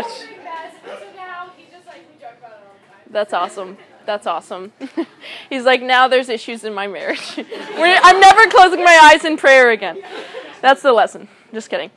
about 0.02 0.04
it 0.04 0.84
all 0.84 1.00
the 1.00 1.06
time. 1.06 1.22
That's 3.12 3.34
awesome. 3.34 3.78
That's 4.06 4.28
awesome. 4.28 4.72
He's 5.50 5.64
like, 5.64 5.82
now 5.82 6.08
there's 6.08 6.30
issues 6.30 6.64
in 6.64 6.74
my 6.74 6.88
marriage. 6.88 7.34
I'm 7.38 8.20
never 8.20 8.50
closing 8.50 8.84
my 8.84 9.00
eyes 9.04 9.26
in 9.26 9.38
prayer 9.38 9.72
again. 9.72 10.02
That's 10.62 10.82
the 10.82 10.94
lesson. 10.94 11.28
Just 11.54 11.70
kidding. 11.70 11.92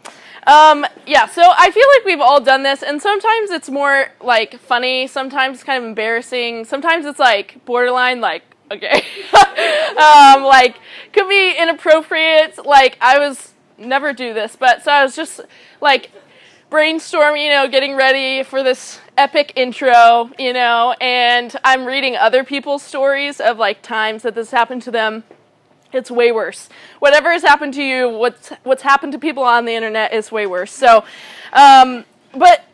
Um, 0.46 0.84
yeah, 1.06 1.26
so 1.26 1.42
I 1.42 1.70
feel 1.70 1.86
like 1.96 2.04
we've 2.04 2.20
all 2.20 2.40
done 2.40 2.62
this, 2.62 2.82
and 2.82 3.00
sometimes 3.00 3.50
it's 3.50 3.70
more 3.70 4.08
like 4.20 4.58
funny, 4.58 5.06
sometimes 5.06 5.56
it's 5.58 5.64
kind 5.64 5.82
of 5.82 5.88
embarrassing, 5.88 6.64
sometimes 6.64 7.06
it's 7.06 7.18
like 7.18 7.64
borderline, 7.64 8.20
like, 8.20 8.42
okay. 8.70 9.04
um, 9.32 10.42
like, 10.42 10.76
could 11.12 11.28
be 11.28 11.56
inappropriate. 11.56 12.64
Like, 12.66 12.98
I 13.00 13.18
was 13.18 13.54
never 13.78 14.12
do 14.12 14.34
this, 14.34 14.56
but 14.56 14.82
so 14.82 14.92
I 14.92 15.02
was 15.02 15.16
just 15.16 15.40
like 15.80 16.10
brainstorming, 16.70 17.44
you 17.44 17.50
know, 17.50 17.68
getting 17.68 17.94
ready 17.94 18.42
for 18.42 18.62
this 18.62 18.98
epic 19.16 19.52
intro, 19.56 20.30
you 20.38 20.52
know, 20.52 20.94
and 21.00 21.54
I'm 21.64 21.84
reading 21.84 22.16
other 22.16 22.42
people's 22.42 22.82
stories 22.82 23.40
of 23.40 23.58
like 23.58 23.82
times 23.82 24.22
that 24.22 24.34
this 24.34 24.50
happened 24.50 24.82
to 24.82 24.90
them. 24.90 25.24
It's 25.94 26.10
way 26.10 26.32
worse. 26.32 26.68
Whatever 26.98 27.32
has 27.32 27.42
happened 27.42 27.74
to 27.74 27.82
you, 27.82 28.08
what's 28.08 28.50
what's 28.62 28.82
happened 28.82 29.12
to 29.12 29.18
people 29.18 29.42
on 29.42 29.64
the 29.64 29.74
internet 29.74 30.12
is 30.12 30.32
way 30.32 30.46
worse. 30.46 30.72
So, 30.72 31.04
um, 31.52 32.04
but 32.34 32.64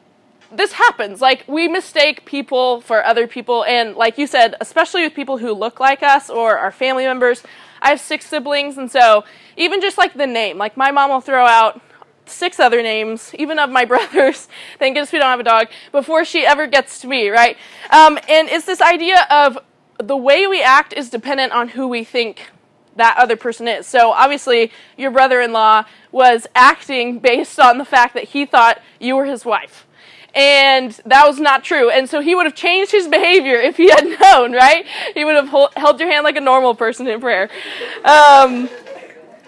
this 0.52 0.72
happens. 0.72 1.20
Like 1.20 1.44
we 1.46 1.68
mistake 1.68 2.24
people 2.24 2.80
for 2.80 3.04
other 3.04 3.26
people, 3.26 3.64
and 3.64 3.94
like 3.96 4.18
you 4.18 4.26
said, 4.26 4.54
especially 4.60 5.02
with 5.02 5.14
people 5.14 5.38
who 5.38 5.52
look 5.52 5.80
like 5.80 6.02
us 6.02 6.30
or 6.30 6.58
our 6.58 6.72
family 6.72 7.04
members. 7.04 7.42
I 7.82 7.90
have 7.90 8.00
six 8.00 8.26
siblings, 8.26 8.76
and 8.76 8.90
so 8.90 9.24
even 9.56 9.80
just 9.80 9.96
like 9.96 10.12
the 10.12 10.26
name, 10.26 10.58
like 10.58 10.76
my 10.76 10.90
mom 10.90 11.10
will 11.10 11.22
throw 11.22 11.46
out 11.46 11.80
six 12.26 12.60
other 12.60 12.82
names, 12.82 13.34
even 13.38 13.58
of 13.58 13.70
my 13.70 13.84
brothers. 13.92 14.48
Thank 14.78 14.94
goodness 14.94 15.12
we 15.12 15.18
don't 15.18 15.28
have 15.28 15.40
a 15.40 15.44
dog 15.44 15.68
before 15.92 16.24
she 16.24 16.46
ever 16.46 16.66
gets 16.66 17.00
to 17.00 17.08
me, 17.08 17.28
right? 17.28 17.56
Um, 17.90 18.18
and 18.28 18.48
it's 18.48 18.66
this 18.66 18.80
idea 18.80 19.26
of 19.30 19.58
the 19.98 20.16
way 20.16 20.46
we 20.46 20.62
act 20.62 20.92
is 20.92 21.10
dependent 21.10 21.52
on 21.52 21.68
who 21.68 21.86
we 21.88 22.04
think 22.04 22.50
that 23.00 23.16
other 23.18 23.36
person 23.36 23.66
is. 23.66 23.86
So 23.86 24.12
obviously, 24.12 24.70
your 24.96 25.10
brother-in-law 25.10 25.84
was 26.12 26.46
acting 26.54 27.18
based 27.18 27.58
on 27.58 27.78
the 27.78 27.84
fact 27.84 28.14
that 28.14 28.24
he 28.24 28.46
thought 28.46 28.80
you 29.00 29.16
were 29.16 29.24
his 29.24 29.44
wife. 29.44 29.86
And 30.34 30.92
that 31.06 31.26
was 31.26 31.40
not 31.40 31.64
true. 31.64 31.90
And 31.90 32.08
so 32.08 32.20
he 32.20 32.34
would 32.34 32.46
have 32.46 32.54
changed 32.54 32.92
his 32.92 33.08
behavior 33.08 33.56
if 33.56 33.76
he 33.76 33.90
had 33.90 34.04
known, 34.20 34.52
right? 34.52 34.86
He 35.14 35.24
would 35.24 35.34
have 35.34 35.48
hol- 35.48 35.72
held 35.76 35.98
your 35.98 36.10
hand 36.10 36.24
like 36.24 36.36
a 36.36 36.40
normal 36.40 36.74
person 36.74 37.06
in 37.08 37.20
prayer. 37.20 37.50
Um, 38.04 38.68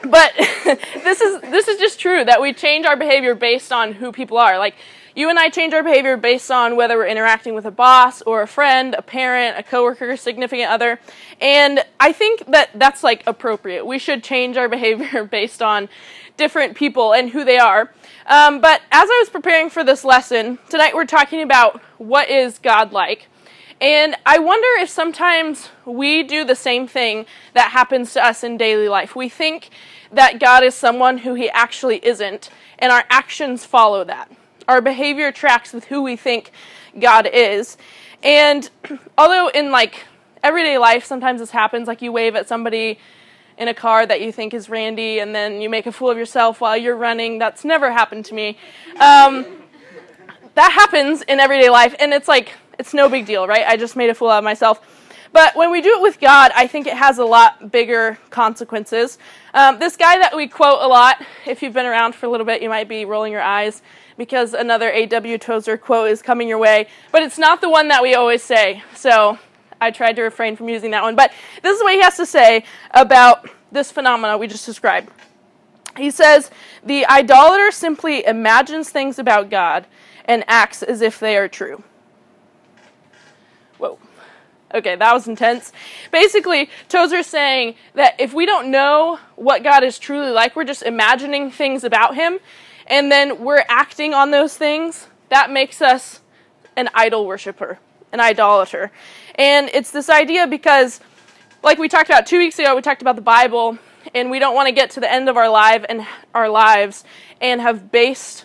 but 0.02 0.32
this 1.04 1.20
is 1.20 1.40
this 1.42 1.68
is 1.68 1.78
just 1.78 2.00
true 2.00 2.24
that 2.24 2.40
we 2.40 2.52
change 2.52 2.86
our 2.86 2.96
behavior 2.96 3.34
based 3.34 3.70
on 3.70 3.92
who 3.92 4.10
people 4.10 4.38
are. 4.38 4.58
Like 4.58 4.74
you 5.14 5.28
and 5.28 5.38
I 5.38 5.48
change 5.48 5.74
our 5.74 5.82
behavior 5.82 6.16
based 6.16 6.50
on 6.50 6.76
whether 6.76 6.96
we're 6.96 7.06
interacting 7.06 7.54
with 7.54 7.66
a 7.66 7.70
boss 7.70 8.22
or 8.22 8.42
a 8.42 8.46
friend, 8.46 8.94
a 8.96 9.02
parent, 9.02 9.58
a 9.58 9.62
coworker, 9.62 10.16
significant 10.16 10.70
other. 10.70 10.98
And 11.40 11.84
I 12.00 12.12
think 12.12 12.46
that 12.46 12.70
that's 12.74 13.02
like 13.02 13.22
appropriate. 13.26 13.84
We 13.84 13.98
should 13.98 14.24
change 14.24 14.56
our 14.56 14.68
behavior 14.76 15.24
based 15.24 15.62
on 15.62 15.88
different 16.36 16.76
people 16.76 17.12
and 17.12 17.30
who 17.30 17.44
they 17.44 17.58
are. 17.58 17.92
Um, 18.26 18.60
but 18.60 18.80
as 18.90 19.08
I 19.10 19.18
was 19.20 19.28
preparing 19.28 19.68
for 19.68 19.84
this 19.84 20.04
lesson, 20.04 20.58
tonight 20.68 20.94
we're 20.94 21.04
talking 21.04 21.42
about 21.42 21.80
what 21.98 22.30
is 22.30 22.58
God 22.58 22.92
like. 22.92 23.28
And 23.80 24.14
I 24.24 24.38
wonder 24.38 24.68
if 24.80 24.88
sometimes 24.88 25.68
we 25.84 26.22
do 26.22 26.44
the 26.44 26.54
same 26.54 26.86
thing 26.86 27.26
that 27.52 27.72
happens 27.72 28.12
to 28.12 28.24
us 28.24 28.44
in 28.44 28.56
daily 28.56 28.88
life. 28.88 29.16
We 29.16 29.28
think 29.28 29.70
that 30.12 30.38
God 30.38 30.62
is 30.62 30.74
someone 30.74 31.18
who 31.18 31.34
he 31.34 31.50
actually 31.50 31.98
isn't, 32.06 32.48
and 32.78 32.92
our 32.92 33.04
actions 33.10 33.64
follow 33.64 34.04
that. 34.04 34.30
Our 34.72 34.80
behavior 34.80 35.30
tracks 35.32 35.74
with 35.74 35.84
who 35.84 36.00
we 36.00 36.16
think 36.16 36.50
God 36.98 37.28
is. 37.30 37.76
And 38.22 38.70
although 39.18 39.48
in 39.48 39.70
like 39.70 40.06
everyday 40.42 40.78
life 40.78 41.04
sometimes 41.04 41.40
this 41.40 41.50
happens, 41.50 41.86
like 41.86 42.00
you 42.00 42.10
wave 42.10 42.34
at 42.36 42.48
somebody 42.48 42.98
in 43.58 43.68
a 43.68 43.74
car 43.74 44.06
that 44.06 44.22
you 44.22 44.32
think 44.32 44.54
is 44.54 44.70
Randy, 44.70 45.18
and 45.18 45.34
then 45.34 45.60
you 45.60 45.68
make 45.68 45.84
a 45.84 45.92
fool 45.92 46.08
of 46.08 46.16
yourself 46.16 46.62
while 46.62 46.74
you're 46.74 46.96
running. 46.96 47.38
That's 47.38 47.66
never 47.66 47.92
happened 47.92 48.24
to 48.24 48.34
me. 48.34 48.56
Um, 48.92 49.44
that 50.54 50.72
happens 50.72 51.20
in 51.20 51.38
everyday 51.38 51.68
life, 51.68 51.94
and 52.00 52.14
it's 52.14 52.26
like, 52.26 52.54
it's 52.78 52.94
no 52.94 53.10
big 53.10 53.26
deal, 53.26 53.46
right? 53.46 53.66
I 53.66 53.76
just 53.76 53.94
made 53.94 54.08
a 54.08 54.14
fool 54.14 54.30
out 54.30 54.38
of 54.38 54.44
myself. 54.44 54.80
But 55.34 55.54
when 55.54 55.70
we 55.70 55.82
do 55.82 55.90
it 55.90 56.00
with 56.00 56.18
God, 56.18 56.50
I 56.54 56.66
think 56.66 56.86
it 56.86 56.96
has 56.96 57.18
a 57.18 57.26
lot 57.26 57.70
bigger 57.70 58.18
consequences. 58.30 59.18
Um, 59.52 59.78
this 59.78 59.98
guy 59.98 60.18
that 60.18 60.34
we 60.34 60.48
quote 60.48 60.80
a 60.80 60.88
lot, 60.88 61.22
if 61.46 61.62
you've 61.62 61.74
been 61.74 61.84
around 61.84 62.14
for 62.14 62.24
a 62.24 62.30
little 62.30 62.46
bit, 62.46 62.62
you 62.62 62.70
might 62.70 62.88
be 62.88 63.04
rolling 63.04 63.32
your 63.32 63.42
eyes 63.42 63.82
because 64.22 64.54
another 64.54 64.88
A.W. 64.88 65.36
Tozer 65.36 65.76
quote 65.76 66.08
is 66.08 66.22
coming 66.22 66.46
your 66.46 66.58
way. 66.58 66.86
But 67.10 67.24
it's 67.24 67.38
not 67.38 67.60
the 67.60 67.68
one 67.68 67.88
that 67.88 68.04
we 68.04 68.14
always 68.14 68.40
say. 68.40 68.84
So 68.94 69.36
I 69.80 69.90
tried 69.90 70.14
to 70.14 70.22
refrain 70.22 70.54
from 70.54 70.68
using 70.68 70.92
that 70.92 71.02
one. 71.02 71.16
But 71.16 71.32
this 71.60 71.76
is 71.76 71.82
what 71.82 71.92
he 71.92 72.00
has 72.02 72.16
to 72.18 72.24
say 72.24 72.62
about 72.92 73.50
this 73.72 73.90
phenomena 73.90 74.38
we 74.38 74.46
just 74.46 74.64
described. 74.64 75.10
He 75.96 76.12
says, 76.12 76.52
The 76.84 77.04
idolater 77.06 77.72
simply 77.72 78.24
imagines 78.24 78.90
things 78.90 79.18
about 79.18 79.50
God 79.50 79.88
and 80.24 80.44
acts 80.46 80.84
as 80.84 81.00
if 81.00 81.18
they 81.18 81.36
are 81.36 81.48
true. 81.48 81.82
Whoa. 83.78 83.98
Okay, 84.72 84.94
that 84.94 85.12
was 85.12 85.26
intense. 85.26 85.72
Basically, 86.12 86.70
Tozer's 86.88 87.26
saying 87.26 87.74
that 87.94 88.14
if 88.20 88.32
we 88.32 88.46
don't 88.46 88.70
know 88.70 89.18
what 89.34 89.64
God 89.64 89.82
is 89.82 89.98
truly 89.98 90.30
like, 90.30 90.54
we're 90.54 90.62
just 90.62 90.84
imagining 90.84 91.50
things 91.50 91.82
about 91.82 92.14
Him, 92.14 92.38
and 92.92 93.10
then 93.10 93.42
we're 93.42 93.64
acting 93.70 94.12
on 94.12 94.32
those 94.32 94.54
things, 94.54 95.06
that 95.30 95.50
makes 95.50 95.80
us 95.80 96.20
an 96.76 96.90
idol 96.92 97.26
worshiper, 97.26 97.78
an 98.12 98.20
idolater. 98.20 98.92
And 99.36 99.70
it's 99.72 99.90
this 99.90 100.10
idea 100.10 100.46
because, 100.46 101.00
like 101.62 101.78
we 101.78 101.88
talked 101.88 102.10
about 102.10 102.26
two 102.26 102.36
weeks 102.36 102.58
ago, 102.58 102.76
we 102.76 102.82
talked 102.82 103.00
about 103.00 103.16
the 103.16 103.22
Bible, 103.22 103.78
and 104.14 104.30
we 104.30 104.38
don't 104.38 104.54
want 104.54 104.68
to 104.68 104.74
get 104.74 104.90
to 104.90 105.00
the 105.00 105.10
end 105.10 105.30
of 105.30 105.38
our 105.38 105.48
life 105.48 105.86
and 105.88 106.06
our 106.34 106.50
lives 106.50 107.02
and 107.40 107.62
have 107.62 107.90
based 107.90 108.44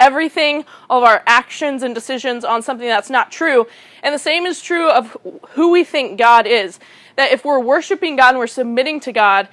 everything, 0.00 0.64
of 0.90 1.04
our 1.04 1.22
actions 1.24 1.84
and 1.84 1.94
decisions 1.94 2.44
on 2.44 2.62
something 2.62 2.88
that's 2.88 3.10
not 3.10 3.30
true. 3.30 3.64
And 4.02 4.12
the 4.12 4.18
same 4.18 4.44
is 4.44 4.60
true 4.60 4.90
of 4.90 5.16
who 5.50 5.70
we 5.70 5.84
think 5.84 6.18
God 6.18 6.48
is. 6.48 6.80
That 7.14 7.30
if 7.30 7.44
we're 7.44 7.60
worshiping 7.60 8.16
God 8.16 8.30
and 8.30 8.38
we're 8.40 8.48
submitting 8.48 8.98
to 9.00 9.12
God, 9.12 9.48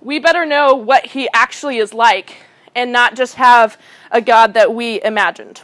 we 0.00 0.18
better 0.18 0.46
know 0.46 0.74
what 0.74 1.04
He 1.04 1.28
actually 1.34 1.76
is 1.76 1.92
like 1.92 2.36
and 2.74 2.92
not 2.92 3.16
just 3.16 3.34
have 3.34 3.78
a 4.10 4.20
God 4.20 4.54
that 4.54 4.74
we 4.74 5.02
imagined. 5.02 5.62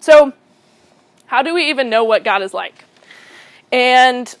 So, 0.00 0.32
how 1.26 1.42
do 1.42 1.54
we 1.54 1.68
even 1.70 1.90
know 1.90 2.04
what 2.04 2.24
God 2.24 2.42
is 2.42 2.52
like? 2.52 2.84
And 3.70 4.34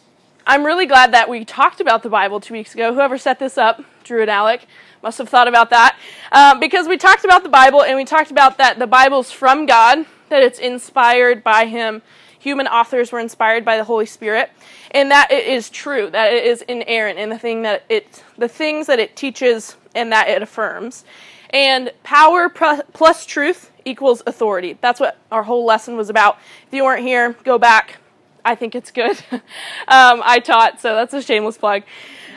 I'm 0.46 0.64
really 0.64 0.86
glad 0.86 1.12
that 1.12 1.28
we 1.28 1.44
talked 1.44 1.80
about 1.80 2.02
the 2.02 2.08
Bible 2.08 2.40
two 2.40 2.54
weeks 2.54 2.74
ago. 2.74 2.92
Whoever 2.92 3.18
set 3.18 3.38
this 3.38 3.56
up, 3.56 3.84
Drew 4.02 4.22
and 4.22 4.30
Alec, 4.30 4.66
must 5.02 5.18
have 5.18 5.28
thought 5.28 5.48
about 5.48 5.70
that. 5.70 5.96
Um, 6.32 6.60
because 6.60 6.88
we 6.88 6.96
talked 6.96 7.24
about 7.24 7.42
the 7.42 7.48
Bible 7.48 7.82
and 7.82 7.96
we 7.96 8.04
talked 8.04 8.30
about 8.30 8.58
that 8.58 8.78
the 8.78 8.86
Bible's 8.86 9.30
from 9.30 9.66
God, 9.66 10.04
that 10.28 10.42
it's 10.42 10.58
inspired 10.58 11.44
by 11.44 11.66
Him. 11.66 12.02
Human 12.38 12.66
authors 12.66 13.12
were 13.12 13.20
inspired 13.20 13.64
by 13.64 13.76
the 13.76 13.84
Holy 13.84 14.06
Spirit, 14.06 14.50
and 14.92 15.10
that 15.10 15.30
it 15.30 15.46
is 15.46 15.68
true, 15.68 16.08
that 16.10 16.32
it 16.32 16.44
is 16.44 16.62
inerrant 16.62 17.18
in 17.18 17.28
the 17.28 17.38
thing 17.38 17.62
that 17.62 17.84
it, 17.90 18.24
the 18.38 18.48
things 18.48 18.86
that 18.86 18.98
it 18.98 19.14
teaches 19.14 19.76
and 19.94 20.10
that 20.10 20.28
it 20.28 20.42
affirms. 20.42 21.04
And 21.50 21.92
power 22.04 22.48
plus 22.48 23.26
truth 23.26 23.70
equals 23.84 24.22
authority. 24.26 24.78
That's 24.80 25.00
what 25.00 25.18
our 25.32 25.42
whole 25.42 25.64
lesson 25.64 25.96
was 25.96 26.08
about. 26.08 26.38
If 26.66 26.74
you 26.74 26.84
weren't 26.84 27.02
here, 27.02 27.32
go 27.44 27.58
back. 27.58 27.98
I 28.44 28.54
think 28.54 28.74
it's 28.74 28.90
good. 28.90 29.18
um, 29.32 30.22
I 30.24 30.40
taught, 30.42 30.80
so 30.80 30.94
that's 30.94 31.12
a 31.12 31.22
shameless 31.22 31.58
plug. 31.58 31.82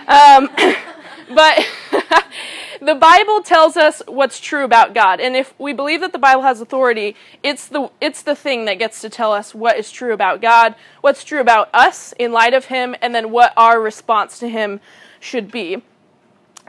Um, 0.08 0.50
but 1.30 1.68
the 2.82 2.96
Bible 2.96 3.42
tells 3.42 3.78
us 3.78 4.02
what's 4.08 4.40
true 4.40 4.64
about 4.64 4.94
God, 4.94 5.20
and 5.20 5.36
if 5.36 5.54
we 5.60 5.74
believe 5.74 6.02
that 6.02 6.12
the 6.12 6.20
Bible 6.20 6.42
has 6.42 6.60
authority, 6.62 7.16
it's 7.42 7.68
the 7.68 7.90
it's 8.02 8.22
the 8.22 8.36
thing 8.36 8.66
that 8.66 8.80
gets 8.80 9.02
to 9.02 9.10
tell 9.10 9.32
us 9.32 9.56
what 9.56 9.78
is 9.78 9.92
true 9.92 10.14
about 10.14 10.42
God, 10.42 10.76
what's 11.02 11.24
true 11.24 11.40
about 11.40 11.70
us 11.74 12.14
in 12.20 12.32
light 12.32 12.54
of 12.54 12.66
Him, 12.66 12.96
and 13.02 13.16
then 13.16 13.32
what 13.32 13.54
our 13.56 13.80
response 13.80 14.40
to 14.40 14.50
Him 14.50 14.82
should 15.20 15.52
be. 15.52 15.82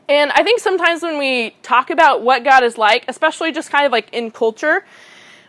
And 0.09 0.31
I 0.33 0.43
think 0.43 0.61
sometimes 0.61 1.03
when 1.03 1.19
we 1.19 1.57
talk 1.63 1.91
about 1.91 2.23
what 2.23 2.45
God 2.45 2.63
is 2.63 2.77
like, 2.77 3.05
especially 3.09 3.53
just 3.53 3.71
kind 3.71 3.87
of 3.87 3.93
like 3.93 4.13
in 4.13 4.31
culture, 4.31 4.85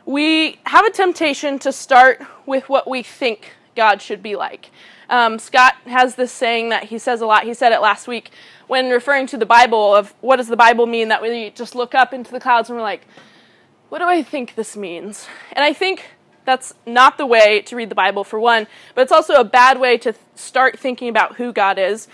we 0.05 0.59
have 0.65 0.85
a 0.85 0.91
temptation 0.91 1.59
to 1.59 1.71
start 1.71 2.21
with 2.45 2.69
what 2.69 2.89
we 2.89 3.03
think 3.03 3.51
God 3.75 4.01
should 4.01 4.23
be 4.23 4.35
like. 4.35 4.69
Um, 5.09 5.37
Scott 5.39 5.75
has 5.85 6.15
this 6.15 6.31
saying 6.31 6.69
that 6.69 6.85
he 6.85 6.97
says 6.97 7.21
a 7.21 7.25
lot. 7.25 7.43
He 7.43 7.53
said 7.53 7.71
it 7.71 7.81
last 7.81 8.07
week 8.07 8.31
when 8.67 8.89
referring 8.89 9.27
to 9.27 9.37
the 9.37 9.45
Bible 9.45 9.93
of 9.93 10.13
what 10.21 10.37
does 10.37 10.47
the 10.47 10.57
Bible 10.57 10.87
mean 10.87 11.09
that 11.09 11.21
we 11.21 11.49
just 11.51 11.75
look 11.75 11.93
up 11.93 12.13
into 12.13 12.31
the 12.31 12.39
clouds 12.39 12.69
and 12.69 12.77
we're 12.77 12.83
like, 12.83 13.05
what 13.89 13.99
do 13.99 14.05
I 14.05 14.23
think 14.23 14.55
this 14.55 14.75
means? 14.75 15.27
And 15.51 15.63
I 15.63 15.73
think 15.73 16.05
that's 16.45 16.73
not 16.85 17.17
the 17.17 17.25
way 17.25 17.61
to 17.63 17.75
read 17.75 17.89
the 17.89 17.95
Bible 17.95 18.23
for 18.23 18.39
one, 18.39 18.67
but 18.93 19.01
it's 19.01 19.11
also 19.11 19.35
a 19.35 19.43
bad 19.43 19.79
way 19.79 19.97
to 19.99 20.13
start 20.35 20.79
thinking 20.79 21.09
about 21.09 21.35
who 21.35 21.51
God 21.51 21.77
is 21.77 22.07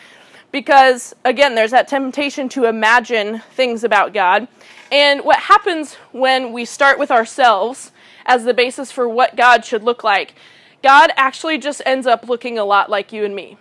because 0.52 1.16
again 1.24 1.56
there's 1.56 1.72
that 1.72 1.88
temptation 1.88 2.50
to 2.50 2.66
imagine 2.66 3.40
things 3.52 3.84
about 3.84 4.14
God. 4.14 4.48
And 4.92 5.22
what 5.22 5.40
happens 5.40 5.96
when 6.12 6.52
we 6.52 6.66
start 6.66 7.00
with 7.00 7.12
ourselves 7.12 7.92
as 8.26 8.44
the 8.44 8.54
basis 8.54 8.92
for 8.92 9.08
what 9.08 9.36
God 9.36 9.64
should 9.66 9.84
look 9.84 10.04
like 10.04 10.36
God 10.82 11.12
actually 11.16 11.58
just 11.58 11.82
ends 11.86 12.08
up 12.08 12.28
looking 12.28 12.58
a 12.58 12.66
lot 12.66 12.90
like 12.90 13.14
you 13.14 13.24
and 13.24 13.36
me. 13.36 13.58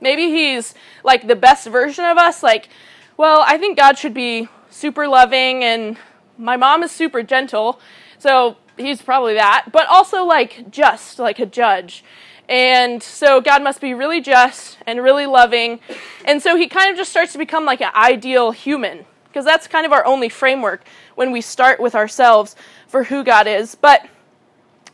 Maybe 0.00 0.30
he's 0.30 0.74
like 1.04 1.26
the 1.26 1.36
best 1.36 1.66
version 1.68 2.04
of 2.04 2.18
us, 2.18 2.42
like, 2.42 2.68
well, 3.16 3.44
I 3.46 3.56
think 3.56 3.78
God 3.78 3.96
should 3.96 4.14
be 4.14 4.48
super 4.70 5.06
loving 5.06 5.62
and 5.62 5.96
my 6.36 6.56
mom 6.56 6.82
is 6.82 6.90
super 6.90 7.22
gentle, 7.22 7.78
so 8.18 8.56
he's 8.76 9.00
probably 9.00 9.34
that, 9.34 9.66
but 9.70 9.86
also 9.86 10.24
like 10.24 10.70
just 10.70 11.18
like 11.20 11.38
a 11.38 11.46
judge. 11.46 12.02
And 12.48 13.02
so 13.02 13.40
God 13.40 13.62
must 13.62 13.80
be 13.80 13.94
really 13.94 14.20
just 14.20 14.78
and 14.86 15.02
really 15.02 15.26
loving. 15.26 15.80
And 16.24 16.42
so 16.42 16.56
he 16.56 16.68
kind 16.68 16.90
of 16.90 16.96
just 16.96 17.10
starts 17.10 17.32
to 17.32 17.38
become 17.38 17.64
like 17.64 17.80
an 17.80 17.90
ideal 17.94 18.50
human, 18.50 19.06
because 19.24 19.44
that's 19.44 19.66
kind 19.66 19.86
of 19.86 19.92
our 19.92 20.04
only 20.04 20.28
framework 20.28 20.84
when 21.14 21.32
we 21.32 21.40
start 21.40 21.80
with 21.80 21.94
ourselves 21.94 22.54
for 22.86 23.04
who 23.04 23.24
God 23.24 23.46
is. 23.46 23.74
But 23.74 24.06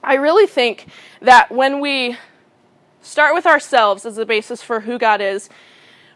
I 0.02 0.14
really 0.14 0.46
think 0.46 0.86
that 1.20 1.50
when 1.50 1.80
we 1.80 2.16
start 3.02 3.34
with 3.34 3.46
ourselves 3.46 4.06
as 4.06 4.16
the 4.16 4.26
basis 4.26 4.62
for 4.62 4.80
who 4.80 4.98
God 4.98 5.20
is, 5.20 5.50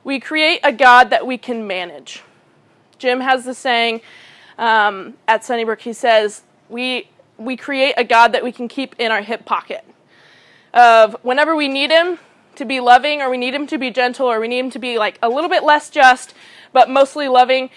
we 0.04 0.20
create 0.20 0.60
a 0.62 0.72
God 0.72 1.10
that 1.10 1.26
we 1.26 1.36
can 1.36 1.66
manage. 1.66 2.22
Jim 2.98 3.20
has 3.20 3.44
the 3.44 3.54
saying 3.54 4.02
um, 4.56 5.14
at 5.26 5.44
Sunnybrook, 5.44 5.80
he 5.80 5.92
says, 5.92 6.42
we, 6.68 7.08
we 7.38 7.56
create 7.56 7.94
a 7.96 8.04
God 8.04 8.32
that 8.32 8.44
we 8.44 8.52
can 8.52 8.68
keep 8.68 8.94
in 8.98 9.10
our 9.10 9.22
hip 9.22 9.44
pocket. 9.44 9.84
Of 10.74 11.16
whenever 11.22 11.56
we 11.56 11.68
need 11.68 11.90
him 11.90 12.18
to 12.56 12.64
be 12.64 12.80
loving, 12.80 13.22
or 13.22 13.30
we 13.30 13.38
need 13.38 13.54
him 13.54 13.66
to 13.68 13.78
be 13.78 13.90
gentle, 13.90 14.26
or 14.26 14.40
we 14.40 14.48
need 14.48 14.58
him 14.58 14.70
to 14.70 14.78
be 14.78 14.98
like 14.98 15.18
a 15.22 15.28
little 15.28 15.48
bit 15.48 15.62
less 15.62 15.88
just, 15.88 16.34
but 16.72 16.90
mostly 16.90 17.28
loving, 17.28 17.70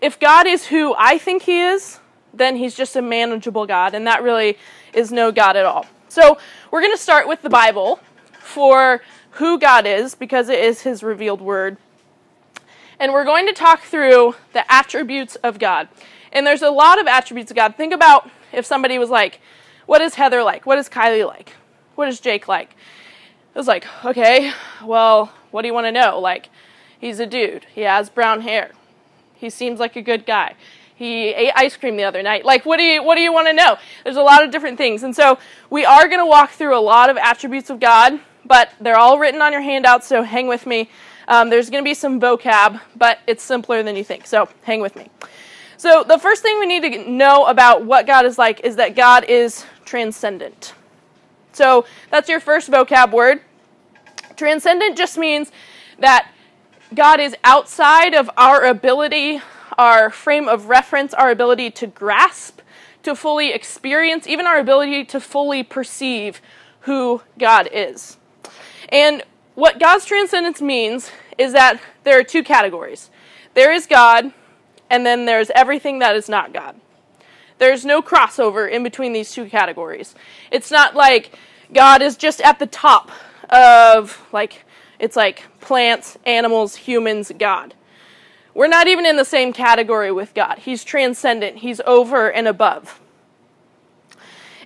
if 0.00 0.18
God 0.18 0.46
is 0.46 0.68
who 0.68 0.94
I 0.96 1.18
think 1.18 1.42
he 1.42 1.60
is, 1.60 2.00
then 2.32 2.56
he's 2.56 2.74
just 2.74 2.96
a 2.96 3.02
manageable 3.02 3.66
God, 3.66 3.94
and 3.94 4.06
that 4.06 4.22
really 4.22 4.56
is 4.92 5.12
no 5.12 5.32
God 5.32 5.56
at 5.56 5.64
all. 5.64 5.86
So 6.08 6.38
we're 6.70 6.80
going 6.80 6.92
to 6.92 6.98
start 6.98 7.28
with 7.28 7.42
the 7.42 7.50
Bible 7.50 8.00
for 8.38 9.02
who 9.32 9.58
God 9.58 9.86
is, 9.86 10.14
because 10.14 10.48
it 10.48 10.60
is 10.60 10.82
his 10.82 11.02
revealed 11.02 11.40
word. 11.40 11.76
And 13.00 13.12
we're 13.12 13.24
going 13.24 13.46
to 13.48 13.52
talk 13.52 13.82
through 13.82 14.36
the 14.52 14.70
attributes 14.72 15.34
of 15.36 15.58
God. 15.58 15.88
And 16.32 16.46
there's 16.46 16.62
a 16.62 16.70
lot 16.70 17.00
of 17.00 17.08
attributes 17.08 17.50
of 17.50 17.56
God. 17.56 17.74
Think 17.76 17.92
about 17.92 18.30
if 18.52 18.64
somebody 18.64 18.98
was 18.98 19.10
like, 19.10 19.40
What 19.86 20.00
is 20.00 20.14
Heather 20.14 20.42
like? 20.42 20.66
What 20.66 20.78
is 20.78 20.88
Kylie 20.88 21.26
like? 21.26 21.54
What 21.94 22.08
is 22.08 22.20
Jake 22.20 22.48
like? 22.48 22.76
I 23.54 23.58
was 23.58 23.68
like, 23.68 23.86
Okay, 24.04 24.52
well, 24.84 25.32
what 25.50 25.62
do 25.62 25.68
you 25.68 25.74
want 25.74 25.86
to 25.86 25.92
know? 25.92 26.18
Like, 26.18 26.48
he's 26.98 27.20
a 27.20 27.26
dude. 27.26 27.66
He 27.74 27.82
has 27.82 28.10
brown 28.10 28.40
hair. 28.40 28.72
He 29.34 29.50
seems 29.50 29.78
like 29.80 29.96
a 29.96 30.02
good 30.02 30.26
guy 30.26 30.54
he 30.94 31.28
ate 31.28 31.52
ice 31.56 31.76
cream 31.76 31.96
the 31.96 32.04
other 32.04 32.22
night. 32.22 32.44
Like, 32.44 32.64
what 32.64 32.76
do 32.76 32.84
you 32.84 33.02
what 33.02 33.16
do 33.16 33.20
you 33.20 33.32
want 33.32 33.48
to 33.48 33.52
know? 33.52 33.76
There's 34.04 34.16
a 34.16 34.22
lot 34.22 34.44
of 34.44 34.50
different 34.50 34.78
things, 34.78 35.02
and 35.02 35.14
so 35.14 35.38
we 35.70 35.84
are 35.84 36.06
going 36.08 36.20
to 36.20 36.26
walk 36.26 36.50
through 36.50 36.76
a 36.76 36.80
lot 36.80 37.10
of 37.10 37.16
attributes 37.16 37.70
of 37.70 37.80
God, 37.80 38.20
but 38.44 38.70
they're 38.80 38.96
all 38.96 39.18
written 39.18 39.42
on 39.42 39.52
your 39.52 39.60
handout. 39.60 40.04
So 40.04 40.22
hang 40.22 40.46
with 40.46 40.66
me. 40.66 40.88
Um, 41.26 41.50
there's 41.50 41.70
going 41.70 41.82
to 41.82 41.88
be 41.88 41.94
some 41.94 42.20
vocab, 42.20 42.80
but 42.96 43.18
it's 43.26 43.42
simpler 43.42 43.82
than 43.82 43.96
you 43.96 44.04
think. 44.04 44.26
So 44.26 44.48
hang 44.62 44.80
with 44.80 44.94
me. 44.94 45.08
So 45.76 46.04
the 46.04 46.18
first 46.18 46.42
thing 46.42 46.58
we 46.60 46.66
need 46.66 46.82
to 46.82 47.10
know 47.10 47.46
about 47.46 47.84
what 47.84 48.06
God 48.06 48.24
is 48.26 48.38
like 48.38 48.60
is 48.60 48.76
that 48.76 48.94
God 48.94 49.24
is 49.24 49.64
transcendent. 49.84 50.74
So 51.54 51.86
that's 52.10 52.28
your 52.28 52.40
first 52.40 52.70
vocab 52.70 53.12
word. 53.12 53.40
Transcendent 54.36 54.96
just 54.96 55.16
means 55.16 55.52
that 55.98 56.30
God 56.94 57.20
is 57.20 57.34
outside 57.44 58.14
of 58.14 58.30
our 58.36 58.64
ability 58.64 59.40
our 59.78 60.10
frame 60.10 60.48
of 60.48 60.68
reference, 60.68 61.14
our 61.14 61.30
ability 61.30 61.70
to 61.72 61.86
grasp, 61.86 62.60
to 63.02 63.14
fully 63.14 63.52
experience, 63.52 64.26
even 64.26 64.46
our 64.46 64.58
ability 64.58 65.04
to 65.04 65.20
fully 65.20 65.62
perceive 65.62 66.40
who 66.80 67.22
God 67.38 67.68
is. 67.72 68.18
And 68.90 69.22
what 69.54 69.78
God's 69.78 70.04
transcendence 70.04 70.60
means 70.60 71.10
is 71.38 71.52
that 71.52 71.80
there 72.04 72.18
are 72.18 72.24
two 72.24 72.42
categories 72.42 73.10
there 73.54 73.72
is 73.72 73.86
God, 73.86 74.32
and 74.90 75.06
then 75.06 75.26
there's 75.26 75.48
everything 75.54 76.00
that 76.00 76.16
is 76.16 76.28
not 76.28 76.52
God. 76.52 76.74
There's 77.58 77.84
no 77.84 78.02
crossover 78.02 78.70
in 78.70 78.82
between 78.82 79.12
these 79.12 79.32
two 79.32 79.46
categories. 79.46 80.14
It's 80.50 80.70
not 80.70 80.94
like 80.94 81.36
God 81.72 82.02
is 82.02 82.16
just 82.16 82.40
at 82.40 82.58
the 82.58 82.66
top 82.66 83.10
of, 83.48 84.26
like, 84.32 84.64
it's 84.98 85.16
like 85.16 85.44
plants, 85.60 86.18
animals, 86.26 86.76
humans, 86.76 87.32
God. 87.38 87.74
We're 88.54 88.68
not 88.68 88.86
even 88.86 89.04
in 89.04 89.16
the 89.16 89.24
same 89.24 89.52
category 89.52 90.12
with 90.12 90.34
God. 90.34 90.58
He's 90.58 90.84
transcendent, 90.84 91.58
He's 91.58 91.80
over 91.86 92.30
and 92.30 92.46
above. 92.46 93.00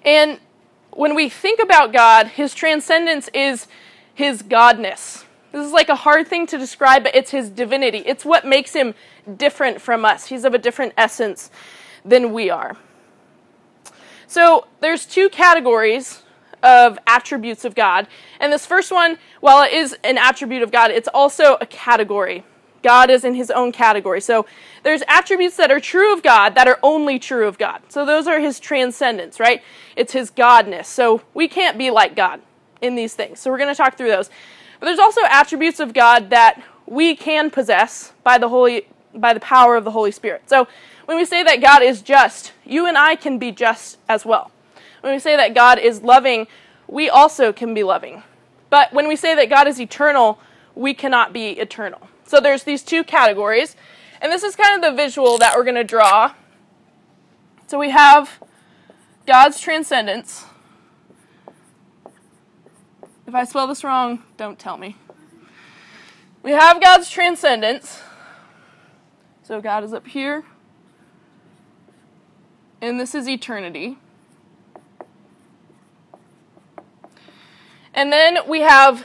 And 0.05 0.39
when 0.91 1.15
we 1.15 1.29
think 1.29 1.61
about 1.61 1.93
God, 1.93 2.27
His 2.29 2.55
transcendence 2.55 3.29
is 3.33 3.67
His 4.15 4.43
Godness. 4.43 5.25
This 5.53 5.67
is 5.67 5.73
like 5.73 5.89
a 5.89 5.95
hard 5.95 6.29
thing 6.29 6.47
to 6.49 6.59
describe, 6.59 7.05
but 7.05 7.15
it's 7.15 7.31
His 7.31 7.49
divinity. 7.49 7.99
It's 7.99 8.25
what 8.25 8.47
makes 8.47 8.75
Him 8.75 8.95
different 9.37 9.81
from 9.81 10.05
us. 10.05 10.27
He's 10.27 10.45
of 10.45 10.55
a 10.55 10.59
different 10.59 10.93
essence 10.97 11.51
than 12.09 12.33
we 12.33 12.51
are. 12.51 12.77
So 14.27 14.67
there's 14.81 15.07
two 15.07 15.29
categories 15.29 16.23
of 16.63 16.99
attributes 17.07 17.65
of 17.65 17.75
God. 17.75 18.09
And 18.41 18.53
this 18.53 18.67
first 18.67 18.91
one, 18.91 19.19
while 19.41 19.63
it 19.63 19.73
is 19.73 19.97
an 20.05 20.19
attribute 20.19 20.63
of 20.63 20.71
God, 20.71 20.91
it's 20.91 21.09
also 21.09 21.57
a 21.61 21.67
category 21.67 22.45
God 22.83 23.11
is 23.11 23.25
in 23.25 23.35
his 23.35 23.51
own 23.51 23.73
category. 23.73 24.21
So 24.21 24.47
there's 24.83 25.03
attributes 25.09 25.57
that 25.57 25.71
are 25.71 25.81
true 25.81 26.13
of 26.13 26.23
God 26.23 26.55
that 26.55 26.69
are 26.69 26.79
only 26.83 27.19
true 27.19 27.49
of 27.49 27.59
God. 27.59 27.83
So 27.89 28.05
those 28.05 28.27
are 28.27 28.39
his 28.39 28.61
transcendence, 28.61 29.41
right? 29.41 29.63
It's 29.97 30.13
his 30.13 30.31
godness. 30.31 30.87
So 30.87 31.23
we 31.35 31.49
can't 31.49 31.77
be 31.77 31.91
like 31.91 32.15
God 32.15 32.41
in 32.81 32.95
these 32.95 33.15
things. 33.15 33.41
So 33.41 33.51
we're 33.51 33.59
going 33.59 33.75
to 33.75 33.77
talk 33.77 33.97
through 33.97 34.11
those. 34.11 34.31
But 34.79 34.87
there's 34.87 34.99
also 34.99 35.23
attributes 35.29 35.81
of 35.81 35.93
God 35.93 36.31
that 36.31 36.63
we 36.87 37.17
can 37.17 37.51
possess 37.51 38.13
by 38.23 38.39
the 38.39 38.49
holy 38.49 38.87
by 39.15 39.33
the 39.33 39.41
power 39.41 39.75
of 39.75 39.85
the 39.85 39.91
Holy 39.91 40.13
Spirit. 40.13 40.49
So 40.49 40.69
When 41.09 41.17
we 41.17 41.25
say 41.25 41.43
that 41.43 41.63
God 41.63 41.83
is 41.83 42.03
just, 42.03 42.53
you 42.67 42.85
and 42.85 42.99
I 42.99 43.17
can 43.17 43.39
be 43.39 43.51
just 43.51 43.97
as 44.11 44.27
well. 44.27 44.51
When 45.01 45.15
we 45.15 45.19
say 45.19 45.37
that 45.37 45.55
God 45.55 45.79
is 45.79 46.03
loving, 46.03 46.47
we 46.87 47.09
also 47.09 47.51
can 47.51 47.73
be 47.73 47.83
loving. 47.83 48.25
But 48.69 48.93
when 48.93 49.09
we 49.09 49.17
say 49.17 49.35
that 49.35 49.49
God 49.49 49.67
is 49.67 49.81
eternal, 49.81 50.39
we 50.75 50.93
cannot 50.93 51.33
be 51.33 51.53
eternal. 51.53 52.11
So 52.25 52.41
there's 52.41 52.65
these 52.65 52.83
two 52.83 53.05
categories. 53.05 53.75
And 54.21 54.31
this 54.31 54.43
is 54.43 54.55
kind 54.55 54.77
of 54.77 54.91
the 54.91 54.95
visual 54.95 55.39
that 55.39 55.57
we're 55.57 55.65
going 55.65 55.77
to 55.77 55.83
draw. 55.83 56.35
So 57.69 57.79
we 57.79 57.89
have 57.89 58.39
God's 59.27 59.59
transcendence. 59.63 60.45
If 63.27 63.35
I 63.35 63.45
spell 63.45 63.67
this 63.67 63.83
wrong, 63.83 64.25
don't 64.37 64.59
tell 64.59 64.77
me. 64.77 64.97
We 66.43 66.51
have 66.51 66.83
God's 66.83 67.09
transcendence. 67.09 68.03
So 69.43 69.63
God 69.63 69.85
is 69.85 69.95
up 69.95 70.07
here. 70.07 70.45
And 72.81 72.99
this 72.99 73.15
is 73.15 73.29
eternity. 73.29 73.99
And 77.93 78.13
then 78.13 78.39
we 78.47 78.61
have 78.61 79.05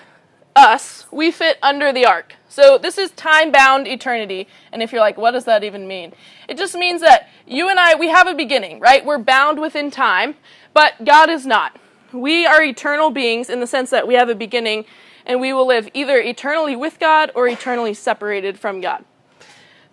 us. 0.55 1.07
We 1.11 1.31
fit 1.31 1.57
under 1.63 1.91
the 1.91 2.05
arc. 2.05 2.35
So 2.47 2.77
this 2.77 2.99
is 2.99 3.09
time 3.11 3.51
bound 3.51 3.87
eternity. 3.87 4.47
And 4.71 4.83
if 4.83 4.91
you're 4.91 5.01
like, 5.01 5.17
what 5.17 5.31
does 5.31 5.45
that 5.45 5.63
even 5.63 5.87
mean? 5.87 6.13
It 6.47 6.57
just 6.57 6.75
means 6.75 7.01
that 7.01 7.27
you 7.47 7.69
and 7.69 7.79
I, 7.79 7.95
we 7.95 8.09
have 8.09 8.27
a 8.27 8.35
beginning, 8.35 8.79
right? 8.79 9.03
We're 9.03 9.17
bound 9.17 9.59
within 9.59 9.89
time, 9.89 10.35
but 10.73 11.03
God 11.03 11.31
is 11.31 11.47
not. 11.47 11.79
We 12.11 12.45
are 12.45 12.61
eternal 12.61 13.09
beings 13.09 13.49
in 13.49 13.59
the 13.59 13.65
sense 13.65 13.89
that 13.89 14.07
we 14.07 14.13
have 14.13 14.29
a 14.29 14.35
beginning 14.35 14.85
and 15.25 15.41
we 15.41 15.53
will 15.53 15.65
live 15.65 15.89
either 15.95 16.19
eternally 16.19 16.75
with 16.75 16.99
God 16.99 17.31
or 17.33 17.47
eternally 17.47 17.95
separated 17.95 18.59
from 18.59 18.81
God. 18.81 19.03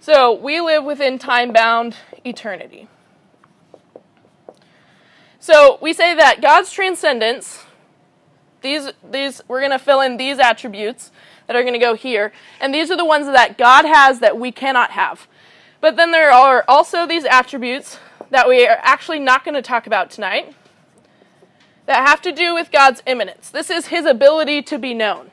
So 0.01 0.33
we 0.33 0.61
live 0.61 0.85
within 0.85 1.19
time 1.19 1.53
bound 1.53 1.97
eternity. 2.25 2.89
So 5.43 5.79
we 5.81 5.95
say 5.95 6.15
that 6.15 6.43
God's 6.43 6.71
transcendence, 6.71 7.65
these, 8.61 8.93
these, 9.11 9.41
we're 9.49 9.61
going 9.61 9.71
to 9.73 9.79
fill 9.79 10.03
in 10.03 10.19
these 10.19 10.39
attributes 10.39 11.11
that 11.47 11.57
are 11.57 11.63
going 11.63 11.73
to 11.73 11.81
go 11.81 11.95
here, 11.95 12.31
and 12.61 12.75
these 12.75 12.91
are 12.91 12.97
the 12.97 13.07
ones 13.07 13.25
that 13.27 13.57
God 13.57 13.87
has 13.87 14.21
that 14.21 14.39
we 14.39 14.53
cannot 14.53 14.91
have. 14.91 15.27
But 15.81 15.97
then 15.97 16.11
there 16.11 16.31
are 16.31 16.63
also 16.69 17.07
these 17.07 17.25
attributes 17.25 17.99
that 18.29 18.49
we 18.49 18.67
are 18.67 18.79
actually 18.83 19.19
not 19.19 19.43
going 19.43 19.55
to 19.55 19.63
talk 19.63 19.87
about 19.87 20.11
tonight 20.11 20.55
that 21.87 22.07
have 22.07 22.21
to 22.21 22.33
do 22.33 22.53
with 22.55 22.71
God's 22.71 23.03
immanence. 23.07 23.49
This 23.49 23.71
is 23.71 23.87
his 23.87 24.05
ability 24.05 24.61
to 24.63 24.79
be 24.79 24.93
known. 24.93 25.31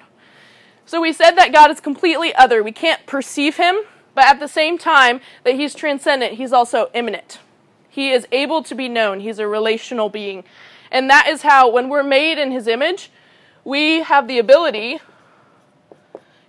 So 0.85 1.01
we 1.01 1.11
said 1.11 1.31
that 1.31 1.51
God 1.51 1.69
is 1.69 1.81
completely 1.81 2.33
other. 2.33 2.63
We 2.63 2.71
can't 2.71 3.05
perceive 3.05 3.57
him, 3.57 3.81
but 4.15 4.23
at 4.23 4.39
the 4.39 4.47
same 4.47 4.77
time 4.77 5.19
that 5.43 5.55
he's 5.55 5.75
transcendent, 5.75 6.35
he's 6.35 6.53
also 6.53 6.89
immanent. 6.93 7.39
He 7.97 8.11
is 8.11 8.27
able 8.31 8.61
to 8.61 8.75
be 8.75 8.87
known. 8.87 9.21
He's 9.21 9.39
a 9.39 9.47
relational 9.47 10.07
being. 10.07 10.43
And 10.91 11.09
that 11.09 11.25
is 11.29 11.41
how, 11.41 11.67
when 11.67 11.89
we're 11.89 12.03
made 12.03 12.37
in 12.37 12.51
his 12.51 12.67
image, 12.67 13.09
we 13.63 14.03
have 14.03 14.27
the 14.27 14.37
ability 14.37 14.99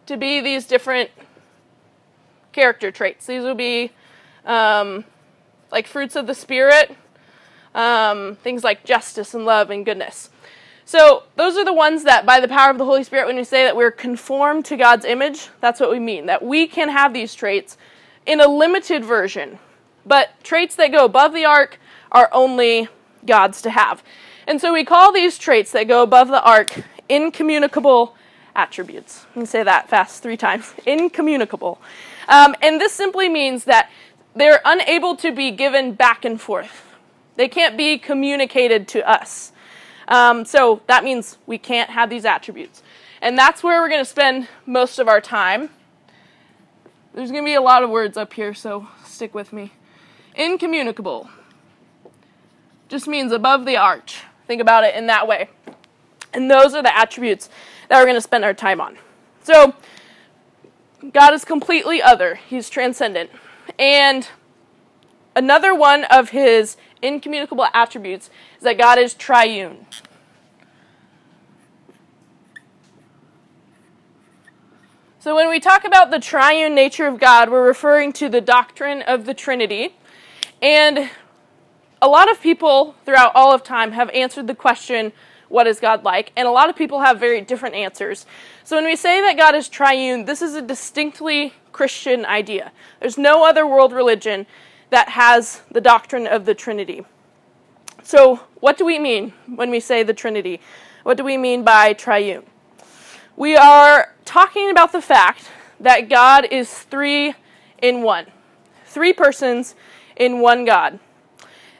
to 0.04 0.18
be 0.18 0.42
these 0.42 0.66
different 0.66 1.08
character 2.52 2.90
traits. 2.90 3.24
These 3.24 3.44
will 3.44 3.54
be 3.54 3.92
um, 4.44 5.06
like 5.72 5.86
fruits 5.86 6.16
of 6.16 6.26
the 6.26 6.34
Spirit, 6.34 6.94
um, 7.74 8.36
things 8.42 8.62
like 8.62 8.84
justice 8.84 9.32
and 9.32 9.46
love 9.46 9.70
and 9.70 9.86
goodness. 9.86 10.28
So, 10.84 11.22
those 11.36 11.56
are 11.56 11.64
the 11.64 11.72
ones 11.72 12.04
that, 12.04 12.26
by 12.26 12.40
the 12.40 12.48
power 12.48 12.70
of 12.70 12.76
the 12.76 12.84
Holy 12.84 13.04
Spirit, 13.04 13.26
when 13.26 13.36
we 13.36 13.44
say 13.44 13.64
that 13.64 13.74
we're 13.74 13.90
conformed 13.90 14.66
to 14.66 14.76
God's 14.76 15.06
image, 15.06 15.48
that's 15.62 15.80
what 15.80 15.90
we 15.90 15.98
mean. 15.98 16.26
That 16.26 16.44
we 16.44 16.66
can 16.66 16.90
have 16.90 17.14
these 17.14 17.34
traits 17.34 17.78
in 18.26 18.38
a 18.38 18.48
limited 18.48 19.02
version. 19.02 19.58
But 20.08 20.30
traits 20.42 20.74
that 20.76 20.90
go 20.90 21.04
above 21.04 21.34
the 21.34 21.44
arc 21.44 21.78
are 22.10 22.28
only 22.32 22.88
God's 23.24 23.62
to 23.62 23.70
have. 23.70 24.02
And 24.46 24.60
so 24.60 24.72
we 24.72 24.84
call 24.84 25.12
these 25.12 25.36
traits 25.38 25.72
that 25.72 25.86
go 25.86 26.02
above 26.02 26.28
the 26.28 26.42
arc 26.42 26.82
incommunicable 27.08 28.16
attributes. 28.56 29.26
Let 29.34 29.36
me 29.36 29.46
say 29.46 29.62
that 29.62 29.88
fast 29.88 30.22
three 30.22 30.36
times. 30.36 30.74
Incommunicable. 30.86 31.80
Um, 32.28 32.54
and 32.62 32.80
this 32.80 32.92
simply 32.92 33.28
means 33.28 33.64
that 33.64 33.90
they're 34.34 34.60
unable 34.64 35.16
to 35.16 35.32
be 35.32 35.50
given 35.50 35.92
back 35.92 36.24
and 36.24 36.40
forth. 36.40 36.86
They 37.36 37.48
can't 37.48 37.76
be 37.76 37.98
communicated 37.98 38.88
to 38.88 39.08
us. 39.08 39.52
Um, 40.08 40.44
so 40.44 40.80
that 40.86 41.04
means 41.04 41.38
we 41.46 41.58
can't 41.58 41.90
have 41.90 42.10
these 42.10 42.24
attributes. 42.24 42.82
And 43.20 43.36
that's 43.36 43.62
where 43.62 43.80
we're 43.80 43.88
going 43.88 44.04
to 44.04 44.10
spend 44.10 44.48
most 44.64 44.98
of 44.98 45.08
our 45.08 45.20
time. 45.20 45.70
There's 47.14 47.30
going 47.30 47.42
to 47.42 47.48
be 47.48 47.54
a 47.54 47.60
lot 47.60 47.82
of 47.82 47.90
words 47.90 48.16
up 48.16 48.32
here, 48.32 48.54
so 48.54 48.88
stick 49.04 49.34
with 49.34 49.52
me. 49.52 49.72
Incommunicable 50.38 51.28
just 52.88 53.08
means 53.08 53.32
above 53.32 53.66
the 53.66 53.76
arch. 53.76 54.22
Think 54.46 54.62
about 54.62 54.84
it 54.84 54.94
in 54.94 55.08
that 55.08 55.26
way. 55.26 55.50
And 56.32 56.48
those 56.48 56.74
are 56.74 56.82
the 56.82 56.96
attributes 56.96 57.50
that 57.88 57.98
we're 57.98 58.04
going 58.04 58.14
to 58.14 58.20
spend 58.20 58.44
our 58.44 58.54
time 58.54 58.80
on. 58.80 58.96
So, 59.42 59.74
God 61.12 61.34
is 61.34 61.44
completely 61.44 62.00
other, 62.00 62.36
He's 62.36 62.70
transcendent. 62.70 63.30
And 63.78 64.28
another 65.34 65.74
one 65.74 66.04
of 66.04 66.30
His 66.30 66.76
incommunicable 67.02 67.66
attributes 67.74 68.30
is 68.58 68.64
that 68.64 68.78
God 68.78 68.98
is 68.98 69.14
triune. 69.14 69.86
So, 75.18 75.34
when 75.34 75.50
we 75.50 75.58
talk 75.58 75.84
about 75.84 76.12
the 76.12 76.20
triune 76.20 76.76
nature 76.76 77.06
of 77.06 77.18
God, 77.18 77.50
we're 77.50 77.66
referring 77.66 78.12
to 78.14 78.28
the 78.28 78.40
doctrine 78.40 79.02
of 79.02 79.26
the 79.26 79.34
Trinity. 79.34 79.96
And 80.60 81.10
a 82.02 82.08
lot 82.08 82.30
of 82.30 82.40
people 82.40 82.94
throughout 83.04 83.32
all 83.34 83.52
of 83.52 83.62
time 83.62 83.92
have 83.92 84.10
answered 84.10 84.46
the 84.46 84.54
question, 84.54 85.12
What 85.48 85.66
is 85.66 85.80
God 85.80 86.04
like? 86.04 86.32
And 86.36 86.48
a 86.48 86.50
lot 86.50 86.68
of 86.68 86.76
people 86.76 87.00
have 87.00 87.20
very 87.20 87.40
different 87.40 87.74
answers. 87.74 88.26
So, 88.64 88.76
when 88.76 88.84
we 88.84 88.96
say 88.96 89.20
that 89.20 89.36
God 89.36 89.54
is 89.54 89.68
triune, 89.68 90.24
this 90.24 90.42
is 90.42 90.54
a 90.54 90.62
distinctly 90.62 91.54
Christian 91.72 92.24
idea. 92.24 92.72
There's 93.00 93.18
no 93.18 93.46
other 93.46 93.66
world 93.66 93.92
religion 93.92 94.46
that 94.90 95.10
has 95.10 95.62
the 95.70 95.80
doctrine 95.80 96.26
of 96.26 96.44
the 96.44 96.54
Trinity. 96.54 97.04
So, 98.02 98.40
what 98.60 98.78
do 98.78 98.84
we 98.84 98.98
mean 98.98 99.32
when 99.46 99.70
we 99.70 99.80
say 99.80 100.02
the 100.02 100.14
Trinity? 100.14 100.60
What 101.02 101.16
do 101.16 101.24
we 101.24 101.36
mean 101.36 101.62
by 101.62 101.92
triune? 101.92 102.44
We 103.36 103.56
are 103.56 104.14
talking 104.24 104.70
about 104.70 104.92
the 104.92 105.00
fact 105.00 105.50
that 105.78 106.08
God 106.08 106.46
is 106.50 106.72
three 106.72 107.34
in 107.80 108.02
one, 108.02 108.26
three 108.86 109.12
persons 109.12 109.76
in 110.18 110.40
one 110.40 110.64
God. 110.64 110.98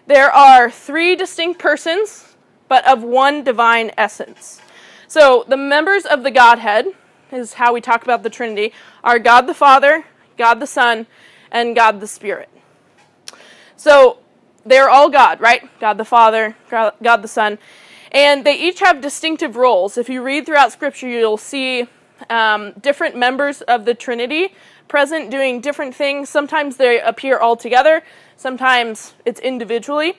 There 0.06 0.30
are 0.30 0.70
three 0.70 1.16
distinct 1.16 1.58
persons, 1.58 2.36
but 2.68 2.86
of 2.86 3.02
one 3.02 3.44
divine 3.44 3.90
essence. 3.98 4.62
So, 5.06 5.44
the 5.48 5.56
members 5.56 6.04
of 6.04 6.22
the 6.22 6.30
Godhead, 6.30 6.86
is 7.30 7.54
how 7.54 7.74
we 7.74 7.80
talk 7.80 8.04
about 8.04 8.22
the 8.22 8.30
Trinity, 8.30 8.72
are 9.04 9.18
God 9.18 9.42
the 9.42 9.54
Father, 9.54 10.04
God 10.38 10.60
the 10.60 10.66
Son, 10.66 11.06
and 11.50 11.76
God 11.76 12.00
the 12.00 12.06
Spirit. 12.06 12.48
So, 13.76 14.18
they're 14.64 14.90
all 14.90 15.08
God, 15.08 15.40
right? 15.40 15.68
God 15.80 15.98
the 15.98 16.04
Father, 16.04 16.56
God 16.70 17.22
the 17.22 17.28
Son. 17.28 17.58
And 18.12 18.44
they 18.44 18.58
each 18.58 18.80
have 18.80 19.00
distinctive 19.00 19.56
roles. 19.56 19.98
If 19.98 20.08
you 20.08 20.22
read 20.22 20.46
throughout 20.46 20.72
Scripture, 20.72 21.08
you'll 21.08 21.36
see 21.36 21.86
um, 22.30 22.72
different 22.80 23.16
members 23.16 23.60
of 23.62 23.84
the 23.84 23.94
Trinity 23.94 24.54
present 24.88 25.30
doing 25.30 25.60
different 25.60 25.94
things. 25.94 26.28
Sometimes 26.28 26.76
they 26.76 27.00
appear 27.00 27.38
all 27.38 27.56
together, 27.56 28.02
sometimes 28.38 29.14
it's 29.26 29.40
individually. 29.40 30.16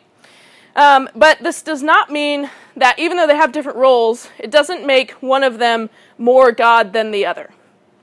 Um, 0.75 1.09
but 1.15 1.39
this 1.39 1.63
does 1.63 1.81
not 1.81 2.11
mean 2.11 2.51
that 2.75 2.99
even 2.99 3.17
though 3.17 3.25
they 3.25 3.35
have 3.35 3.51
different 3.51 3.77
roles, 3.77 4.29
it 4.37 4.51
doesn't 4.51 4.85
make 4.85 5.11
one 5.13 5.43
of 5.43 5.57
them 5.57 5.89
more 6.17 6.51
God 6.51 6.93
than 6.93 7.09
the 7.09 7.25
other, 7.25 7.49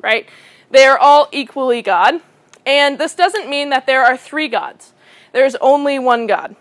right? 0.03 0.29
They 0.71 0.85
are 0.85 0.99
all 0.99 1.29
equally 1.31 1.83
God. 1.83 2.21
And 2.65 2.99
this 2.99 3.15
doesn't 3.15 3.49
mean 3.49 3.71
that 3.71 3.87
there 3.87 4.05
are 4.05 4.17
three 4.17 4.49
gods, 4.49 4.93
there's 5.33 5.55
only 5.57 5.99
one 5.99 6.27
God. 6.27 6.57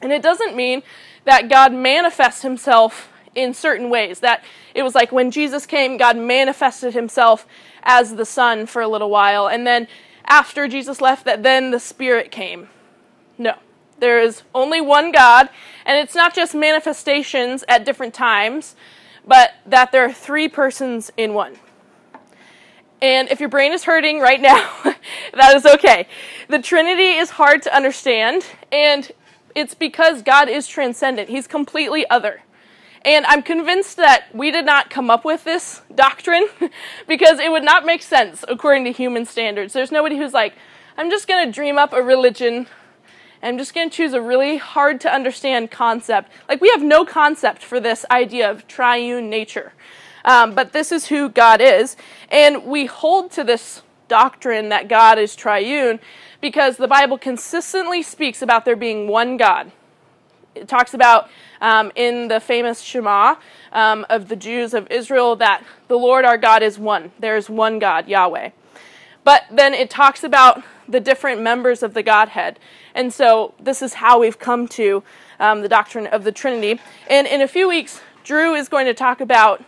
And 0.00 0.10
it 0.10 0.22
doesn't 0.22 0.56
mean 0.56 0.82
that 1.24 1.48
God 1.48 1.72
manifests 1.72 2.42
himself 2.42 3.12
in 3.34 3.54
certain 3.54 3.90
ways. 3.90 4.20
That 4.20 4.42
it 4.74 4.82
was 4.82 4.94
like 4.94 5.12
when 5.12 5.30
Jesus 5.30 5.66
came, 5.66 5.96
God 5.96 6.16
manifested 6.16 6.94
himself 6.94 7.46
as 7.82 8.14
the 8.16 8.24
Son 8.24 8.66
for 8.66 8.82
a 8.82 8.88
little 8.88 9.10
while, 9.10 9.48
and 9.48 9.66
then 9.66 9.86
after 10.26 10.68
Jesus 10.68 11.00
left, 11.00 11.24
that 11.24 11.42
then 11.42 11.70
the 11.70 11.80
Spirit 11.80 12.30
came. 12.30 12.68
No. 13.38 13.54
There 13.98 14.20
is 14.20 14.42
only 14.54 14.80
one 14.80 15.12
God, 15.12 15.48
and 15.86 15.96
it's 15.96 16.14
not 16.14 16.34
just 16.34 16.54
manifestations 16.54 17.64
at 17.68 17.84
different 17.84 18.14
times, 18.14 18.74
but 19.24 19.52
that 19.64 19.92
there 19.92 20.04
are 20.04 20.12
three 20.12 20.48
persons 20.48 21.10
in 21.16 21.34
one. 21.34 21.56
And 23.00 23.28
if 23.30 23.40
your 23.40 23.48
brain 23.48 23.72
is 23.72 23.84
hurting 23.84 24.20
right 24.20 24.40
now, 24.40 24.70
that 25.34 25.54
is 25.54 25.66
okay. 25.66 26.06
The 26.48 26.60
Trinity 26.60 27.12
is 27.12 27.30
hard 27.30 27.62
to 27.62 27.74
understand, 27.74 28.44
and 28.70 29.10
it's 29.54 29.74
because 29.74 30.22
God 30.22 30.48
is 30.48 30.66
transcendent. 30.66 31.28
He's 31.28 31.46
completely 31.46 32.08
other. 32.08 32.42
And 33.04 33.26
I'm 33.26 33.42
convinced 33.42 33.96
that 33.96 34.26
we 34.32 34.50
did 34.50 34.64
not 34.64 34.88
come 34.88 35.10
up 35.10 35.24
with 35.24 35.44
this 35.44 35.82
doctrine 35.94 36.46
because 37.08 37.40
it 37.40 37.50
would 37.50 37.64
not 37.64 37.84
make 37.84 38.02
sense 38.02 38.44
according 38.46 38.84
to 38.84 38.92
human 38.92 39.26
standards. 39.26 39.72
There's 39.72 39.90
nobody 39.90 40.16
who's 40.16 40.32
like, 40.32 40.54
I'm 40.96 41.10
just 41.10 41.26
going 41.26 41.44
to 41.44 41.52
dream 41.52 41.78
up 41.78 41.92
a 41.92 42.02
religion. 42.02 42.68
I'm 43.42 43.58
just 43.58 43.74
going 43.74 43.90
to 43.90 43.96
choose 43.96 44.12
a 44.12 44.20
really 44.20 44.58
hard 44.58 45.00
to 45.00 45.12
understand 45.12 45.70
concept. 45.70 46.30
Like, 46.48 46.60
we 46.60 46.68
have 46.70 46.82
no 46.82 47.04
concept 47.04 47.62
for 47.62 47.80
this 47.80 48.04
idea 48.10 48.48
of 48.48 48.68
triune 48.68 49.28
nature. 49.28 49.72
Um, 50.24 50.54
but 50.54 50.72
this 50.72 50.92
is 50.92 51.06
who 51.06 51.28
God 51.28 51.60
is. 51.60 51.96
And 52.28 52.64
we 52.64 52.86
hold 52.86 53.32
to 53.32 53.42
this 53.42 53.82
doctrine 54.06 54.68
that 54.68 54.88
God 54.88 55.18
is 55.18 55.34
triune 55.34 55.98
because 56.40 56.76
the 56.76 56.86
Bible 56.86 57.18
consistently 57.18 58.02
speaks 58.02 58.42
about 58.42 58.64
there 58.64 58.76
being 58.76 59.08
one 59.08 59.36
God. 59.36 59.72
It 60.54 60.68
talks 60.68 60.94
about 60.94 61.30
um, 61.60 61.92
in 61.94 62.28
the 62.28 62.40
famous 62.40 62.80
Shema 62.80 63.36
um, 63.72 64.04
of 64.10 64.28
the 64.28 64.36
Jews 64.36 64.74
of 64.74 64.90
Israel 64.90 65.36
that 65.36 65.64
the 65.88 65.98
Lord 65.98 66.24
our 66.24 66.36
God 66.36 66.62
is 66.62 66.78
one. 66.78 67.12
There 67.18 67.36
is 67.36 67.48
one 67.48 67.78
God, 67.78 68.08
Yahweh. 68.08 68.50
But 69.24 69.44
then 69.50 69.72
it 69.72 69.88
talks 69.88 70.24
about 70.24 70.62
the 70.88 71.00
different 71.00 71.40
members 71.40 71.82
of 71.82 71.94
the 71.94 72.02
Godhead. 72.02 72.58
And 72.94 73.12
so 73.12 73.54
this 73.60 73.82
is 73.82 73.94
how 73.94 74.18
we've 74.18 74.38
come 74.38 74.66
to 74.68 75.02
um, 75.38 75.62
the 75.62 75.68
doctrine 75.68 76.06
of 76.06 76.24
the 76.24 76.32
Trinity. 76.32 76.80
And 77.08 77.26
in 77.26 77.40
a 77.40 77.48
few 77.48 77.68
weeks, 77.68 78.00
Drew 78.24 78.54
is 78.54 78.68
going 78.68 78.86
to 78.86 78.94
talk 78.94 79.20
about 79.20 79.64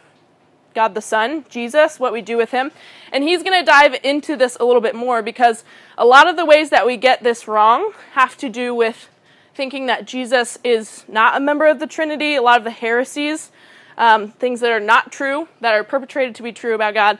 God 0.74 0.94
the 0.94 1.00
Son, 1.00 1.44
Jesus, 1.48 2.00
what 2.00 2.12
we 2.12 2.20
do 2.20 2.36
with 2.36 2.50
him. 2.50 2.72
And 3.12 3.22
he's 3.22 3.42
going 3.42 3.58
to 3.58 3.64
dive 3.64 3.96
into 4.02 4.36
this 4.36 4.56
a 4.58 4.64
little 4.64 4.82
bit 4.82 4.94
more 4.94 5.22
because 5.22 5.64
a 5.96 6.04
lot 6.04 6.28
of 6.28 6.36
the 6.36 6.44
ways 6.44 6.70
that 6.70 6.84
we 6.84 6.96
get 6.96 7.22
this 7.22 7.46
wrong 7.46 7.92
have 8.12 8.36
to 8.38 8.48
do 8.48 8.74
with 8.74 9.08
thinking 9.54 9.86
that 9.86 10.06
Jesus 10.06 10.58
is 10.64 11.04
not 11.08 11.36
a 11.36 11.40
member 11.40 11.66
of 11.66 11.78
the 11.78 11.86
Trinity, 11.86 12.34
a 12.34 12.42
lot 12.42 12.58
of 12.58 12.64
the 12.64 12.70
heresies, 12.70 13.50
um, 13.96 14.30
things 14.32 14.60
that 14.60 14.72
are 14.72 14.80
not 14.80 15.12
true, 15.12 15.48
that 15.60 15.74
are 15.74 15.84
perpetrated 15.84 16.34
to 16.36 16.42
be 16.42 16.52
true 16.52 16.74
about 16.74 16.94
God, 16.94 17.18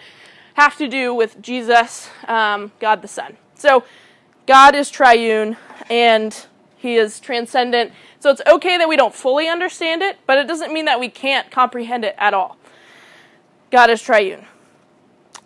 have 0.54 0.76
to 0.78 0.88
do 0.88 1.14
with 1.14 1.40
Jesus, 1.40 2.10
um, 2.26 2.72
God 2.80 3.02
the 3.02 3.08
Son. 3.08 3.36
So 3.54 3.84
God 4.46 4.74
is 4.74 4.90
triune 4.90 5.56
and 5.88 6.46
he 6.76 6.96
is 6.96 7.20
transcendent. 7.20 7.92
So 8.20 8.30
it's 8.30 8.42
okay 8.46 8.76
that 8.78 8.88
we 8.88 8.96
don't 8.96 9.14
fully 9.14 9.48
understand 9.48 10.02
it, 10.02 10.18
but 10.26 10.38
it 10.38 10.46
doesn't 10.46 10.72
mean 10.72 10.84
that 10.86 11.00
we 11.00 11.08
can't 11.08 11.50
comprehend 11.50 12.04
it 12.04 12.14
at 12.18 12.34
all. 12.34 12.56
God 13.70 13.90
is 13.90 14.02
triune. 14.02 14.46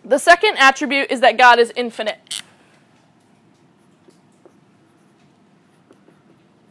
The 0.03 0.17
second 0.17 0.57
attribute 0.57 1.11
is 1.11 1.21
that 1.21 1.37
God 1.37 1.59
is 1.59 1.71
infinite. 1.75 2.41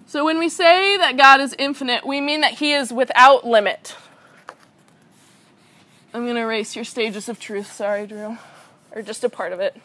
So 0.09 0.25
when 0.25 0.39
we 0.39 0.49
say 0.49 0.97
that 0.97 1.19
God 1.19 1.39
is 1.39 1.55
infinite, 1.59 2.07
we 2.07 2.23
mean 2.23 2.41
that 2.41 2.55
he 2.55 2.73
is 2.73 2.91
without 2.91 3.47
limit. 3.47 3.95
I'm 6.15 6.25
going 6.25 6.37
to 6.37 6.41
erase 6.41 6.75
your 6.75 6.87
stages 6.87 7.29
of 7.29 7.39
truth. 7.39 7.71
Sorry, 7.71 8.07
Drew. 8.07 8.39
Or 8.93 9.03
just 9.03 9.23
a 9.23 9.29
part 9.29 9.53
of 9.53 9.61
it. 9.61 9.77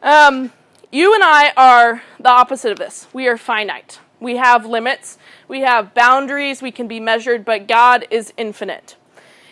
Um, 0.00 0.52
you 0.92 1.12
and 1.12 1.24
I 1.24 1.52
are 1.56 2.04
the 2.20 2.28
opposite 2.28 2.70
of 2.70 2.78
this. 2.78 3.08
We 3.12 3.26
are 3.26 3.36
finite. 3.36 3.98
We 4.20 4.36
have 4.36 4.64
limits. 4.64 5.18
We 5.48 5.62
have 5.62 5.92
boundaries. 5.92 6.62
We 6.62 6.70
can 6.70 6.86
be 6.86 7.00
measured, 7.00 7.44
but 7.44 7.66
God 7.66 8.06
is 8.12 8.32
infinite. 8.36 8.94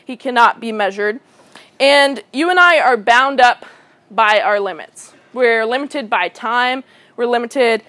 He 0.04 0.16
cannot 0.16 0.60
be 0.60 0.70
measured. 0.70 1.18
And 1.80 2.22
you 2.32 2.48
and 2.48 2.60
I 2.60 2.78
are 2.78 2.96
bound 2.96 3.40
up 3.40 3.66
by 4.08 4.40
our 4.40 4.60
limits. 4.60 5.14
We're 5.32 5.66
limited 5.66 6.08
by 6.08 6.28
time, 6.28 6.84
we're 7.16 7.26
limited 7.26 7.82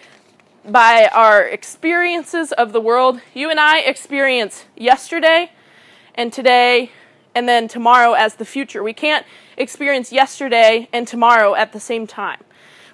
by 0.65 1.09
our 1.13 1.43
experiences 1.43 2.51
of 2.53 2.71
the 2.71 2.79
world. 2.79 3.19
You 3.33 3.49
and 3.49 3.59
I 3.59 3.79
experience 3.79 4.65
yesterday 4.77 5.51
and 6.15 6.31
today 6.31 6.91
and 7.35 7.49
then 7.49 7.67
tomorrow 7.67 8.13
as 8.13 8.35
the 8.35 8.45
future. 8.45 8.83
We 8.83 8.93
can't 8.93 9.25
experience 9.57 10.11
yesterday 10.11 10.87
and 10.93 11.07
tomorrow 11.07 11.55
at 11.55 11.73
the 11.73 11.79
same 11.79 12.07
time. 12.07 12.41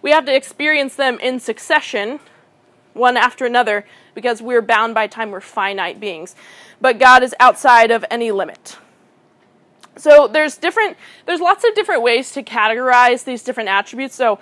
We 0.01 0.11
have 0.11 0.25
to 0.25 0.35
experience 0.35 0.95
them 0.95 1.19
in 1.19 1.39
succession, 1.39 2.19
one 2.93 3.17
after 3.17 3.45
another, 3.45 3.85
because 4.15 4.41
we're 4.41 4.61
bound 4.61 4.93
by 4.93 5.07
time. 5.07 5.31
We're 5.31 5.41
finite 5.41 5.99
beings. 5.99 6.35
But 6.81 6.97
God 6.97 7.21
is 7.21 7.35
outside 7.39 7.91
of 7.91 8.05
any 8.09 8.31
limit. 8.31 8.77
So 9.97 10.27
there's 10.27 10.57
different 10.57 10.95
there's 11.25 11.41
lots 11.41 11.65
of 11.65 11.75
different 11.75 12.01
ways 12.01 12.31
to 12.31 12.41
categorize 12.41 13.25
these 13.25 13.43
different 13.43 13.69
attributes. 13.69 14.15
So 14.15 14.39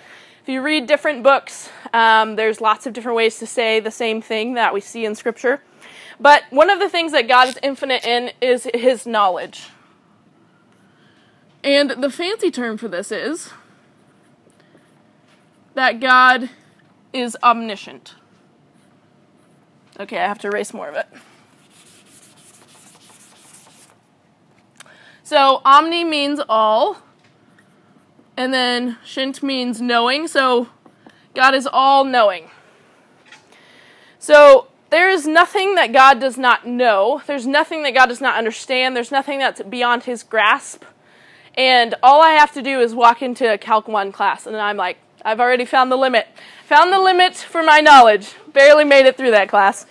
if 0.47 0.53
you 0.53 0.62
read 0.62 0.88
different 0.88 1.23
books, 1.23 1.69
um, 1.91 2.38
there's 2.38 2.62
lots 2.62 2.88
of 2.88 2.93
different 2.93 3.17
ways 3.17 3.38
to 3.38 3.45
say 3.45 3.81
the 3.81 3.91
same 3.91 4.21
thing 4.21 4.53
that 4.53 4.73
we 4.73 4.79
see 4.79 5.03
in 5.03 5.13
Scripture. 5.13 5.62
But 6.21 6.43
one 6.51 6.69
of 6.69 6.79
the 6.79 6.88
things 6.88 7.12
that 7.12 7.27
God 7.27 7.49
is 7.49 7.60
infinite 7.62 8.05
in 8.05 8.31
is 8.39 8.65
His 8.73 9.05
knowledge. 9.05 9.67
And 11.65 12.01
the 12.01 12.10
fancy 12.10 12.49
term 12.49 12.77
for 12.77 12.88
this 12.88 13.12
is 13.12 13.49
that 15.73 15.99
God 15.99 16.49
is 17.12 17.36
omniscient. 17.43 18.15
Okay, 19.99 20.17
I 20.17 20.29
have 20.29 20.39
to 20.39 20.47
erase 20.47 20.73
more 20.73 20.88
of 20.88 20.95
it. 20.95 21.07
So 25.23 25.62
omni 25.65 26.05
means 26.05 26.39
all, 26.47 27.01
and 28.38 28.54
then 28.54 28.97
shint 29.04 29.43
means 29.43 29.82
knowing. 29.82 30.28
So 30.28 30.69
God 31.34 31.56
is 31.56 31.67
all 31.71 32.06
knowing. 32.06 32.50
So 34.19 34.67
there 34.89 35.10
is 35.10 35.28
nothing 35.28 35.76
that 35.76 35.91
God 35.91 36.19
does 36.19 36.38
not 36.38 36.65
know. 36.65 37.21
There's 37.28 37.47
nothing 37.47 37.84
that 37.84 37.93
God 37.93 38.06
does 38.06 38.21
not 38.21 38.38
understand. 38.38 38.95
There's 38.95 39.12
nothing 39.12 39.39
that's 39.39 39.62
beyond 39.63 40.04
his 40.04 40.23
grasp. 40.23 40.84
And 41.56 41.95
all 42.04 42.21
I 42.21 42.32
have 42.32 42.54
to 42.54 42.62
do 42.62 42.80
is 42.80 42.93
walk 42.93 43.21
into 43.21 43.52
a 43.52 43.58
Calc 43.58 43.88
1 43.88 44.12
class, 44.12 44.45
and 44.45 44.56
I'm 44.56 44.78
like, 44.78 44.97
I've 45.26 45.39
already 45.39 45.65
found 45.65 45.91
the 45.91 45.95
limit. 45.95 46.28
Found 46.67 46.93
the 46.93 47.00
limit 47.00 47.36
for 47.36 47.63
my 47.63 47.80
knowledge. 47.80 48.36
Barely 48.54 48.84
made 48.84 49.08
it 49.08 49.17
through 49.17 49.32
that 49.32 49.50
class. 49.50 49.88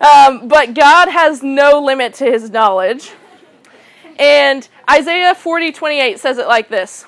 Um, 0.00 0.48
but 0.48 0.74
God 0.74 1.08
has 1.08 1.42
no 1.42 1.80
limit 1.80 2.14
to 2.14 2.24
his 2.24 2.50
knowledge. 2.50 3.12
And 4.18 4.66
Isaiah 4.88 5.34
40 5.34 5.72
28 5.72 6.20
says 6.20 6.38
it 6.38 6.46
like 6.46 6.68
this. 6.68 7.06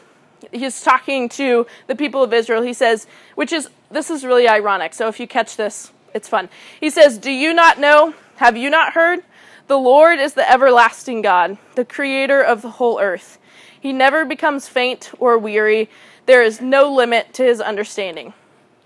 He's 0.53 0.83
talking 0.83 1.29
to 1.31 1.67
the 1.87 1.95
people 1.95 2.23
of 2.23 2.33
Israel. 2.33 2.63
He 2.63 2.73
says, 2.73 3.07
which 3.35 3.53
is, 3.53 3.69
this 3.91 4.11
is 4.11 4.25
really 4.25 4.49
ironic. 4.49 4.95
So 4.95 5.09
if 5.09 5.21
you 5.21 5.27
catch 5.27 5.57
this, 5.57 5.93
it's 6.15 6.29
fun. 6.29 6.49
He 6.81 6.91
says, 6.91 7.19
Do 7.19 7.31
you 7.31 7.53
not 7.53 7.79
know? 7.79 8.15
Have 8.37 8.57
you 8.57 8.71
not 8.71 8.93
heard? 8.93 9.21
The 9.67 9.79
Lord 9.79 10.19
is 10.19 10.35
the 10.35 10.51
everlasting 10.51 11.23
God, 11.23 11.59
the 11.75 11.85
creator 11.85 12.41
of 12.43 12.63
the 12.63 12.71
whole 12.71 13.01
earth. 13.01 13.39
He 13.81 13.93
never 13.93 14.25
becomes 14.25 14.69
faint 14.69 15.11
or 15.19 15.39
weary. 15.39 15.91
There 16.27 16.43
is 16.43 16.61
no 16.61 16.93
limit 16.93 17.35
to 17.35 17.45
his 17.45 17.61
understanding. 17.61 18.33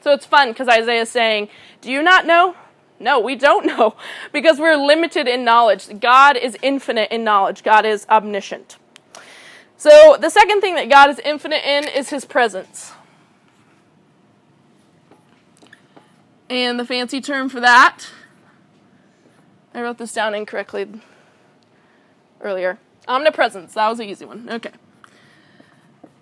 So 0.01 0.13
it's 0.13 0.27
fun 0.27 0.49
because 0.49 0.69
Isaiah 0.69 1.03
is 1.03 1.09
saying, 1.09 1.49
Do 1.81 1.91
you 1.91 2.03
not 2.03 2.27
know? 2.27 2.57
No, 3.01 3.21
we 3.21 3.37
don't 3.37 3.67
know 3.67 3.95
because 4.33 4.59
we're 4.59 4.77
limited 4.77 5.29
in 5.29 5.45
knowledge. 5.45 6.01
God 6.01 6.37
is 6.37 6.57
infinite 6.63 7.11
in 7.11 7.25
knowledge, 7.25 7.63
God 7.63 7.85
is 7.85 8.07
omniscient. 8.09 8.77
So, 9.79 10.17
the 10.21 10.29
second 10.29 10.61
thing 10.61 10.75
that 10.75 10.91
God 10.91 11.09
is 11.09 11.21
infinite 11.21 11.65
in 11.65 11.87
is 11.87 12.11
his 12.11 12.25
presence. 12.25 12.93
And 16.51 16.81
the 16.81 16.85
fancy 16.85 17.21
term 17.21 17.49
for 17.49 17.61
that, 17.61 18.07
I 19.73 19.81
wrote 19.81 19.99
this 19.99 20.13
down 20.13 20.35
incorrectly 20.35 20.89
earlier. 22.41 22.81
Omnipresence, 23.07 23.75
that 23.75 23.89
was 23.89 24.01
an 24.01 24.09
easy 24.09 24.25
one. 24.25 24.49
Okay. 24.51 24.73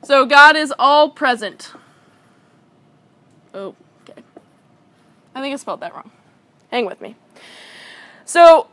So, 0.03 0.27
God 0.27 0.55
is 0.55 0.73
all 0.79 1.09
present. 1.09 1.73
Oh, 3.55 3.75
okay. 4.03 4.21
I 5.35 5.41
think 5.41 5.55
I 5.55 5.57
spelled 5.57 5.81
that 5.81 5.95
wrong. 5.95 6.11
Hang 6.71 6.85
with 6.85 7.01
me. 7.01 7.17
So, 8.27 8.69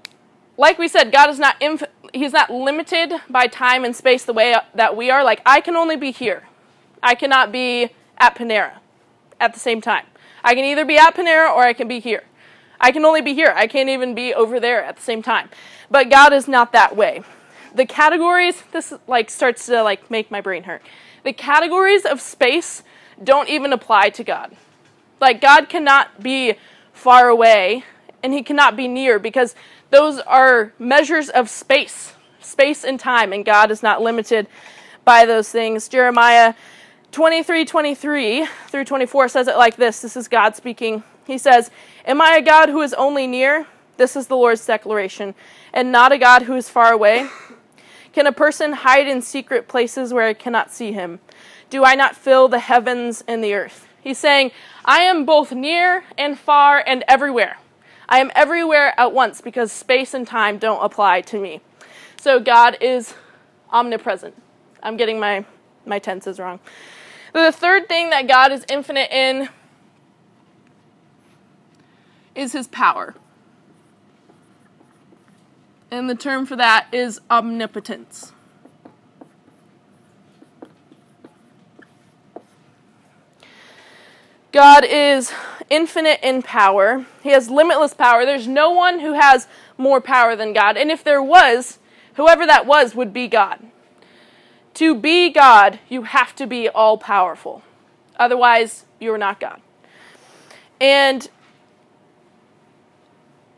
like 0.57 0.77
we 0.77 0.89
said, 0.89 1.13
God 1.13 1.29
is 1.29 1.39
not 1.39 1.55
inf- 1.61 1.83
he's 2.13 2.32
not 2.32 2.49
limited 2.49 3.13
by 3.30 3.47
time 3.47 3.84
and 3.84 3.95
space 3.95 4.23
the 4.23 4.34
way 4.34 4.56
that 4.76 4.95
we 4.95 5.10
are. 5.10 5.23
Like 5.23 5.41
I 5.45 5.60
can 5.60 5.76
only 5.76 5.97
be 5.97 6.12
here. 6.12 6.43
I 7.02 7.15
cannot 7.15 7.52
be 7.52 7.89
at 8.17 8.36
Panera 8.36 8.78
at 9.39 9.54
the 9.54 9.60
same 9.60 9.82
time. 9.82 10.06
I 10.43 10.56
can 10.56 10.63
either 10.63 10.86
be 10.86 10.97
at 10.97 11.15
Panera 11.15 11.54
or 11.54 11.63
I 11.63 11.73
can 11.73 11.88
be 11.88 11.99
here. 11.99 12.23
I 12.80 12.91
can 12.91 13.06
only 13.06 13.21
be 13.21 13.34
here. 13.34 13.54
I 13.56 13.67
can't 13.67 13.89
even 13.89 14.13
be 14.13 14.34
over 14.34 14.60
there 14.60 14.84
at 14.84 14.97
the 14.97 15.02
same 15.02 15.21
time. 15.21 15.49
But 15.89 16.10
God 16.10 16.34
is 16.34 16.47
not 16.47 16.71
that 16.73 16.95
way. 16.95 17.23
The 17.76 17.86
categories 17.86 18.63
this 18.71 18.93
like 19.08 19.30
starts 19.30 19.65
to 19.65 19.82
like 19.84 20.12
make 20.12 20.30
my 20.30 20.41
brain 20.41 20.63
hurt. 20.63 20.82
The 21.23 21.34
categories 21.34 22.06
of 22.06 22.21
space 22.21 22.84
don't 23.23 23.49
even 23.49 23.73
apply 23.73 24.10
to 24.12 24.23
God. 24.23 24.56
Like 25.19 25.41
God 25.41 25.69
cannot 25.69 26.21
be 26.21 26.56
far 26.91 27.30
away 27.30 27.84
and 28.21 28.34
he 28.34 28.43
cannot 28.43 28.76
be 28.76 28.88
near 28.88 29.19
because 29.19 29.56
those 29.93 30.17
are 30.21 30.73
measures 30.79 31.29
of 31.29 31.47
space, 31.47 32.13
space 32.41 32.84
and 32.84 32.99
time, 32.99 33.32
and 33.32 33.45
God 33.45 33.69
is 33.69 33.84
not 33.84 34.01
limited 34.01 34.47
by 35.06 35.23
those 35.23 35.49
things. 35.49 35.88
Jeremiah 35.88 36.56
23 37.12 37.63
23 37.63 38.47
through 38.69 38.86
24 38.86 39.27
says 39.27 39.47
it 39.47 39.56
like 39.56 39.75
this. 39.75 40.01
This 40.01 40.17
is 40.17 40.27
God 40.27 40.56
speaking. 40.56 41.03
He 41.27 41.38
says, 41.38 41.69
Am 42.06 42.21
I 42.21 42.38
a 42.38 42.41
God 42.41 42.69
who 42.69 42.82
is 42.82 42.95
only 42.95 43.27
near? 43.27 43.67
This 43.97 44.15
is 44.15 44.25
the 44.25 44.36
Lord's 44.36 44.65
declaration, 44.65 45.36
and 45.71 45.91
not 45.91 46.12
a 46.12 46.17
God 46.17 46.41
who 46.41 46.56
is 46.56 46.69
far 46.69 46.91
away? 46.91 47.29
Can 48.13 48.25
a 48.25 48.32
person 48.32 48.73
hide 48.73 49.08
in 49.08 49.21
secret 49.21 49.67
places 49.67 50.12
where 50.12 50.27
I 50.27 50.34
cannot 50.34 50.71
see 50.71 50.91
him? 50.91 51.19
Do 51.69 51.86
I 51.86 51.93
not 51.93 52.15
fill 52.15 52.47
the 52.47 52.60
heavens 52.60 53.23
and 53.27 53.43
the 53.43 53.53
earth? 53.53 53.88
He's 54.01 54.17
saying, 54.17 54.51
I 54.84 55.01
am 55.01 55.23
both 55.23 55.51
near 55.51 56.03
and 56.17 56.38
far 56.38 56.84
and 56.86 57.03
everywhere. 57.08 57.58
I 58.09 58.19
am 58.19 58.31
everywhere 58.35 58.93
at 58.99 59.13
once 59.13 59.41
because 59.41 59.71
space 59.71 60.13
and 60.13 60.27
time 60.27 60.57
don't 60.57 60.83
apply 60.83 61.21
to 61.21 61.39
me. 61.39 61.61
So 62.19 62.39
God 62.39 62.77
is 62.81 63.15
omnipresent. 63.71 64.35
I'm 64.81 64.97
getting 64.97 65.19
my, 65.19 65.45
my 65.85 65.99
tenses 65.99 66.39
wrong. 66.39 66.59
The 67.33 67.51
third 67.51 67.87
thing 67.87 68.09
that 68.11 68.27
God 68.27 68.51
is 68.51 68.65
infinite 68.69 69.11
in 69.11 69.49
is 72.35 72.53
his 72.53 72.67
power. 72.67 73.15
And 75.89 76.09
the 76.09 76.15
term 76.15 76.45
for 76.45 76.55
that 76.55 76.87
is 76.91 77.21
omnipotence. 77.29 78.32
God 84.53 84.85
is 84.85 85.33
infinite 85.71 86.19
in 86.21 86.43
power. 86.43 87.07
He 87.23 87.31
has 87.31 87.49
limitless 87.49 87.95
power. 87.95 88.23
There's 88.23 88.47
no 88.47 88.69
one 88.69 88.99
who 88.99 89.13
has 89.13 89.47
more 89.79 89.99
power 89.99 90.35
than 90.35 90.53
God. 90.53 90.77
And 90.77 90.91
if 90.91 91.03
there 91.03 91.23
was, 91.23 91.79
whoever 92.13 92.45
that 92.45 92.67
was 92.67 92.93
would 92.93 93.11
be 93.11 93.27
God. 93.27 93.65
To 94.75 94.93
be 94.93 95.31
God, 95.31 95.79
you 95.89 96.03
have 96.03 96.35
to 96.35 96.45
be 96.45 96.69
all 96.69 96.99
powerful. 96.99 97.63
Otherwise, 98.17 98.85
you 98.99 99.11
are 99.11 99.17
not 99.17 99.39
God. 99.39 99.59
And 100.79 101.27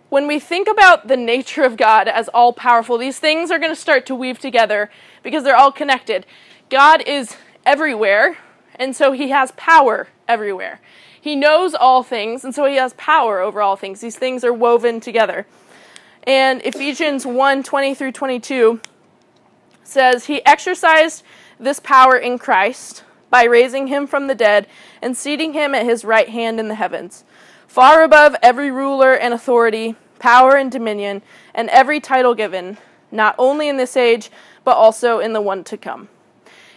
when 0.08 0.28
we 0.28 0.40
think 0.40 0.70
about 0.70 1.10
the 1.10 1.18
nature 1.18 1.64
of 1.64 1.76
God 1.76 2.08
as 2.08 2.30
all 2.30 2.54
powerful, 2.54 2.98
these 2.98 3.20
things 3.20 3.52
are 3.52 3.60
going 3.60 3.72
to 3.72 3.76
start 3.76 4.06
to 4.06 4.16
weave 4.16 4.40
together 4.40 4.90
because 5.24 5.44
they're 5.44 5.58
all 5.58 5.74
connected. 5.74 6.26
God 6.70 7.02
is 7.06 7.36
everywhere, 7.66 8.38
and 8.76 8.96
so 8.96 9.12
he 9.12 9.32
has 9.32 9.52
power 9.58 10.08
everywhere. 10.28 10.80
He 11.20 11.36
knows 11.36 11.74
all 11.74 12.04
things, 12.04 12.44
and 12.44 12.54
so 12.54 12.66
he 12.66 12.76
has 12.76 12.94
power 12.94 13.40
over 13.40 13.62
all 13.62 13.76
things. 13.76 14.02
These 14.02 14.18
things 14.18 14.44
are 14.44 14.54
woven 14.54 15.00
together. 15.00 15.48
And 16.24 16.62
Ephesians 16.64 17.26
1 17.26 17.64
20 17.64 17.96
through 17.96 18.12
22 18.12 18.80
says, 19.84 20.26
He 20.26 20.46
exercised 20.46 21.24
this 21.60 21.80
power 21.80 22.16
in 22.16 22.38
Christ 22.38 23.04
by 23.30 23.44
raising 23.44 23.88
him 23.88 24.08
from 24.08 24.28
the 24.28 24.36
dead 24.36 24.68
and 25.02 25.16
seating 25.16 25.54
him 25.54 25.74
at 25.76 25.86
his 25.86 26.06
right 26.06 26.30
hand 26.30 26.60
in 26.60 26.68
the 26.68 26.76
heavens, 26.76 27.24
far 27.68 28.04
above 28.04 28.36
every 28.42 28.72
ruler 28.72 29.14
and 29.14 29.34
authority, 29.34 29.96
power 30.20 30.56
and 30.56 30.72
dominion, 30.72 31.22
and 31.54 31.70
every 31.70 32.00
title 32.00 32.34
given, 32.34 32.78
not 33.12 33.36
only 33.38 33.68
in 33.68 33.78
this 33.78 33.98
age, 33.98 34.30
but 34.64 34.76
also 34.76 35.20
in 35.20 35.34
the 35.34 35.42
one 35.42 35.64
to 35.64 35.78
come. 35.78 36.08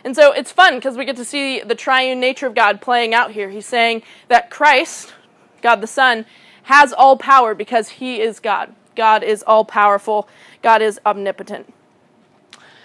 And 0.09 0.17
so 0.17 0.33
it's 0.33 0.51
fun 0.51 0.77
because 0.77 0.97
we 0.97 1.05
get 1.05 1.17
to 1.17 1.25
see 1.25 1.61
the 1.61 1.75
triune 1.75 2.19
nature 2.19 2.47
of 2.47 2.55
God 2.55 2.81
playing 2.81 3.13
out 3.13 3.33
here. 3.33 3.51
He's 3.51 3.67
saying 3.67 4.03
that 4.29 4.49
Christ, 4.49 5.13
God 5.61 5.83
the 5.83 5.87
Son, 5.87 6.25
has 6.63 6.95
all 6.95 7.19
power 7.19 7.55
because 7.55 7.91
he 7.91 8.23
is 8.23 8.41
God. 8.41 8.75
God 8.97 9.23
is 9.23 9.45
all 9.47 9.67
powerful, 9.67 10.27
God 10.63 10.81
is 10.81 10.99
omnipotent. 11.05 11.75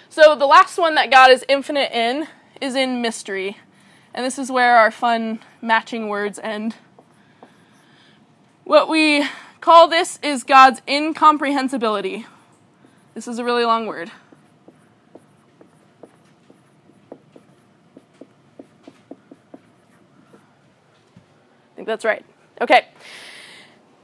So 0.10 0.36
the 0.36 0.46
last 0.46 0.78
one 0.78 0.96
that 0.96 1.10
God 1.10 1.32
is 1.32 1.46
infinite 1.48 1.94
in 1.94 2.28
is 2.60 2.76
in 2.76 3.02
mystery. 3.02 3.58
And 4.14 4.26
this 4.26 4.38
is 4.38 4.52
where 4.52 4.76
our 4.76 4.92
fun 4.92 5.40
matching 5.62 6.10
words 6.10 6.40
end. 6.40 6.76
What 8.66 8.90
we 8.90 9.26
call 9.62 9.88
this 9.88 10.20
is 10.22 10.44
God's 10.44 10.82
incomprehensibility. 10.90 12.26
This 13.14 13.30
is 13.30 13.40
a 13.40 13.46
really 13.46 13.64
long 13.64 13.86
word. 13.86 14.12
That's 21.86 22.06
right. 22.06 22.26
Okay. 22.62 22.88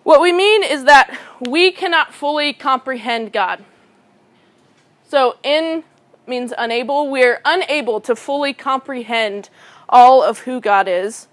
What 0.03 0.21
we 0.21 0.31
mean 0.31 0.63
is 0.63 0.85
that 0.85 1.17
we 1.39 1.71
cannot 1.71 2.13
fully 2.13 2.53
comprehend 2.53 3.31
God. 3.31 3.63
So, 5.07 5.37
in 5.43 5.83
means 6.29 6.53
unable. 6.57 7.09
We're 7.09 7.41
unable 7.43 7.99
to 8.01 8.15
fully 8.15 8.53
comprehend 8.53 9.49
all 9.89 10.23
of 10.23 10.39
who 10.39 10.61
God 10.61 10.87
is. 10.87 11.27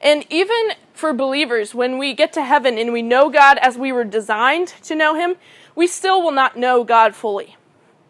And 0.00 0.24
even 0.30 0.72
for 0.92 1.12
believers, 1.12 1.74
when 1.74 1.98
we 1.98 2.12
get 2.12 2.32
to 2.34 2.44
heaven 2.44 2.76
and 2.78 2.92
we 2.92 3.02
know 3.02 3.30
God 3.30 3.58
as 3.58 3.78
we 3.78 3.90
were 3.90 4.04
designed 4.04 4.68
to 4.84 4.94
know 4.94 5.14
Him, 5.14 5.36
we 5.74 5.86
still 5.86 6.22
will 6.22 6.32
not 6.32 6.56
know 6.56 6.84
God 6.84 7.14
fully. 7.14 7.56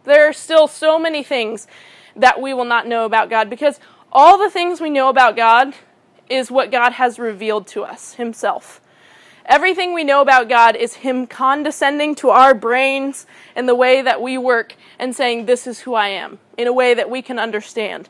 There 0.05 0.29
are 0.29 0.33
still 0.33 0.67
so 0.67 0.99
many 0.99 1.23
things 1.23 1.69
that 2.17 2.43
we 2.43 2.53
will 2.53 2.65
not 2.65 2.87
know 2.87 3.05
about 3.05 3.31
God 3.31 3.49
because 3.49 3.79
all 4.11 4.37
the 4.37 4.51
things 4.51 4.81
we 4.81 4.91
know 4.91 5.09
about 5.09 5.37
God 5.37 5.75
is 6.33 6.51
what 6.51 6.71
God 6.71 6.95
has 6.95 7.19
revealed 7.19 7.67
to 7.69 7.85
us 7.85 8.15
Himself. 8.15 8.81
Everything 9.45 9.93
we 9.93 10.03
know 10.03 10.23
about 10.23 10.49
God 10.49 10.77
is 10.77 10.95
Him 10.95 11.27
condescending 11.27 12.15
to 12.17 12.31
our 12.31 12.55
brains 12.55 13.27
and 13.55 13.69
the 13.69 13.75
way 13.75 14.01
that 14.01 14.23
we 14.23 14.39
work 14.39 14.75
and 14.99 15.15
saying, 15.15 15.45
This 15.45 15.67
is 15.67 15.81
who 15.81 15.95
I 15.95 16.09
am, 16.09 16.39
in 16.57 16.67
a 16.67 16.73
way 16.73 16.95
that 16.95 17.11
we 17.11 17.21
can 17.21 17.39
understand 17.39 18.09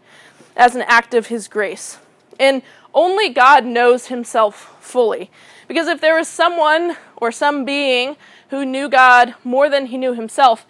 as 0.56 0.76
an 0.76 0.82
act 0.82 1.14
of 1.14 1.26
His 1.26 1.48
grace. 1.48 1.98
And 2.38 2.62
only 2.94 3.28
God 3.28 3.64
knows 3.64 4.06
Himself 4.06 4.76
fully. 4.80 5.30
Because 5.66 5.88
if 5.88 6.00
there 6.00 6.16
was 6.16 6.28
someone 6.28 6.96
or 7.16 7.32
some 7.32 7.64
being 7.64 8.16
who 8.50 8.64
knew 8.64 8.88
God 8.88 9.34
more 9.42 9.68
than 9.68 9.86
He 9.86 9.98
knew 9.98 10.14
Himself, 10.14 10.64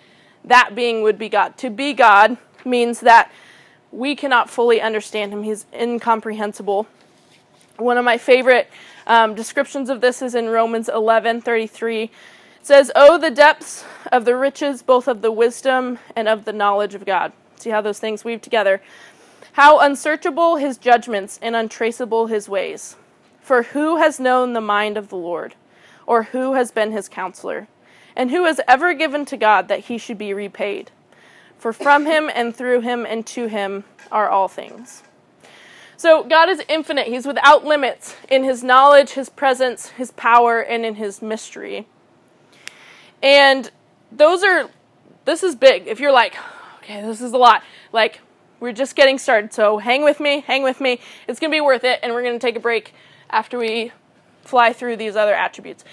that 0.44 0.74
being 0.74 1.02
would 1.02 1.18
be 1.18 1.28
God. 1.28 1.58
To 1.58 1.68
be 1.68 1.92
God 1.92 2.38
means 2.64 3.00
that 3.00 3.30
we 3.90 4.16
cannot 4.16 4.48
fully 4.48 4.80
understand 4.80 5.32
Him, 5.32 5.42
He's 5.42 5.66
incomprehensible. 5.74 6.86
One 7.82 7.98
of 7.98 8.04
my 8.04 8.16
favorite 8.16 8.70
um, 9.08 9.34
descriptions 9.34 9.90
of 9.90 10.00
this 10.00 10.22
is 10.22 10.36
in 10.36 10.48
Romans 10.48 10.88
11 10.88 11.40
33. 11.40 12.04
It 12.04 12.10
says, 12.62 12.92
Oh, 12.94 13.18
the 13.18 13.30
depths 13.30 13.84
of 14.12 14.24
the 14.24 14.36
riches, 14.36 14.82
both 14.82 15.08
of 15.08 15.20
the 15.20 15.32
wisdom 15.32 15.98
and 16.14 16.28
of 16.28 16.44
the 16.44 16.52
knowledge 16.52 16.94
of 16.94 17.04
God. 17.04 17.32
See 17.56 17.70
how 17.70 17.80
those 17.80 17.98
things 17.98 18.24
weave 18.24 18.40
together. 18.40 18.80
How 19.54 19.80
unsearchable 19.80 20.56
his 20.56 20.78
judgments 20.78 21.40
and 21.42 21.56
untraceable 21.56 22.28
his 22.28 22.48
ways. 22.48 22.96
For 23.40 23.64
who 23.64 23.96
has 23.96 24.20
known 24.20 24.52
the 24.52 24.60
mind 24.60 24.96
of 24.96 25.08
the 25.08 25.16
Lord? 25.16 25.56
Or 26.06 26.24
who 26.24 26.54
has 26.54 26.70
been 26.70 26.92
his 26.92 27.08
counselor? 27.08 27.66
And 28.14 28.30
who 28.30 28.44
has 28.44 28.60
ever 28.68 28.94
given 28.94 29.24
to 29.26 29.36
God 29.36 29.66
that 29.66 29.80
he 29.80 29.98
should 29.98 30.18
be 30.18 30.32
repaid? 30.32 30.92
For 31.58 31.72
from 31.72 32.06
him 32.06 32.30
and 32.32 32.54
through 32.54 32.80
him 32.80 33.04
and 33.04 33.26
to 33.28 33.46
him 33.46 33.84
are 34.12 34.28
all 34.28 34.48
things. 34.48 35.02
So 36.02 36.24
God 36.24 36.48
is 36.48 36.60
infinite. 36.68 37.06
He's 37.06 37.26
without 37.26 37.64
limits 37.64 38.16
in 38.28 38.42
his 38.42 38.64
knowledge, 38.64 39.10
his 39.10 39.28
presence, 39.28 39.90
his 39.90 40.10
power, 40.10 40.58
and 40.58 40.84
in 40.84 40.96
his 40.96 41.22
mystery. 41.22 41.86
And 43.22 43.70
those 44.10 44.42
are, 44.42 44.68
this 45.26 45.44
is 45.44 45.54
big. 45.54 45.86
If 45.86 46.00
you're 46.00 46.10
like, 46.10 46.34
okay, 46.78 47.02
this 47.02 47.20
is 47.20 47.32
a 47.32 47.38
lot, 47.38 47.62
like, 47.92 48.18
we're 48.58 48.72
just 48.72 48.96
getting 48.96 49.16
started. 49.16 49.52
So 49.52 49.78
hang 49.78 50.02
with 50.02 50.18
me, 50.18 50.40
hang 50.40 50.64
with 50.64 50.80
me. 50.80 50.98
It's 51.28 51.38
going 51.38 51.52
to 51.52 51.54
be 51.54 51.60
worth 51.60 51.84
it. 51.84 52.00
And 52.02 52.12
we're 52.12 52.24
going 52.24 52.36
to 52.36 52.44
take 52.44 52.56
a 52.56 52.60
break 52.60 52.94
after 53.30 53.56
we 53.56 53.92
fly 54.42 54.72
through 54.72 54.96
these 54.96 55.14
other 55.14 55.34
attributes. 55.34 55.84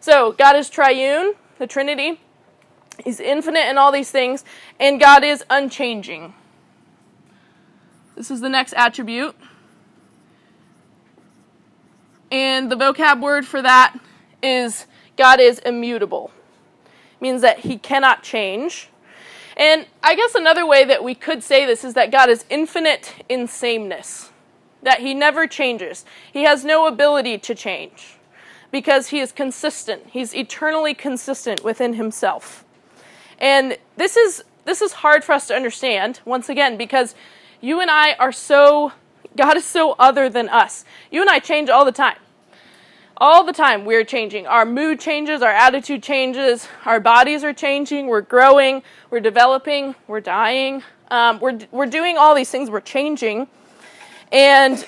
So 0.00 0.32
God 0.32 0.56
is 0.56 0.70
triune, 0.70 1.34
the 1.58 1.66
Trinity. 1.66 2.22
He's 3.04 3.20
infinite 3.20 3.68
in 3.68 3.76
all 3.76 3.92
these 3.92 4.10
things. 4.10 4.46
And 4.80 4.98
God 4.98 5.24
is 5.24 5.44
unchanging. 5.50 6.32
This 8.16 8.30
is 8.30 8.40
the 8.40 8.48
next 8.48 8.72
attribute. 8.72 9.36
And 12.30 12.70
the 12.70 12.76
vocab 12.76 13.20
word 13.20 13.46
for 13.46 13.62
that 13.62 13.98
is 14.42 14.86
God 15.16 15.40
is 15.40 15.58
immutable. 15.60 16.30
It 16.84 17.22
means 17.22 17.42
that 17.42 17.60
he 17.60 17.78
cannot 17.78 18.22
change. 18.22 18.88
And 19.56 19.86
I 20.02 20.14
guess 20.14 20.34
another 20.34 20.66
way 20.66 20.84
that 20.84 21.02
we 21.02 21.14
could 21.14 21.42
say 21.42 21.66
this 21.66 21.82
is 21.82 21.94
that 21.94 22.12
God 22.12 22.30
is 22.30 22.44
infinite 22.48 23.24
in 23.28 23.48
sameness. 23.48 24.30
That 24.82 25.00
he 25.00 25.14
never 25.14 25.46
changes. 25.48 26.04
He 26.32 26.44
has 26.44 26.64
no 26.64 26.86
ability 26.86 27.38
to 27.38 27.54
change 27.54 28.18
because 28.70 29.08
he 29.08 29.18
is 29.18 29.32
consistent. 29.32 30.04
He's 30.10 30.34
eternally 30.34 30.94
consistent 30.94 31.64
within 31.64 31.94
himself. 31.94 32.64
And 33.38 33.78
this 33.96 34.16
is 34.16 34.44
this 34.64 34.82
is 34.82 34.92
hard 34.92 35.24
for 35.24 35.32
us 35.32 35.46
to 35.48 35.54
understand 35.54 36.20
once 36.26 36.50
again 36.50 36.76
because 36.76 37.14
you 37.60 37.80
and 37.80 37.90
I 37.90 38.12
are 38.14 38.32
so 38.32 38.92
God 39.38 39.56
is 39.56 39.64
so 39.64 39.92
other 40.00 40.28
than 40.28 40.48
us. 40.48 40.84
You 41.12 41.20
and 41.20 41.30
I 41.30 41.38
change 41.38 41.70
all 41.70 41.84
the 41.84 41.92
time. 41.92 42.16
All 43.16 43.44
the 43.44 43.52
time 43.52 43.84
we're 43.84 44.04
changing. 44.04 44.48
Our 44.48 44.64
mood 44.64 44.98
changes, 44.98 45.42
our 45.42 45.52
attitude 45.52 46.02
changes, 46.02 46.66
our 46.84 46.98
bodies 46.98 47.44
are 47.44 47.52
changing, 47.52 48.08
we're 48.08 48.20
growing, 48.20 48.82
we're 49.10 49.20
developing, 49.20 49.94
we're 50.08 50.20
dying. 50.20 50.82
Um, 51.10 51.38
we're, 51.38 51.60
we're 51.70 51.86
doing 51.86 52.18
all 52.18 52.34
these 52.34 52.50
things, 52.50 52.68
we're 52.68 52.80
changing. 52.80 53.46
And 54.32 54.84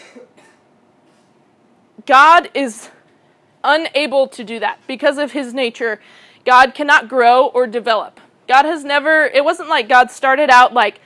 God 2.07 2.51
is 2.53 2.91
unable 3.63 4.27
to 4.29 4.43
do 4.43 4.59
that 4.59 4.81
because 4.89 5.17
of 5.17 5.31
his 5.31 5.55
nature. 5.55 6.01
God 6.45 6.75
cannot 6.75 7.09
grow 7.09 7.47
or 7.47 7.69
develop. 7.69 8.21
God 8.49 8.65
has 8.65 8.85
never, 8.85 9.27
it 9.27 9.45
wasn't 9.45 9.69
like 9.69 9.89
God 9.89 10.11
started 10.11 10.51
out 10.51 10.75
like 10.75 11.01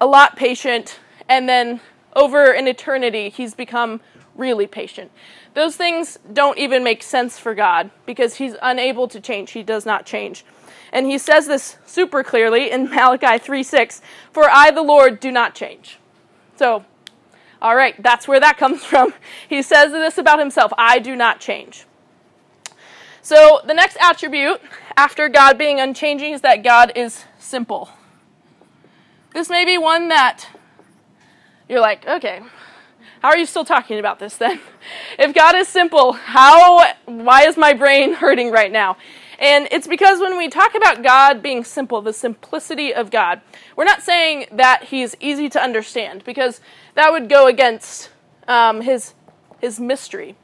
a 0.00 0.06
lot 0.06 0.34
patient 0.36 0.98
and 1.28 1.46
then 1.46 1.80
over 2.16 2.50
an 2.50 2.66
eternity 2.66 3.28
he's 3.28 3.54
become 3.54 4.00
really 4.34 4.66
patient. 4.66 5.12
Those 5.54 5.76
things 5.76 6.18
don't 6.32 6.58
even 6.58 6.82
make 6.82 7.02
sense 7.02 7.38
for 7.38 7.54
God 7.54 7.90
because 8.04 8.36
he's 8.36 8.56
unable 8.60 9.06
to 9.08 9.20
change. 9.20 9.52
He 9.52 9.62
does 9.62 9.86
not 9.86 10.04
change. 10.04 10.44
And 10.92 11.06
he 11.06 11.18
says 11.18 11.46
this 11.46 11.76
super 11.86 12.22
clearly 12.22 12.70
in 12.70 12.90
Malachi 12.90 13.38
3 13.38 13.62
6 13.62 14.02
For 14.32 14.50
I, 14.50 14.70
the 14.70 14.82
Lord, 14.82 15.20
do 15.20 15.30
not 15.30 15.54
change. 15.54 15.98
So, 16.56 16.84
all 17.60 17.76
right, 17.76 18.00
that's 18.02 18.26
where 18.26 18.40
that 18.40 18.56
comes 18.56 18.84
from. 18.84 19.14
He 19.48 19.62
says 19.62 19.92
this 19.92 20.18
about 20.18 20.38
himself 20.38 20.72
I 20.76 20.98
do 20.98 21.14
not 21.16 21.40
change. 21.40 21.86
So, 23.22 23.60
the 23.66 23.74
next 23.74 23.96
attribute 24.00 24.60
after 24.96 25.28
God 25.28 25.58
being 25.58 25.80
unchanging 25.80 26.32
is 26.32 26.42
that 26.42 26.62
God 26.62 26.92
is 26.94 27.24
simple. 27.38 27.90
This 29.32 29.50
may 29.50 29.64
be 29.64 29.76
one 29.76 30.08
that 30.08 30.48
you're 31.68 31.80
like, 31.80 32.06
okay, 32.06 32.42
how 33.22 33.28
are 33.28 33.38
you 33.38 33.46
still 33.46 33.64
talking 33.64 33.98
about 33.98 34.18
this 34.18 34.36
then? 34.36 34.60
If 35.18 35.34
God 35.34 35.56
is 35.56 35.66
simple, 35.66 36.12
how 36.12 36.92
why 37.06 37.42
is 37.42 37.56
my 37.56 37.72
brain 37.72 38.12
hurting 38.14 38.52
right 38.52 38.70
now? 38.70 38.96
And 39.38 39.68
it's 39.70 39.86
because 39.86 40.20
when 40.20 40.38
we 40.38 40.48
talk 40.48 40.74
about 40.74 41.02
God 41.02 41.42
being 41.42 41.64
simple, 41.64 42.00
the 42.00 42.12
simplicity 42.12 42.94
of 42.94 43.10
God, 43.10 43.40
we're 43.74 43.84
not 43.84 44.02
saying 44.02 44.46
that 44.52 44.84
He's 44.84 45.16
easy 45.20 45.48
to 45.50 45.60
understand 45.60 46.24
because 46.24 46.60
that 46.94 47.10
would 47.10 47.28
go 47.28 47.46
against 47.46 48.10
um, 48.46 48.80
His 48.82 49.14
His 49.60 49.80
mystery. 49.80 50.36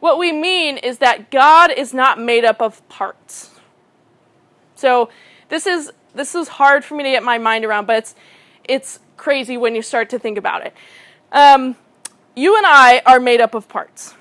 What 0.00 0.18
we 0.18 0.32
mean 0.32 0.76
is 0.78 0.98
that 0.98 1.30
God 1.30 1.70
is 1.70 1.92
not 1.92 2.20
made 2.20 2.44
up 2.44 2.60
of 2.60 2.86
parts. 2.88 3.50
So 4.74 5.10
this 5.48 5.66
is 5.66 5.92
this 6.14 6.34
is 6.34 6.48
hard 6.48 6.84
for 6.84 6.94
me 6.94 7.04
to 7.04 7.10
get 7.10 7.22
my 7.22 7.38
mind 7.38 7.64
around, 7.64 7.86
but 7.86 7.96
it's 7.96 8.14
it's 8.64 9.00
crazy 9.16 9.56
when 9.56 9.74
you 9.74 9.82
start 9.82 10.10
to 10.10 10.18
think 10.18 10.38
about 10.38 10.66
it. 10.66 10.74
Um, 11.32 11.76
you 12.34 12.56
and 12.56 12.66
I 12.66 13.02
are 13.06 13.20
made 13.20 13.40
up 13.40 13.54
of 13.54 13.68
parts. 13.68 14.14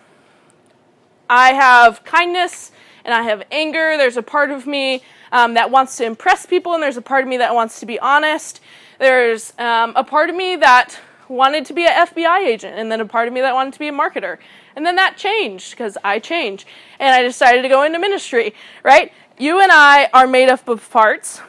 I 1.30 1.54
have 1.54 2.04
kindness 2.04 2.72
and 3.04 3.14
I 3.14 3.24
have 3.24 3.44
anger. 3.52 3.98
There's 3.98 4.18
a 4.18 4.24
part 4.24 4.52
of 4.52 4.66
me 4.66 5.02
um, 5.32 5.54
that 5.56 5.70
wants 5.70 5.98
to 5.98 6.06
impress 6.06 6.46
people, 6.46 6.74
and 6.74 6.82
there's 6.82 6.98
a 6.98 7.02
part 7.02 7.24
of 7.24 7.30
me 7.30 7.38
that 7.38 7.54
wants 7.54 7.80
to 7.82 7.86
be 7.86 8.00
honest. 8.00 8.62
There's 9.00 9.54
um, 9.60 9.94
a 9.96 10.04
part 10.04 10.30
of 10.30 10.36
me 10.36 10.56
that 10.56 11.00
wanted 11.28 11.66
to 11.66 11.74
be 11.74 11.86
an 11.86 12.08
FBI 12.08 12.46
agent, 12.46 12.78
and 12.78 12.92
then 12.92 13.02
a 13.02 13.06
part 13.06 13.28
of 13.28 13.34
me 13.34 13.42
that 13.42 13.54
wanted 13.54 13.74
to 13.74 13.80
be 13.80 13.88
a 13.88 13.92
marketer. 13.92 14.38
And 14.76 14.86
then 14.86 14.96
that 14.96 15.18
changed 15.18 15.72
because 15.72 15.98
I 16.04 16.20
changed, 16.20 16.68
and 17.00 17.14
I 17.14 17.22
decided 17.22 17.62
to 17.62 17.70
go 17.70 17.84
into 17.84 18.00
ministry, 18.00 18.54
right? 18.84 19.12
You 19.38 19.62
and 19.62 19.72
I 19.72 20.10
are 20.14 20.28
made 20.28 20.50
up 20.50 20.68
of 20.68 20.90
parts. 20.90 21.42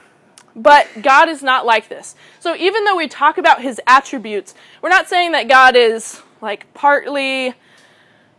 But 0.56 0.88
God 1.02 1.28
is 1.28 1.42
not 1.42 1.66
like 1.66 1.88
this. 1.88 2.14
So 2.40 2.56
even 2.56 2.84
though 2.84 2.96
we 2.96 3.08
talk 3.08 3.36
about 3.36 3.60
his 3.60 3.78
attributes, 3.86 4.54
we're 4.80 4.88
not 4.88 5.06
saying 5.06 5.32
that 5.32 5.48
God 5.48 5.76
is 5.76 6.22
like 6.40 6.72
partly 6.72 7.52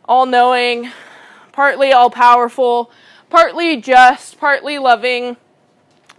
all 0.05 0.25
knowing, 0.25 0.89
partly 1.51 1.91
all 1.93 2.09
powerful, 2.09 2.89
partly 3.29 3.79
just, 3.79 4.39
partly 4.39 4.79
loving, 4.79 5.37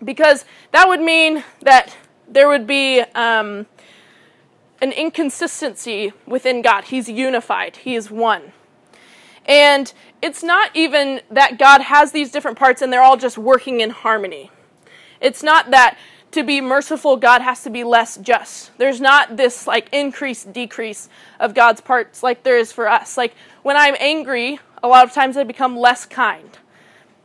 because 0.05 0.45
that 0.71 0.87
would 0.87 1.01
mean 1.01 1.43
that 1.63 1.97
there 2.29 2.49
would 2.49 2.67
be 2.67 3.01
um, 3.15 3.67
an 4.81 4.93
inconsistency 4.93 6.13
within 6.27 6.63
God. 6.63 6.85
He's 6.85 7.09
unified, 7.09 7.77
He 7.79 7.97
is 7.97 8.11
one. 8.11 8.53
And 9.47 9.93
it's 10.21 10.43
not 10.43 10.71
even 10.75 11.23
that 11.31 11.59
God 11.59 11.81
has 11.81 12.13
these 12.13 12.31
different 12.31 12.59
parts 12.59 12.83
and 12.83 12.93
they're 12.93 13.03
all 13.03 13.17
just 13.17 13.39
working 13.39 13.81
in 13.81 13.91
harmony. 13.91 14.51
It's 15.21 15.43
not 15.43 15.71
that 15.71 15.99
to 16.33 16.43
be 16.43 16.61
merciful, 16.61 17.17
God 17.17 17.41
has 17.41 17.63
to 17.63 17.71
be 17.71 17.85
less 17.85 18.17
just. 18.19 18.77
There's 18.79 19.01
not 19.01 19.37
this 19.37 19.67
like 19.67 19.89
increase, 19.93 20.45
decrease 20.45 21.09
of 21.41 21.55
God's 21.55 21.81
parts 21.81 22.23
like 22.23 22.43
there 22.43 22.59
is 22.59 22.71
for 22.71 22.89
us. 22.89 23.17
Like 23.17 23.35
when 23.63 23.77
I'm 23.77 23.97
angry, 23.99 24.61
a 24.83 24.89
lot 24.89 25.07
of 25.07 25.13
times 25.13 25.37
I 25.37 25.45
become 25.45 25.77
less 25.77 26.05
kind. 26.05 26.59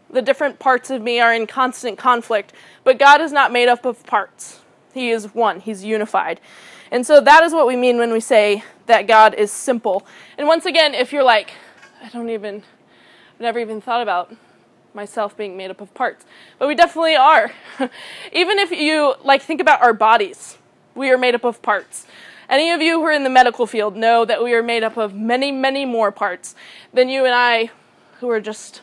The 0.09 0.21
different 0.21 0.59
parts 0.59 0.89
of 0.89 1.01
me 1.01 1.19
are 1.19 1.33
in 1.33 1.47
constant 1.47 1.97
conflict, 1.97 2.53
but 2.83 2.97
God 2.97 3.19
is 3.19 3.31
not 3.31 3.51
made 3.51 3.67
up 3.67 3.85
of 3.85 4.05
parts. 4.05 4.61
He 4.93 5.09
is 5.09 5.33
one, 5.33 5.59
He's 5.59 5.83
unified. 5.83 6.39
And 6.91 7.05
so 7.05 7.19
that 7.19 7.43
is 7.43 7.53
what 7.53 7.65
we 7.65 7.75
mean 7.75 7.97
when 7.97 8.11
we 8.11 8.19
say 8.19 8.63
that 8.85 9.07
God 9.07 9.33
is 9.33 9.51
simple. 9.51 10.05
And 10.37 10.47
once 10.47 10.65
again, 10.65 10.93
if 10.93 11.11
you're 11.11 11.23
like, 11.23 11.51
I 12.01 12.09
don't 12.09 12.29
even, 12.29 12.57
I've 13.33 13.39
never 13.39 13.59
even 13.59 13.81
thought 13.81 14.01
about 14.01 14.31
myself 14.93 15.35
being 15.35 15.57
made 15.57 15.71
up 15.71 15.81
of 15.81 15.93
parts. 15.93 16.25
But 16.59 16.67
we 16.67 16.75
definitely 16.75 17.15
are. 17.15 17.51
Even 18.31 18.59
if 18.59 18.71
you 18.71 19.15
like 19.23 19.41
think 19.41 19.61
about 19.61 19.81
our 19.81 19.93
bodies, 19.93 20.57
we 20.95 21.09
are 21.09 21.17
made 21.17 21.35
up 21.35 21.43
of 21.43 21.61
parts. 21.61 22.05
Any 22.49 22.71
of 22.71 22.81
you 22.81 22.99
who 22.99 23.05
are 23.05 23.11
in 23.11 23.23
the 23.23 23.29
medical 23.29 23.65
field 23.65 23.95
know 23.95 24.25
that 24.25 24.43
we 24.43 24.53
are 24.53 24.63
made 24.63 24.83
up 24.83 24.97
of 24.97 25.15
many, 25.15 25.51
many 25.51 25.85
more 25.85 26.11
parts 26.11 26.55
than 26.93 27.09
you 27.09 27.25
and 27.25 27.33
I 27.33 27.71
who 28.19 28.29
are 28.29 28.41
just 28.41 28.81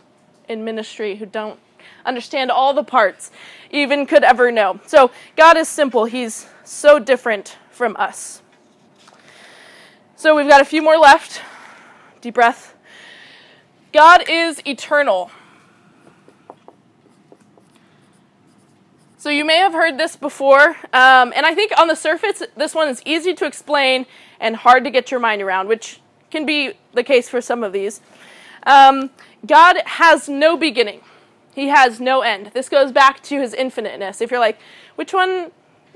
in 0.49 0.64
ministry 0.64 1.16
who 1.16 1.27
don't 1.27 1.59
understand 2.05 2.51
all 2.51 2.75
the 2.75 2.83
parts 2.83 3.31
even 3.70 4.07
could 4.07 4.25
ever 4.25 4.51
know. 4.51 4.81
So 4.87 5.11
God 5.37 5.57
is 5.57 5.68
simple. 5.68 6.07
He's 6.07 6.49
so 6.64 6.99
different 6.99 7.57
from 7.70 7.96
us. 7.96 8.42
So 10.16 10.37
we've 10.37 10.49
got 10.49 10.61
a 10.61 10.64
few 10.64 10.83
more 10.83 10.99
left. 10.99 11.40
Deep 12.20 12.35
breath. 12.35 12.75
God 13.92 14.29
is 14.29 14.61
eternal. 14.66 15.31
So 19.20 19.28
you 19.28 19.44
may 19.44 19.59
have 19.59 19.74
heard 19.74 19.98
this 19.98 20.16
before, 20.16 20.68
um, 20.94 21.30
and 21.37 21.44
I 21.44 21.54
think 21.54 21.78
on 21.78 21.88
the 21.88 21.94
surface, 21.94 22.42
this 22.56 22.74
one 22.74 22.88
is 22.88 23.02
easy 23.04 23.35
to 23.35 23.44
explain 23.44 24.06
and 24.40 24.56
hard 24.56 24.83
to 24.85 24.90
get 24.90 25.11
your 25.11 25.20
mind 25.20 25.42
around, 25.42 25.68
which 25.68 26.00
can 26.30 26.46
be 26.46 26.72
the 26.94 27.04
case 27.04 27.28
for 27.28 27.42
some 27.42 27.62
of 27.62 27.74
these. 27.74 28.00
Um, 28.62 29.11
God 29.46 29.76
has 29.85 30.26
no 30.26 30.56
beginning. 30.56 31.02
He 31.54 31.68
has 31.68 32.00
no 32.00 32.22
end. 32.22 32.52
This 32.54 32.70
goes 32.70 32.92
back 32.92 33.22
to 33.24 33.38
his 33.38 33.52
infiniteness. 33.52 34.22
If 34.22 34.30
you're 34.30 34.40
like, 34.40 34.59
which 34.96 35.12
one 35.12 35.50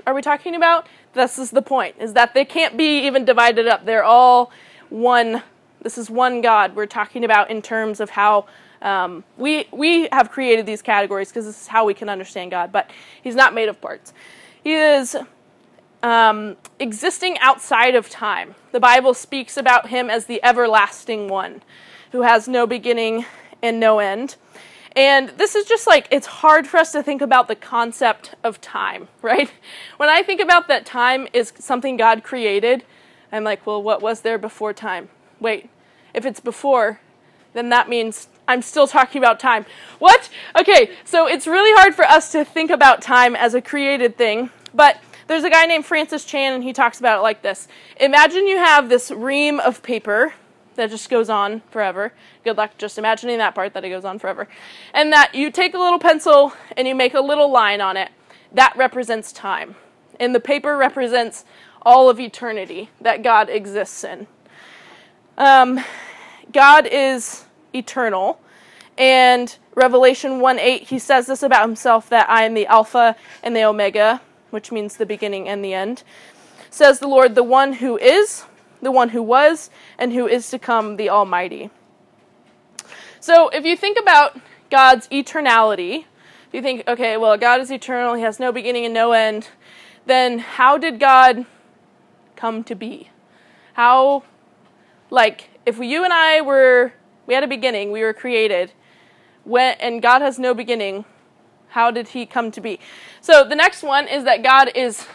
are 0.05 0.13
we 0.13 0.21
talking 0.21 0.53
about? 0.53 0.85
This 1.13 1.39
is 1.39 1.49
the 1.49 1.63
point, 1.63 1.95
is 1.97 2.13
that 2.13 2.35
they 2.35 2.45
can't 2.45 2.77
be 2.77 3.07
even 3.07 3.25
divided 3.25 3.67
up. 3.67 3.87
They're 3.87 4.03
all 4.03 4.51
one. 4.89 5.41
This 5.81 5.97
is 5.97 6.11
one 6.11 6.41
God 6.41 6.75
we're 6.75 6.85
talking 6.85 7.25
about 7.25 7.49
in 7.49 7.63
terms 7.63 7.99
of 7.99 8.11
how 8.11 8.45
um, 8.81 9.23
we 9.37 9.67
we 9.71 10.07
have 10.11 10.31
created 10.31 10.65
these 10.65 10.81
categories 10.81 11.29
because 11.29 11.45
this 11.45 11.61
is 11.61 11.67
how 11.67 11.85
we 11.85 11.93
can 11.93 12.09
understand 12.09 12.51
God, 12.51 12.71
but 12.71 12.89
He's 13.21 13.35
not 13.35 13.53
made 13.53 13.69
of 13.69 13.79
parts. 13.81 14.13
He 14.63 14.73
is 14.73 15.15
um, 16.03 16.57
existing 16.79 17.37
outside 17.39 17.95
of 17.95 18.09
time. 18.09 18.55
The 18.71 18.79
Bible 18.79 19.13
speaks 19.13 19.57
about 19.57 19.89
Him 19.89 20.09
as 20.09 20.25
the 20.25 20.43
everlasting 20.43 21.27
One, 21.27 21.61
who 22.11 22.21
has 22.21 22.47
no 22.47 22.67
beginning 22.67 23.25
and 23.61 23.79
no 23.79 23.99
end. 23.99 24.35
And 24.95 25.29
this 25.29 25.55
is 25.55 25.65
just 25.65 25.87
like, 25.87 26.07
it's 26.09 26.27
hard 26.27 26.67
for 26.67 26.77
us 26.77 26.93
to 26.93 27.03
think 27.03 27.21
about 27.21 27.49
the 27.49 27.55
concept 27.55 28.35
of 28.43 28.61
time, 28.61 29.09
right? 29.21 29.51
When 29.97 30.09
I 30.09 30.23
think 30.23 30.39
about 30.39 30.67
that 30.67 30.85
time 30.85 31.27
is 31.33 31.51
something 31.59 31.97
God 31.97 32.23
created, 32.23 32.85
I'm 33.31 33.43
like, 33.43 33.65
well, 33.67 33.81
what 33.83 34.01
was 34.01 34.21
there 34.21 34.37
before 34.37 34.73
time? 34.73 35.09
Wait, 35.39 35.69
if 36.13 36.25
it's 36.25 36.39
before, 36.39 37.01
then 37.53 37.69
that 37.69 37.89
means 37.89 38.29
I'm 38.47 38.61
still 38.61 38.87
talking 38.87 39.19
about 39.19 39.39
time. 39.39 39.65
What? 39.99 40.29
Okay, 40.59 40.91
so 41.03 41.27
it's 41.27 41.47
really 41.47 41.71
hard 41.79 41.95
for 41.95 42.05
us 42.05 42.31
to 42.33 42.45
think 42.45 42.69
about 42.71 43.01
time 43.01 43.35
as 43.35 43.53
a 43.53 43.61
created 43.61 44.17
thing, 44.17 44.49
but 44.73 44.99
there's 45.27 45.43
a 45.43 45.49
guy 45.49 45.65
named 45.65 45.85
Francis 45.85 46.23
Chan, 46.23 46.53
and 46.53 46.63
he 46.63 46.71
talks 46.73 46.99
about 46.99 47.19
it 47.19 47.21
like 47.21 47.41
this 47.41 47.67
Imagine 47.99 48.47
you 48.47 48.57
have 48.57 48.89
this 48.89 49.11
ream 49.11 49.59
of 49.59 49.81
paper 49.81 50.33
that 50.75 50.89
just 50.89 51.09
goes 51.09 51.29
on 51.29 51.61
forever. 51.71 52.13
Good 52.43 52.57
luck 52.57 52.77
just 52.77 52.97
imagining 52.97 53.37
that 53.39 53.55
part 53.55 53.73
that 53.73 53.83
it 53.83 53.89
goes 53.89 54.05
on 54.05 54.19
forever. 54.19 54.47
And 54.93 55.11
that 55.13 55.33
you 55.33 55.49
take 55.49 55.73
a 55.73 55.79
little 55.79 55.99
pencil 55.99 56.53
and 56.75 56.87
you 56.87 56.93
make 56.93 57.13
a 57.13 57.21
little 57.21 57.49
line 57.49 57.81
on 57.81 57.97
it. 57.97 58.11
That 58.51 58.73
represents 58.75 59.31
time. 59.31 59.75
And 60.19 60.35
the 60.35 60.39
paper 60.39 60.77
represents 60.77 61.45
all 61.81 62.09
of 62.09 62.19
eternity 62.19 62.89
that 62.99 63.23
God 63.23 63.49
exists 63.49 64.03
in. 64.03 64.27
Um, 65.37 65.83
God 66.51 66.87
is 66.87 67.45
eternal. 67.75 68.39
And 68.97 69.55
Revelation 69.75 70.39
1 70.39 70.59
8, 70.59 70.83
he 70.83 70.99
says 70.99 71.27
this 71.27 71.43
about 71.43 71.67
himself 71.67 72.09
that 72.09 72.29
I 72.29 72.43
am 72.43 72.53
the 72.53 72.65
Alpha 72.65 73.15
and 73.43 73.55
the 73.55 73.63
Omega, 73.63 74.21
which 74.49 74.71
means 74.71 74.95
the 74.95 75.05
beginning 75.05 75.47
and 75.49 75.63
the 75.63 75.73
end. 75.73 76.03
Says 76.69 76.99
the 76.99 77.07
Lord, 77.07 77.35
the 77.35 77.43
one 77.43 77.73
who 77.73 77.97
is, 77.97 78.45
the 78.81 78.91
one 78.91 79.09
who 79.09 79.21
was, 79.21 79.69
and 79.97 80.13
who 80.13 80.27
is 80.27 80.49
to 80.49 80.59
come, 80.59 80.95
the 80.95 81.09
Almighty. 81.09 81.69
So 83.19 83.49
if 83.49 83.65
you 83.65 83.75
think 83.75 83.99
about 83.99 84.39
God's 84.69 85.07
eternality, 85.09 86.05
if 86.47 86.53
you 86.53 86.61
think, 86.61 86.87
okay, 86.87 87.17
well, 87.17 87.37
God 87.37 87.59
is 87.59 87.71
eternal, 87.71 88.13
he 88.13 88.21
has 88.21 88.39
no 88.39 88.51
beginning 88.51 88.85
and 88.85 88.93
no 88.93 89.11
end, 89.11 89.49
then 90.05 90.39
how 90.39 90.77
did 90.77 90.99
God 90.99 91.45
come 92.35 92.63
to 92.65 92.75
be? 92.75 93.09
How, 93.73 94.23
like, 95.09 95.49
if 95.65 95.79
you 95.79 96.03
and 96.03 96.13
I 96.13 96.41
were 96.41 96.93
we 97.27 97.33
had 97.33 97.43
a 97.43 97.47
beginning, 97.47 97.91
we 97.91 98.01
were 98.01 98.13
created. 98.13 98.71
When, 99.43 99.75
and 99.79 100.01
God 100.01 100.21
has 100.21 100.39
no 100.39 100.53
beginning. 100.53 101.05
How 101.69 101.91
did 101.91 102.09
he 102.09 102.25
come 102.25 102.51
to 102.51 102.61
be? 102.61 102.79
So 103.21 103.43
the 103.43 103.55
next 103.55 103.83
one 103.83 104.07
is 104.07 104.23
that 104.23 104.43
God 104.43 104.71
is 104.75 105.05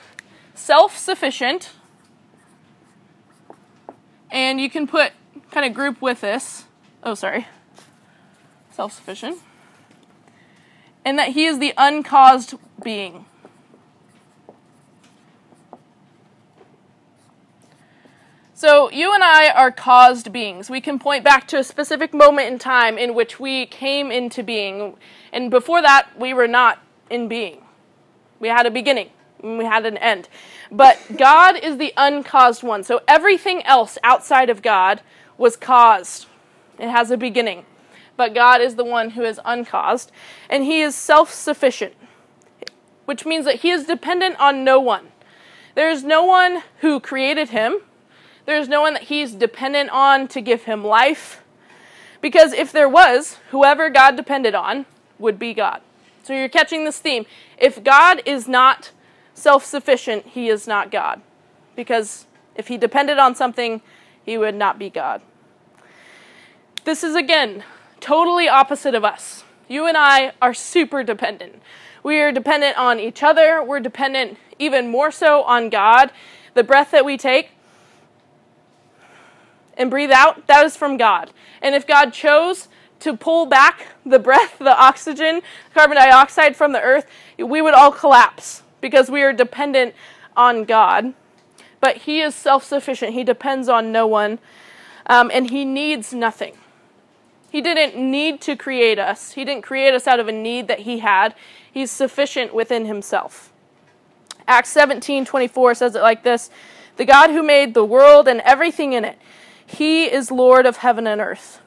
self 0.54 0.96
sufficient. 0.96 1.70
And 4.30 4.60
you 4.60 4.70
can 4.70 4.86
put 4.86 5.12
kind 5.50 5.66
of 5.66 5.74
group 5.74 6.00
with 6.00 6.20
this. 6.20 6.64
Oh, 7.02 7.14
sorry. 7.14 7.46
Self 8.70 8.92
sufficient. 8.92 9.38
And 11.04 11.18
that 11.18 11.30
he 11.30 11.46
is 11.46 11.58
the 11.58 11.72
uncaused 11.76 12.54
being. 12.82 13.24
So, 18.60 18.90
you 18.90 19.14
and 19.14 19.24
I 19.24 19.48
are 19.48 19.70
caused 19.72 20.34
beings. 20.34 20.68
We 20.68 20.82
can 20.82 20.98
point 20.98 21.24
back 21.24 21.48
to 21.48 21.56
a 21.56 21.64
specific 21.64 22.12
moment 22.12 22.48
in 22.48 22.58
time 22.58 22.98
in 22.98 23.14
which 23.14 23.40
we 23.40 23.64
came 23.64 24.10
into 24.10 24.42
being. 24.42 24.98
And 25.32 25.50
before 25.50 25.80
that, 25.80 26.10
we 26.20 26.34
were 26.34 26.46
not 26.46 26.78
in 27.08 27.26
being. 27.26 27.62
We 28.38 28.48
had 28.48 28.66
a 28.66 28.70
beginning, 28.70 29.08
and 29.42 29.56
we 29.56 29.64
had 29.64 29.86
an 29.86 29.96
end. 29.96 30.28
But 30.70 30.98
God 31.16 31.56
is 31.56 31.78
the 31.78 31.94
uncaused 31.96 32.62
one. 32.62 32.84
So, 32.84 33.00
everything 33.08 33.62
else 33.62 33.96
outside 34.04 34.50
of 34.50 34.60
God 34.60 35.00
was 35.38 35.56
caused, 35.56 36.26
it 36.78 36.90
has 36.90 37.10
a 37.10 37.16
beginning. 37.16 37.64
But 38.18 38.34
God 38.34 38.60
is 38.60 38.74
the 38.74 38.84
one 38.84 39.12
who 39.12 39.22
is 39.22 39.40
uncaused, 39.42 40.12
and 40.50 40.64
He 40.64 40.82
is 40.82 40.94
self 40.94 41.32
sufficient, 41.32 41.94
which 43.06 43.24
means 43.24 43.46
that 43.46 43.60
He 43.60 43.70
is 43.70 43.86
dependent 43.86 44.38
on 44.38 44.64
no 44.64 44.78
one. 44.78 45.12
There 45.74 45.88
is 45.88 46.04
no 46.04 46.24
one 46.24 46.62
who 46.80 47.00
created 47.00 47.48
Him 47.48 47.80
there's 48.46 48.68
no 48.68 48.80
one 48.80 48.94
that 48.94 49.04
he's 49.04 49.32
dependent 49.32 49.90
on 49.90 50.28
to 50.28 50.40
give 50.40 50.64
him 50.64 50.84
life. 50.84 51.42
Because 52.20 52.52
if 52.52 52.72
there 52.72 52.88
was, 52.88 53.38
whoever 53.50 53.90
God 53.90 54.16
depended 54.16 54.54
on 54.54 54.86
would 55.18 55.38
be 55.38 55.54
God. 55.54 55.80
So 56.22 56.34
you're 56.34 56.48
catching 56.48 56.84
this 56.84 56.98
theme. 56.98 57.26
If 57.58 57.82
God 57.82 58.22
is 58.26 58.46
not 58.46 58.90
self 59.34 59.64
sufficient, 59.64 60.26
he 60.26 60.48
is 60.48 60.66
not 60.66 60.90
God. 60.90 61.22
Because 61.76 62.26
if 62.54 62.68
he 62.68 62.76
depended 62.76 63.18
on 63.18 63.34
something, 63.34 63.80
he 64.22 64.36
would 64.36 64.54
not 64.54 64.78
be 64.78 64.90
God. 64.90 65.22
This 66.84 67.02
is, 67.02 67.14
again, 67.14 67.64
totally 68.00 68.48
opposite 68.48 68.94
of 68.94 69.04
us. 69.04 69.44
You 69.68 69.86
and 69.86 69.96
I 69.96 70.32
are 70.42 70.54
super 70.54 71.02
dependent. 71.02 71.62
We 72.02 72.18
are 72.20 72.32
dependent 72.32 72.76
on 72.78 72.98
each 72.98 73.22
other. 73.22 73.62
We're 73.62 73.80
dependent 73.80 74.38
even 74.58 74.88
more 74.88 75.10
so 75.10 75.42
on 75.42 75.70
God. 75.70 76.10
The 76.54 76.64
breath 76.64 76.90
that 76.90 77.04
we 77.04 77.16
take, 77.16 77.50
and 79.76 79.90
breathe 79.90 80.10
out, 80.10 80.46
that 80.46 80.64
is 80.64 80.76
from 80.76 80.96
God. 80.96 81.30
And 81.62 81.74
if 81.74 81.86
God 81.86 82.12
chose 82.12 82.68
to 83.00 83.16
pull 83.16 83.46
back 83.46 83.86
the 84.04 84.18
breath, 84.18 84.58
the 84.58 84.78
oxygen, 84.78 85.40
carbon 85.74 85.96
dioxide 85.96 86.56
from 86.56 86.72
the 86.72 86.80
earth, 86.80 87.06
we 87.38 87.60
would 87.60 87.74
all 87.74 87.92
collapse 87.92 88.62
because 88.80 89.10
we 89.10 89.22
are 89.22 89.32
dependent 89.32 89.94
on 90.36 90.64
God. 90.64 91.14
But 91.80 91.98
He 91.98 92.20
is 92.20 92.34
self 92.34 92.62
sufficient, 92.64 93.14
He 93.14 93.24
depends 93.24 93.68
on 93.68 93.90
no 93.90 94.06
one, 94.06 94.38
um, 95.06 95.30
and 95.32 95.50
He 95.50 95.64
needs 95.64 96.12
nothing. 96.12 96.56
He 97.50 97.60
didn't 97.60 97.96
need 97.96 98.40
to 98.42 98.54
create 98.54 98.98
us, 98.98 99.32
He 99.32 99.44
didn't 99.44 99.62
create 99.62 99.94
us 99.94 100.06
out 100.06 100.20
of 100.20 100.28
a 100.28 100.32
need 100.32 100.68
that 100.68 100.80
He 100.80 100.98
had. 100.98 101.34
He's 101.72 101.90
sufficient 101.90 102.54
within 102.54 102.86
Himself. 102.86 103.52
Acts 104.46 104.70
17 104.70 105.24
24 105.24 105.74
says 105.74 105.94
it 105.94 106.02
like 106.02 106.22
this 106.22 106.50
The 106.96 107.04
God 107.04 107.30
who 107.30 107.42
made 107.42 107.72
the 107.72 107.84
world 107.84 108.28
and 108.28 108.40
everything 108.42 108.92
in 108.92 109.04
it 109.04 109.18
he 109.70 110.04
is 110.04 110.32
Lord 110.32 110.66
of 110.66 110.78
heaven 110.78 111.06
and 111.06 111.20
earth. 111.20 111.60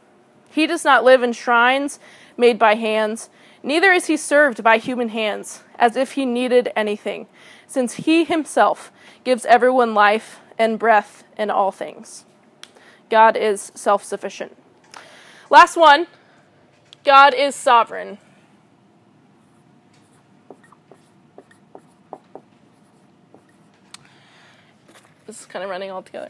He 0.50 0.68
does 0.68 0.84
not 0.84 1.06
live 1.06 1.24
in 1.24 1.32
shrines 1.32 2.00
made 2.36 2.60
by 2.60 2.76
hands, 2.76 3.30
neither 3.64 3.92
is 3.92 4.08
he 4.08 4.18
served 4.18 4.62
by 4.62 4.78
human 4.78 5.10
hands, 5.10 5.64
as 5.80 5.96
if 5.96 6.14
he 6.14 6.26
needed 6.26 6.72
anything, 6.76 7.28
since 7.66 7.94
he 7.94 8.26
himself 8.26 8.92
gives 9.24 9.46
everyone 9.46 9.94
life 9.94 10.42
and 10.58 10.78
breath 10.78 11.24
in 11.38 11.50
all 11.50 11.72
things. 11.72 12.26
God 13.10 13.38
is 13.38 13.72
self 13.74 14.04
sufficient. 14.04 14.58
Last 15.50 15.78
one 15.78 16.08
God 17.06 17.34
is 17.34 17.56
sovereign. 17.56 18.18
This 25.26 25.40
is 25.40 25.46
kind 25.46 25.64
of 25.64 25.70
running 25.70 25.90
all 25.90 26.04
together. 26.04 26.30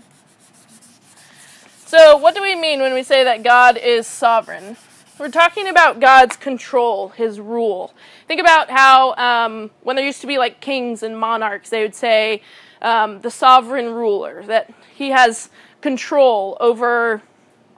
So, 1.96 2.18
what 2.18 2.34
do 2.34 2.42
we 2.42 2.56
mean 2.56 2.82
when 2.82 2.96
we 2.96 3.04
say 3.04 3.24
that 3.24 3.44
God 3.44 3.78
is 3.78 4.08
sovereign? 4.08 4.78
We're 5.20 5.30
talking 5.30 5.68
about 5.68 6.00
God's 6.00 6.36
control, 6.36 7.10
His 7.10 7.40
rule. 7.40 7.94
Think 8.28 8.42
about 8.42 8.72
how 8.72 9.14
um, 9.14 9.70
when 9.84 9.96
there 9.96 10.04
used 10.04 10.20
to 10.22 10.26
be 10.26 10.40
like 10.40 10.60
kings 10.60 11.04
and 11.04 11.16
monarchs, 11.16 11.70
they 11.70 11.84
would 11.84 11.94
say 11.94 12.42
um, 12.82 13.22
the 13.22 13.30
sovereign 13.30 13.94
ruler, 13.94 14.42
that 14.48 14.74
he 14.96 15.12
has 15.12 15.52
control 15.82 16.58
over 16.60 17.22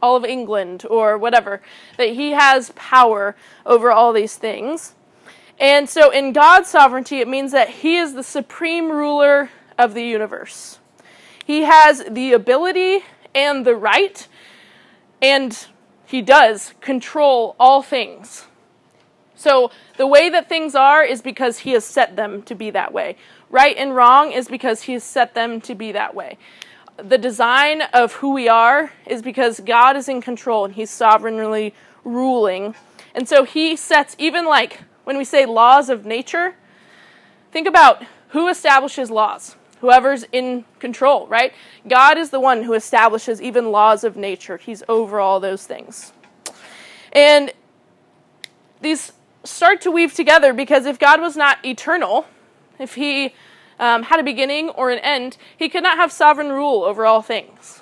all 0.02 0.16
of 0.16 0.24
England 0.24 0.86
or 0.90 1.18
whatever, 1.18 1.62
that 1.98 2.12
he 2.12 2.32
has 2.32 2.72
power 2.74 3.36
over 3.66 3.92
all 3.92 4.14
these 4.14 4.38
things. 4.38 4.96
And 5.60 5.90
so, 5.90 6.10
in 6.10 6.32
God's 6.32 6.70
sovereignty, 6.70 7.20
it 7.20 7.28
means 7.28 7.52
that 7.52 7.68
he 7.68 7.98
is 7.98 8.14
the 8.14 8.24
supreme 8.24 8.90
ruler 8.90 9.50
of 9.78 9.94
the 9.94 10.06
universe. 10.06 10.80
He 11.46 11.64
has 11.64 12.02
the 12.10 12.32
ability 12.32 13.04
and 13.36 13.66
the 13.66 13.76
right, 13.76 14.28
and 15.22 15.68
he 16.06 16.22
does 16.22 16.74
control 16.82 17.56
all 17.60 17.82
things. 17.82 18.46
So 19.36 19.70
the 19.98 20.08
way 20.08 20.30
that 20.30 20.48
things 20.48 20.74
are 20.74 21.04
is 21.04 21.22
because 21.22 21.60
he 21.60 21.72
has 21.72 21.84
set 21.84 22.16
them 22.16 22.42
to 22.44 22.56
be 22.56 22.72
that 22.72 22.94
way. 22.94 23.18
Right 23.50 23.76
and 23.78 23.96
wrong 23.96 24.32
is 24.32 24.48
because 24.48 24.84
he 24.84 24.94
has 24.94 25.04
set 25.04 25.36
them 25.36 25.62
to 25.62 25.76
be 25.76 25.92
that 25.92 26.16
way. 26.16 26.38
The 26.98 27.18
design 27.18 27.82
of 27.94 28.14
who 28.14 28.32
we 28.32 28.48
are 28.48 28.94
is 29.06 29.22
because 29.22 29.60
God 29.60 29.98
is 29.98 30.08
in 30.08 30.22
control 30.22 30.64
and 30.64 30.74
he's 30.74 30.90
sovereignly 30.90 31.74
ruling. 32.06 32.76
And 33.14 33.28
so 33.28 33.44
he 33.44 33.76
sets, 33.76 34.16
even 34.18 34.46
like 34.46 34.82
when 35.04 35.18
we 35.18 35.26
say 35.26 35.46
laws 35.46 35.90
of 35.90 36.06
nature, 36.06 36.56
think 37.52 37.68
about 37.68 38.04
who 38.30 38.48
establishes 38.48 39.12
laws 39.12 39.58
whoever's 39.82 40.26
in 40.32 40.66
control, 40.80 41.28
right? 41.28 41.54
God 41.88 42.18
is 42.18 42.30
the 42.30 42.40
one 42.40 42.64
who 42.64 42.74
establishes 42.74 43.42
even 43.42 43.72
laws 43.72 44.04
of 44.04 44.16
nature, 44.16 44.58
He's 44.58 44.84
over 44.88 45.20
all 45.20 45.40
those 45.40 45.66
things. 45.66 46.14
And 47.12 47.54
these 48.82 49.14
start 49.44 49.82
to 49.82 49.92
weave 49.92 50.14
together 50.14 50.54
because 50.54 50.86
if 50.86 51.00
God 51.00 51.22
was 51.22 51.38
not 51.38 51.64
eternal, 51.66 52.26
if 52.80 52.96
He 52.96 53.34
um, 53.80 54.04
had 54.04 54.20
a 54.20 54.24
beginning 54.24 54.70
or 54.70 54.90
an 54.90 55.00
end, 55.00 55.38
He 55.58 55.70
could 55.70 55.84
not 55.84 55.98
have 55.98 56.12
sovereign 56.12 56.50
rule 56.50 56.84
over 56.84 57.06
all 57.06 57.22
things. 57.22 57.82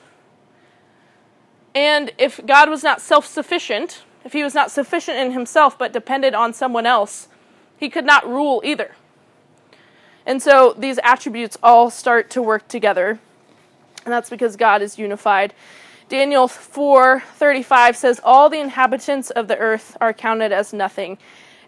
And 1.76 2.12
if 2.18 2.40
God 2.46 2.70
was 2.70 2.84
not 2.84 3.02
self 3.02 3.26
sufficient, 3.26 4.04
if 4.24 4.34
He 4.34 4.44
was 4.44 4.54
not 4.54 4.72
sufficient 4.72 5.18
in 5.18 5.32
Himself 5.32 5.78
but 5.78 5.94
depended 5.94 6.34
on 6.34 6.54
someone 6.54 6.86
else, 6.86 7.28
He 7.78 7.90
could 7.90 8.06
not 8.06 8.28
rule 8.28 8.62
either. 8.64 8.96
And 10.26 10.42
so 10.42 10.74
these 10.78 11.00
attributes 11.04 11.58
all 11.62 11.90
start 11.90 12.30
to 12.32 12.42
work 12.42 12.68
together. 12.68 13.20
And 14.06 14.14
that's 14.14 14.30
because 14.30 14.56
God 14.56 14.82
is 14.82 14.98
unified. 14.98 15.54
Daniel 16.10 16.48
4:35 16.48 17.96
says 17.96 18.22
all 18.24 18.50
the 18.50 18.60
inhabitants 18.60 19.30
of 19.32 19.48
the 19.48 19.58
earth 19.58 19.98
are 20.00 20.14
counted 20.14 20.52
as 20.52 20.74
nothing, 20.74 21.18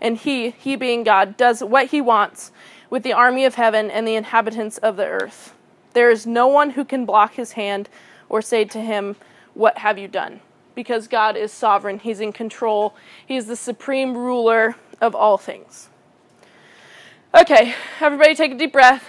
and 0.01 0.17
he, 0.17 0.51
he 0.51 0.75
being 0.75 1.03
God, 1.03 1.37
does 1.37 1.63
what 1.63 1.87
he 1.87 2.01
wants 2.01 2.51
with 2.89 3.03
the 3.03 3.13
army 3.13 3.45
of 3.45 3.55
heaven 3.55 3.89
and 3.89 4.07
the 4.07 4.15
inhabitants 4.15 4.77
of 4.77 4.97
the 4.97 5.07
earth. 5.07 5.53
There 5.93 6.11
is 6.11 6.27
no 6.27 6.47
one 6.47 6.71
who 6.71 6.85
can 6.85 7.05
block 7.05 7.35
his 7.35 7.53
hand 7.53 7.89
or 8.29 8.41
say 8.41 8.65
to 8.65 8.79
him, 8.81 9.15
"What 9.53 9.79
have 9.79 9.97
you 9.97 10.07
done?" 10.07 10.41
Because 10.75 11.07
God 11.07 11.37
is 11.37 11.53
sovereign, 11.53 11.99
he's 11.99 12.19
in 12.19 12.33
control. 12.33 12.93
He's 13.25 13.47
the 13.47 13.55
supreme 13.55 14.15
ruler 14.17 14.75
of 14.99 15.15
all 15.15 15.37
things. 15.37 15.89
Okay, 17.37 17.75
everybody 17.99 18.33
take 18.33 18.53
a 18.53 18.55
deep 18.55 18.71
breath. 18.71 19.03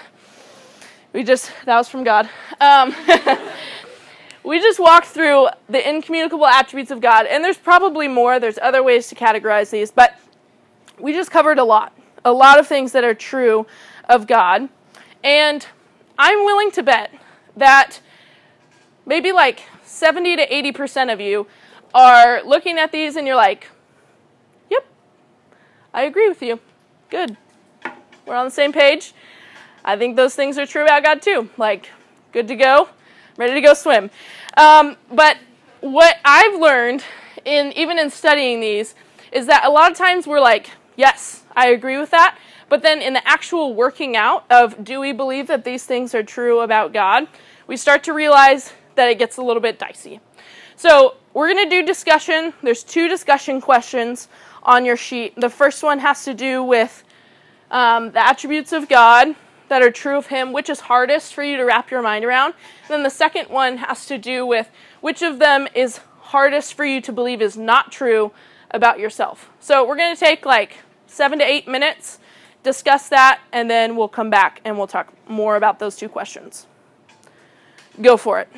We 1.12 1.22
just, 1.22 1.52
that 1.64 1.76
was 1.76 1.88
from 1.88 2.02
God. 2.02 2.28
Um, 2.60 2.92
we 4.42 4.58
just 4.58 4.80
walked 4.80 5.06
through 5.06 5.46
the 5.68 5.88
incommunicable 5.88 6.44
attributes 6.44 6.90
of 6.90 7.00
God, 7.00 7.26
and 7.26 7.44
there's 7.44 7.56
probably 7.56 8.08
more. 8.08 8.40
There's 8.40 8.58
other 8.58 8.82
ways 8.82 9.06
to 9.10 9.14
categorize 9.14 9.70
these, 9.70 9.92
but 9.92 10.18
we 10.98 11.12
just 11.12 11.30
covered 11.30 11.60
a 11.60 11.62
lot. 11.62 11.96
A 12.24 12.32
lot 12.32 12.58
of 12.58 12.66
things 12.66 12.90
that 12.92 13.04
are 13.04 13.14
true 13.14 13.64
of 14.08 14.26
God. 14.26 14.70
And 15.22 15.64
I'm 16.18 16.44
willing 16.44 16.72
to 16.72 16.82
bet 16.82 17.12
that 17.56 18.00
maybe 19.06 19.30
like 19.30 19.62
70 19.84 20.34
to 20.34 20.48
80% 20.48 21.12
of 21.12 21.20
you 21.20 21.46
are 21.94 22.42
looking 22.42 22.76
at 22.76 22.90
these 22.90 23.14
and 23.14 23.24
you're 23.24 23.36
like, 23.36 23.68
yep, 24.68 24.84
I 25.94 26.02
agree 26.02 26.28
with 26.28 26.42
you. 26.42 26.58
Good. 27.08 27.36
We're 28.26 28.34
on 28.34 28.44
the 28.46 28.50
same 28.50 28.72
page. 28.72 29.14
I 29.84 29.96
think 29.96 30.16
those 30.16 30.34
things 30.34 30.58
are 30.58 30.66
true 30.66 30.82
about 30.82 31.04
God 31.04 31.22
too. 31.22 31.48
Like, 31.56 31.90
good 32.32 32.48
to 32.48 32.56
go, 32.56 32.88
ready 33.36 33.54
to 33.54 33.60
go 33.60 33.72
swim. 33.72 34.10
Um, 34.56 34.96
but 35.12 35.36
what 35.80 36.16
I've 36.24 36.60
learned 36.60 37.04
in 37.44 37.72
even 37.76 38.00
in 38.00 38.10
studying 38.10 38.60
these 38.60 38.96
is 39.30 39.46
that 39.46 39.64
a 39.64 39.70
lot 39.70 39.92
of 39.92 39.96
times 39.96 40.26
we're 40.26 40.40
like, 40.40 40.70
yes, 40.96 41.44
I 41.54 41.68
agree 41.68 41.98
with 41.98 42.10
that. 42.10 42.36
But 42.68 42.82
then 42.82 43.00
in 43.00 43.12
the 43.12 43.26
actual 43.26 43.74
working 43.74 44.16
out 44.16 44.44
of 44.50 44.82
do 44.82 44.98
we 44.98 45.12
believe 45.12 45.46
that 45.46 45.64
these 45.64 45.84
things 45.84 46.12
are 46.12 46.24
true 46.24 46.60
about 46.60 46.92
God, 46.92 47.28
we 47.68 47.76
start 47.76 48.02
to 48.04 48.12
realize 48.12 48.72
that 48.96 49.08
it 49.08 49.20
gets 49.20 49.36
a 49.36 49.42
little 49.42 49.62
bit 49.62 49.78
dicey. 49.78 50.18
So 50.74 51.14
we're 51.32 51.52
going 51.52 51.64
to 51.64 51.70
do 51.70 51.86
discussion. 51.86 52.54
There's 52.62 52.82
two 52.82 53.06
discussion 53.06 53.60
questions 53.60 54.28
on 54.64 54.84
your 54.84 54.96
sheet. 54.96 55.34
The 55.36 55.48
first 55.48 55.84
one 55.84 56.00
has 56.00 56.24
to 56.24 56.34
do 56.34 56.64
with 56.64 57.04
um, 57.70 58.12
the 58.12 58.26
attributes 58.26 58.72
of 58.72 58.88
God 58.88 59.34
that 59.68 59.82
are 59.82 59.90
true 59.90 60.16
of 60.16 60.28
Him, 60.28 60.52
which 60.52 60.68
is 60.68 60.80
hardest 60.80 61.34
for 61.34 61.42
you 61.42 61.56
to 61.56 61.64
wrap 61.64 61.90
your 61.90 62.02
mind 62.02 62.24
around. 62.24 62.54
And 62.82 62.90
then 62.90 63.02
the 63.02 63.10
second 63.10 63.48
one 63.48 63.78
has 63.78 64.06
to 64.06 64.18
do 64.18 64.46
with 64.46 64.70
which 65.00 65.22
of 65.22 65.38
them 65.38 65.66
is 65.74 66.00
hardest 66.20 66.74
for 66.74 66.84
you 66.84 67.00
to 67.00 67.12
believe 67.12 67.40
is 67.40 67.56
not 67.56 67.92
true 67.92 68.32
about 68.70 68.98
yourself. 68.98 69.50
So 69.60 69.86
we're 69.86 69.96
going 69.96 70.14
to 70.14 70.18
take 70.20 70.44
like 70.44 70.78
seven 71.06 71.38
to 71.38 71.44
eight 71.44 71.68
minutes, 71.68 72.18
discuss 72.62 73.08
that, 73.08 73.40
and 73.52 73.70
then 73.70 73.96
we'll 73.96 74.08
come 74.08 74.30
back 74.30 74.60
and 74.64 74.76
we'll 74.76 74.86
talk 74.86 75.12
more 75.28 75.56
about 75.56 75.78
those 75.78 75.96
two 75.96 76.08
questions. 76.08 76.66
Go 78.00 78.16
for 78.16 78.40
it. 78.40 78.48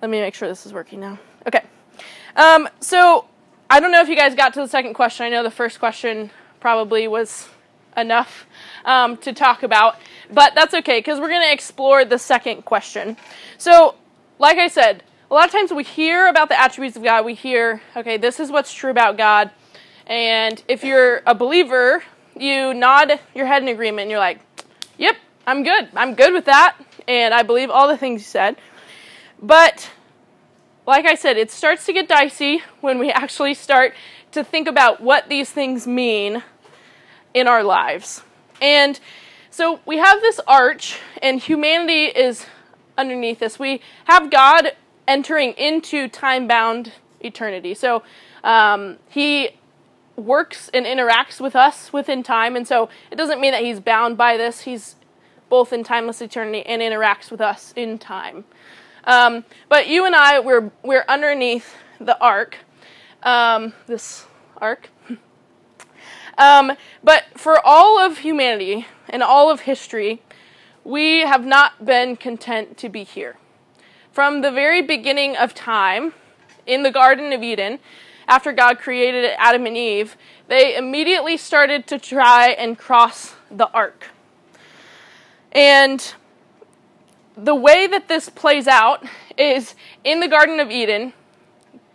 Let 0.00 0.10
me 0.10 0.20
make 0.20 0.34
sure 0.34 0.48
this 0.48 0.64
is 0.64 0.72
working 0.72 1.00
now. 1.00 1.18
Okay. 1.46 1.62
Um, 2.36 2.68
so 2.80 3.26
I 3.68 3.80
don't 3.80 3.90
know 3.90 4.00
if 4.00 4.08
you 4.08 4.16
guys 4.16 4.34
got 4.34 4.54
to 4.54 4.60
the 4.60 4.68
second 4.68 4.94
question. 4.94 5.26
I 5.26 5.28
know 5.28 5.42
the 5.42 5.50
first 5.50 5.78
question 5.78 6.30
probably 6.60 7.08
was 7.08 7.48
enough 7.96 8.46
um, 8.84 9.16
to 9.18 9.32
talk 9.32 9.62
about, 9.62 9.96
but 10.32 10.54
that's 10.54 10.72
okay 10.72 10.98
because 10.98 11.18
we're 11.18 11.28
going 11.28 11.46
to 11.46 11.52
explore 11.52 12.04
the 12.04 12.18
second 12.18 12.64
question. 12.64 13.16
So, 13.56 13.96
like 14.38 14.58
I 14.58 14.68
said, 14.68 15.02
a 15.30 15.34
lot 15.34 15.46
of 15.46 15.52
times 15.52 15.72
we 15.72 15.84
hear 15.84 16.28
about 16.28 16.48
the 16.48 16.58
attributes 16.58 16.96
of 16.96 17.02
God. 17.02 17.24
We 17.24 17.34
hear, 17.34 17.82
okay, 17.96 18.16
this 18.16 18.40
is 18.40 18.50
what's 18.50 18.72
true 18.72 18.90
about 18.90 19.16
God. 19.16 19.50
And 20.06 20.62
if 20.68 20.84
you're 20.84 21.22
a 21.26 21.34
believer, 21.34 22.02
you 22.36 22.72
nod 22.72 23.20
your 23.34 23.46
head 23.46 23.62
in 23.62 23.68
agreement 23.68 24.04
and 24.04 24.10
you're 24.10 24.20
like, 24.20 24.38
yep, 24.96 25.16
I'm 25.46 25.64
good. 25.64 25.88
I'm 25.94 26.14
good 26.14 26.32
with 26.32 26.46
that. 26.46 26.76
And 27.06 27.34
I 27.34 27.42
believe 27.42 27.68
all 27.68 27.88
the 27.88 27.98
things 27.98 28.22
you 28.22 28.26
said. 28.26 28.56
But 29.40 29.90
like 30.86 31.04
I 31.04 31.14
said, 31.14 31.36
it 31.36 31.50
starts 31.50 31.84
to 31.86 31.92
get 31.92 32.08
dicey 32.08 32.62
when 32.80 32.98
we 32.98 33.10
actually 33.10 33.54
start 33.54 33.94
to 34.32 34.42
think 34.42 34.66
about 34.66 35.02
what 35.02 35.28
these 35.28 35.50
things 35.50 35.86
mean 35.86 36.42
in 37.34 37.46
our 37.46 37.62
lives. 37.62 38.22
And 38.60 38.98
so 39.50 39.80
we 39.86 39.98
have 39.98 40.20
this 40.20 40.40
arch, 40.46 40.98
and 41.22 41.40
humanity 41.40 42.04
is 42.04 42.46
underneath 42.96 43.38
this. 43.38 43.58
We 43.58 43.80
have 44.04 44.30
God 44.30 44.72
entering 45.06 45.52
into 45.52 46.08
time 46.08 46.46
bound 46.46 46.92
eternity. 47.20 47.74
So 47.74 48.02
um, 48.44 48.98
he 49.08 49.50
works 50.16 50.68
and 50.74 50.84
interacts 50.84 51.40
with 51.40 51.54
us 51.54 51.92
within 51.92 52.22
time, 52.22 52.56
and 52.56 52.66
so 52.66 52.88
it 53.10 53.16
doesn't 53.16 53.40
mean 53.40 53.52
that 53.52 53.62
he's 53.62 53.80
bound 53.80 54.16
by 54.16 54.36
this. 54.36 54.62
He's 54.62 54.96
both 55.48 55.72
in 55.72 55.82
timeless 55.82 56.20
eternity 56.20 56.64
and 56.66 56.82
interacts 56.82 57.30
with 57.30 57.40
us 57.40 57.72
in 57.74 57.98
time. 57.98 58.44
Um, 59.04 59.44
but 59.68 59.88
you 59.88 60.04
and 60.04 60.14
I, 60.14 60.40
we're, 60.40 60.70
we're 60.82 61.04
underneath 61.08 61.74
the 62.00 62.18
arc, 62.20 62.58
um, 63.22 63.72
this 63.86 64.26
arc. 64.56 64.90
um, 66.38 66.72
but 67.02 67.24
for 67.34 67.64
all 67.64 67.98
of 67.98 68.18
humanity 68.18 68.86
and 69.08 69.22
all 69.22 69.50
of 69.50 69.60
history, 69.60 70.22
we 70.84 71.20
have 71.20 71.44
not 71.44 71.84
been 71.84 72.16
content 72.16 72.76
to 72.78 72.88
be 72.88 73.04
here. 73.04 73.36
From 74.12 74.40
the 74.40 74.50
very 74.50 74.82
beginning 74.82 75.36
of 75.36 75.54
time, 75.54 76.12
in 76.68 76.82
the 76.82 76.90
Garden 76.90 77.32
of 77.32 77.42
Eden, 77.42 77.80
after 78.28 78.52
God 78.52 78.78
created 78.78 79.32
Adam 79.38 79.66
and 79.66 79.76
Eve, 79.76 80.16
they 80.48 80.76
immediately 80.76 81.36
started 81.36 81.86
to 81.88 81.98
try 81.98 82.50
and 82.50 82.78
cross 82.78 83.34
the 83.50 83.68
arc. 83.70 84.08
And 85.50 86.14
the 87.38 87.54
way 87.54 87.86
that 87.86 88.08
this 88.08 88.28
plays 88.28 88.66
out 88.66 89.04
is 89.36 89.74
in 90.02 90.20
the 90.20 90.28
Garden 90.28 90.58
of 90.58 90.70
Eden, 90.70 91.12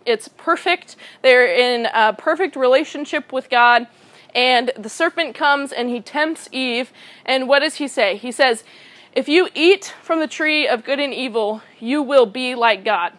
it's 0.06 0.28
perfect. 0.28 0.96
They're 1.22 1.46
in 1.46 1.86
a 1.92 2.12
perfect 2.14 2.56
relationship 2.56 3.32
with 3.32 3.50
God. 3.50 3.86
And 4.34 4.72
the 4.76 4.88
serpent 4.88 5.34
comes 5.34 5.70
and 5.70 5.88
he 5.88 6.00
tempts 6.00 6.48
Eve. 6.50 6.92
And 7.24 7.46
what 7.48 7.60
does 7.60 7.76
he 7.76 7.86
say? 7.86 8.16
He 8.16 8.32
says, 8.32 8.64
If 9.12 9.28
you 9.28 9.48
eat 9.54 9.94
from 10.02 10.18
the 10.18 10.26
tree 10.26 10.66
of 10.66 10.84
good 10.84 10.98
and 10.98 11.14
evil, 11.14 11.62
you 11.78 12.02
will 12.02 12.26
be 12.26 12.54
like 12.54 12.84
God. 12.84 13.12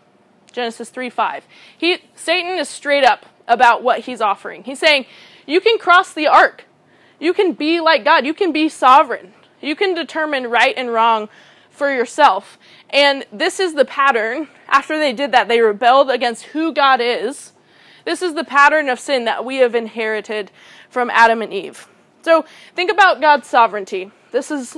Genesis 0.52 0.90
3 0.90 1.10
5. 1.10 1.46
He, 1.78 2.00
Satan 2.16 2.58
is 2.58 2.70
straight 2.70 3.04
up 3.04 3.26
about 3.48 3.84
what 3.84 4.02
he's 4.02 4.22
offering. 4.22 4.64
He's 4.64 4.80
saying, 4.80 5.06
You 5.46 5.62
can 5.62 5.78
cross 5.78 6.14
the 6.14 6.28
arc. 6.28 6.66
You 7.20 7.34
can 7.34 7.54
be 7.54 7.80
like 7.80 8.04
God. 8.04 8.26
You 8.26 8.34
can 8.34 8.52
be 8.52 8.68
sovereign. 8.68 9.34
You 9.62 9.76
can 9.76 9.94
determine 9.94 10.50
right 10.50 10.74
and 10.76 10.92
wrong 10.92 11.30
for 11.76 11.94
yourself. 11.94 12.58
And 12.90 13.26
this 13.32 13.60
is 13.60 13.74
the 13.74 13.86
pattern. 13.86 14.48
After 14.68 14.98
they 14.98 15.14
did 15.14 15.32
that, 15.32 15.48
they 15.48 15.62
rebelled 15.62 16.10
against 16.10 16.46
who 16.46 16.74
God 16.74 17.02
is. 17.02 17.54
This 18.06 18.22
is 18.22 18.34
the 18.34 18.44
pattern 18.44 18.90
of 18.90 19.00
sin 19.00 19.26
that 19.26 19.44
we 19.44 19.58
have 19.58 19.76
inherited 19.76 20.52
from 20.90 21.10
Adam 21.10 21.42
and 21.42 21.54
Eve. 21.54 21.88
So 22.22 22.46
think 22.76 22.92
about 22.92 23.22
God's 23.22 23.48
sovereignty. 23.48 24.12
This 24.32 24.52
is, 24.52 24.78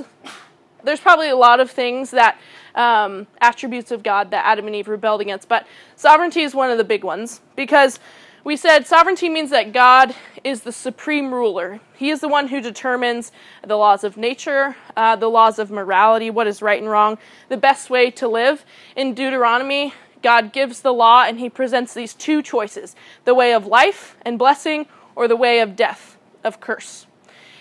there's 0.84 1.00
probably 1.00 1.28
a 1.28 1.36
lot 1.36 1.60
of 1.60 1.70
things 1.70 2.10
that, 2.10 2.38
um, 2.74 3.26
attributes 3.40 3.90
of 3.90 4.02
God 4.02 4.30
that 4.30 4.44
Adam 4.44 4.66
and 4.66 4.76
Eve 4.76 4.88
rebelled 4.88 5.20
against, 5.20 5.48
but 5.48 5.66
sovereignty 5.96 6.42
is 6.42 6.54
one 6.54 6.70
of 6.70 6.78
the 6.78 6.84
big 6.84 7.04
ones 7.04 7.40
because 7.56 7.98
we 8.44 8.56
said 8.56 8.86
sovereignty 8.86 9.28
means 9.28 9.50
that 9.50 9.72
God 9.72 10.14
is 10.44 10.62
the 10.62 10.72
supreme 10.72 11.32
ruler. 11.34 11.80
He 11.96 12.10
is 12.10 12.20
the 12.20 12.28
one 12.28 12.48
who 12.48 12.60
determines 12.60 13.32
the 13.66 13.76
laws 13.76 14.04
of 14.04 14.16
nature, 14.16 14.76
uh, 14.96 15.16
the 15.16 15.28
laws 15.28 15.58
of 15.58 15.70
morality, 15.70 16.30
what 16.30 16.46
is 16.46 16.62
right 16.62 16.80
and 16.80 16.90
wrong, 16.90 17.18
the 17.48 17.56
best 17.56 17.90
way 17.90 18.10
to 18.12 18.28
live. 18.28 18.64
In 18.96 19.14
Deuteronomy, 19.14 19.92
God 20.22 20.52
gives 20.52 20.80
the 20.80 20.92
law 20.92 21.24
and 21.24 21.38
he 21.38 21.50
presents 21.50 21.94
these 21.94 22.14
two 22.14 22.42
choices 22.42 22.94
the 23.24 23.34
way 23.34 23.52
of 23.52 23.66
life 23.66 24.16
and 24.22 24.38
blessing, 24.38 24.86
or 25.14 25.26
the 25.26 25.36
way 25.36 25.58
of 25.58 25.74
death, 25.74 26.16
of 26.44 26.60
curse. 26.60 27.06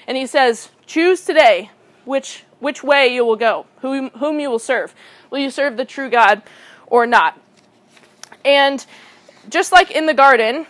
And 0.05 0.15
he 0.15 0.27
says, 0.27 0.69
Choose 0.85 1.25
today 1.25 1.71
which, 2.05 2.43
which 2.59 2.83
way 2.83 3.13
you 3.13 3.25
will 3.25 3.35
go, 3.35 3.65
whom, 3.81 4.09
whom 4.11 4.39
you 4.39 4.49
will 4.49 4.59
serve. 4.59 4.93
Will 5.31 5.39
you 5.39 5.49
serve 5.49 5.75
the 5.75 5.85
true 5.85 6.09
God 6.09 6.43
or 6.85 7.07
not? 7.07 7.39
And 8.45 8.85
just 9.49 9.71
like 9.71 9.91
in 9.91 10.05
the 10.05 10.13
garden, 10.13 10.65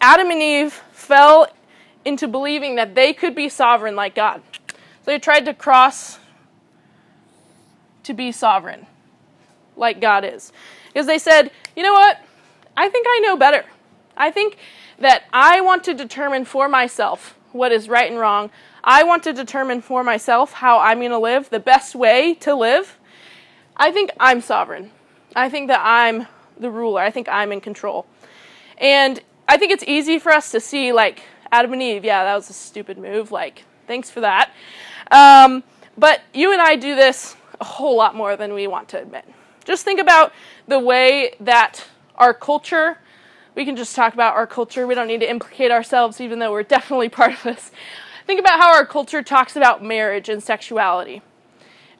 Adam 0.00 0.30
and 0.30 0.42
Eve 0.42 0.72
fell 0.92 1.48
into 2.04 2.26
believing 2.28 2.76
that 2.76 2.94
they 2.94 3.12
could 3.12 3.34
be 3.34 3.48
sovereign 3.48 3.96
like 3.96 4.14
God. 4.14 4.42
So 4.68 5.10
they 5.10 5.18
tried 5.18 5.44
to 5.46 5.54
cross 5.54 6.18
to 8.04 8.14
be 8.14 8.32
sovereign 8.32 8.86
like 9.76 10.00
God 10.00 10.24
is. 10.24 10.52
Because 10.88 11.06
they 11.06 11.18
said, 11.18 11.50
you 11.76 11.82
know 11.82 11.92
what? 11.92 12.18
I 12.76 12.88
think 12.88 13.06
I 13.08 13.20
know 13.20 13.36
better. 13.36 13.64
I 14.16 14.30
think 14.30 14.58
that 14.98 15.24
I 15.32 15.60
want 15.60 15.84
to 15.84 15.94
determine 15.94 16.44
for 16.44 16.68
myself 16.68 17.36
what 17.52 17.72
is 17.72 17.88
right 17.88 18.10
and 18.10 18.18
wrong. 18.18 18.50
I 18.84 19.04
want 19.04 19.22
to 19.24 19.32
determine 19.32 19.80
for 19.80 20.02
myself 20.02 20.52
how 20.54 20.78
I'm 20.78 20.98
going 20.98 21.10
to 21.10 21.18
live, 21.18 21.50
the 21.50 21.60
best 21.60 21.94
way 21.94 22.34
to 22.34 22.54
live. 22.54 22.98
I 23.76 23.90
think 23.90 24.10
I'm 24.18 24.40
sovereign. 24.40 24.90
I 25.34 25.48
think 25.48 25.68
that 25.68 25.80
I'm 25.82 26.26
the 26.58 26.70
ruler. 26.70 27.00
I 27.00 27.10
think 27.10 27.28
I'm 27.28 27.52
in 27.52 27.60
control. 27.60 28.06
And 28.78 29.20
I 29.48 29.56
think 29.56 29.72
it's 29.72 29.84
easy 29.86 30.18
for 30.18 30.32
us 30.32 30.50
to 30.52 30.60
see, 30.60 30.92
like, 30.92 31.22
Adam 31.50 31.72
and 31.72 31.82
Eve, 31.82 32.04
yeah, 32.04 32.24
that 32.24 32.34
was 32.34 32.48
a 32.48 32.54
stupid 32.54 32.96
move. 32.98 33.30
Like, 33.30 33.64
thanks 33.86 34.10
for 34.10 34.20
that. 34.20 34.50
Um, 35.10 35.62
but 35.98 36.22
you 36.32 36.52
and 36.52 36.60
I 36.60 36.76
do 36.76 36.94
this 36.94 37.36
a 37.60 37.64
whole 37.64 37.96
lot 37.96 38.14
more 38.14 38.36
than 38.36 38.54
we 38.54 38.66
want 38.66 38.88
to 38.90 39.00
admit. 39.00 39.24
Just 39.64 39.84
think 39.84 40.00
about 40.00 40.32
the 40.66 40.78
way 40.78 41.34
that 41.40 41.84
our 42.16 42.34
culture, 42.34 42.98
we 43.54 43.64
can 43.64 43.76
just 43.76 43.94
talk 43.94 44.14
about 44.14 44.34
our 44.34 44.46
culture. 44.46 44.86
We 44.86 44.94
don't 44.94 45.06
need 45.06 45.20
to 45.20 45.30
implicate 45.30 45.70
ourselves, 45.70 46.20
even 46.20 46.38
though 46.38 46.50
we're 46.50 46.62
definitely 46.76 47.08
part 47.08 47.32
of 47.34 47.42
this. 47.42 47.70
Think 48.26 48.40
about 48.40 48.60
how 48.60 48.72
our 48.72 48.86
culture 48.86 49.22
talks 49.22 49.56
about 49.56 49.84
marriage 49.84 50.28
and 50.28 50.42
sexuality. 50.42 51.22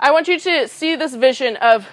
I 0.00 0.10
want 0.10 0.28
you 0.28 0.38
to 0.38 0.66
see 0.66 0.96
this 0.96 1.14
vision 1.14 1.56
of 1.56 1.86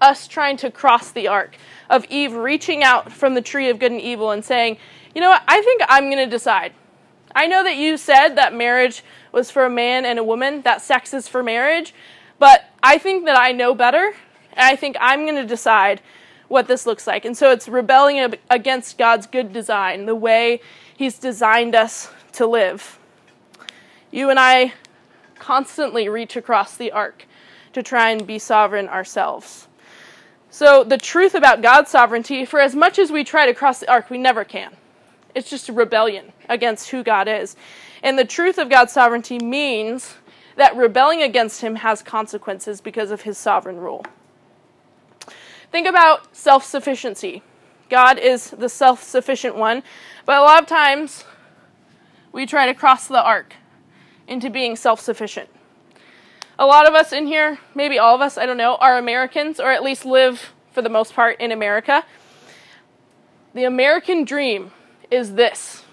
us 0.00 0.26
trying 0.26 0.56
to 0.58 0.70
cross 0.70 1.10
the 1.10 1.28
arc, 1.28 1.56
of 1.90 2.04
Eve 2.06 2.34
reaching 2.34 2.82
out 2.82 3.12
from 3.12 3.34
the 3.34 3.42
tree 3.42 3.68
of 3.70 3.78
good 3.78 3.92
and 3.92 4.00
evil 4.00 4.30
and 4.30 4.44
saying, 4.44 4.78
you 5.14 5.20
know 5.20 5.30
what? 5.30 5.42
I 5.46 5.60
think 5.62 5.82
I'm 5.88 6.04
going 6.04 6.18
to 6.18 6.26
decide. 6.26 6.72
I 7.34 7.46
know 7.46 7.64
that 7.64 7.76
you 7.76 7.96
said 7.96 8.36
that 8.36 8.54
marriage 8.54 9.02
was 9.32 9.50
for 9.50 9.64
a 9.64 9.70
man 9.70 10.04
and 10.04 10.18
a 10.18 10.24
woman, 10.24 10.62
that 10.62 10.82
sex 10.82 11.12
is 11.12 11.26
for 11.26 11.42
marriage, 11.42 11.94
but 12.38 12.64
I 12.82 12.98
think 12.98 13.24
that 13.24 13.38
I 13.38 13.52
know 13.52 13.74
better, 13.74 14.14
and 14.52 14.60
I 14.60 14.76
think 14.76 14.96
I'm 15.00 15.24
going 15.24 15.36
to 15.36 15.46
decide 15.46 16.00
what 16.48 16.68
this 16.68 16.86
looks 16.86 17.06
like. 17.06 17.24
And 17.24 17.36
so 17.36 17.50
it's 17.50 17.68
rebelling 17.68 18.34
against 18.50 18.98
God's 18.98 19.26
good 19.26 19.52
design, 19.52 20.06
the 20.06 20.14
way 20.14 20.60
He's 20.96 21.18
designed 21.18 21.74
us 21.74 22.12
to 22.32 22.46
live. 22.46 22.98
You 24.12 24.30
and 24.30 24.38
I 24.38 24.74
constantly 25.38 26.08
reach 26.08 26.36
across 26.36 26.76
the 26.76 26.92
arc 26.92 27.26
to 27.72 27.82
try 27.82 28.10
and 28.10 28.24
be 28.24 28.38
sovereign 28.38 28.88
ourselves. 28.88 29.66
So, 30.54 30.84
the 30.84 30.98
truth 30.98 31.34
about 31.34 31.62
God's 31.62 31.90
sovereignty, 31.90 32.44
for 32.44 32.60
as 32.60 32.76
much 32.76 33.00
as 33.00 33.10
we 33.10 33.24
try 33.24 33.44
to 33.44 33.52
cross 33.52 33.80
the 33.80 33.90
arc, 33.90 34.08
we 34.08 34.18
never 34.18 34.44
can. 34.44 34.76
It's 35.34 35.50
just 35.50 35.68
a 35.68 35.72
rebellion 35.72 36.32
against 36.48 36.90
who 36.90 37.02
God 37.02 37.26
is. 37.26 37.56
And 38.04 38.16
the 38.16 38.24
truth 38.24 38.56
of 38.58 38.70
God's 38.70 38.92
sovereignty 38.92 39.40
means 39.40 40.14
that 40.54 40.76
rebelling 40.76 41.22
against 41.22 41.60
Him 41.60 41.74
has 41.74 42.02
consequences 42.02 42.80
because 42.80 43.10
of 43.10 43.22
His 43.22 43.36
sovereign 43.36 43.78
rule. 43.78 44.06
Think 45.72 45.88
about 45.88 46.36
self 46.36 46.64
sufficiency. 46.64 47.42
God 47.90 48.16
is 48.16 48.50
the 48.50 48.68
self 48.68 49.02
sufficient 49.02 49.56
one, 49.56 49.82
but 50.24 50.36
a 50.36 50.42
lot 50.42 50.62
of 50.62 50.68
times 50.68 51.24
we 52.30 52.46
try 52.46 52.66
to 52.66 52.74
cross 52.74 53.08
the 53.08 53.20
arc 53.20 53.54
into 54.28 54.50
being 54.50 54.76
self 54.76 55.00
sufficient. 55.00 55.48
A 56.58 56.66
lot 56.66 56.86
of 56.86 56.94
us 56.94 57.12
in 57.12 57.26
here, 57.26 57.58
maybe 57.74 57.98
all 57.98 58.14
of 58.14 58.20
us, 58.20 58.38
I 58.38 58.46
don't 58.46 58.56
know, 58.56 58.76
are 58.76 58.96
Americans 58.96 59.58
or 59.58 59.72
at 59.72 59.82
least 59.82 60.04
live 60.04 60.52
for 60.72 60.82
the 60.82 60.88
most 60.88 61.14
part 61.14 61.40
in 61.40 61.50
America. 61.50 62.04
The 63.54 63.64
American 63.64 64.24
dream 64.24 64.72
is 65.10 65.34
this 65.34 65.84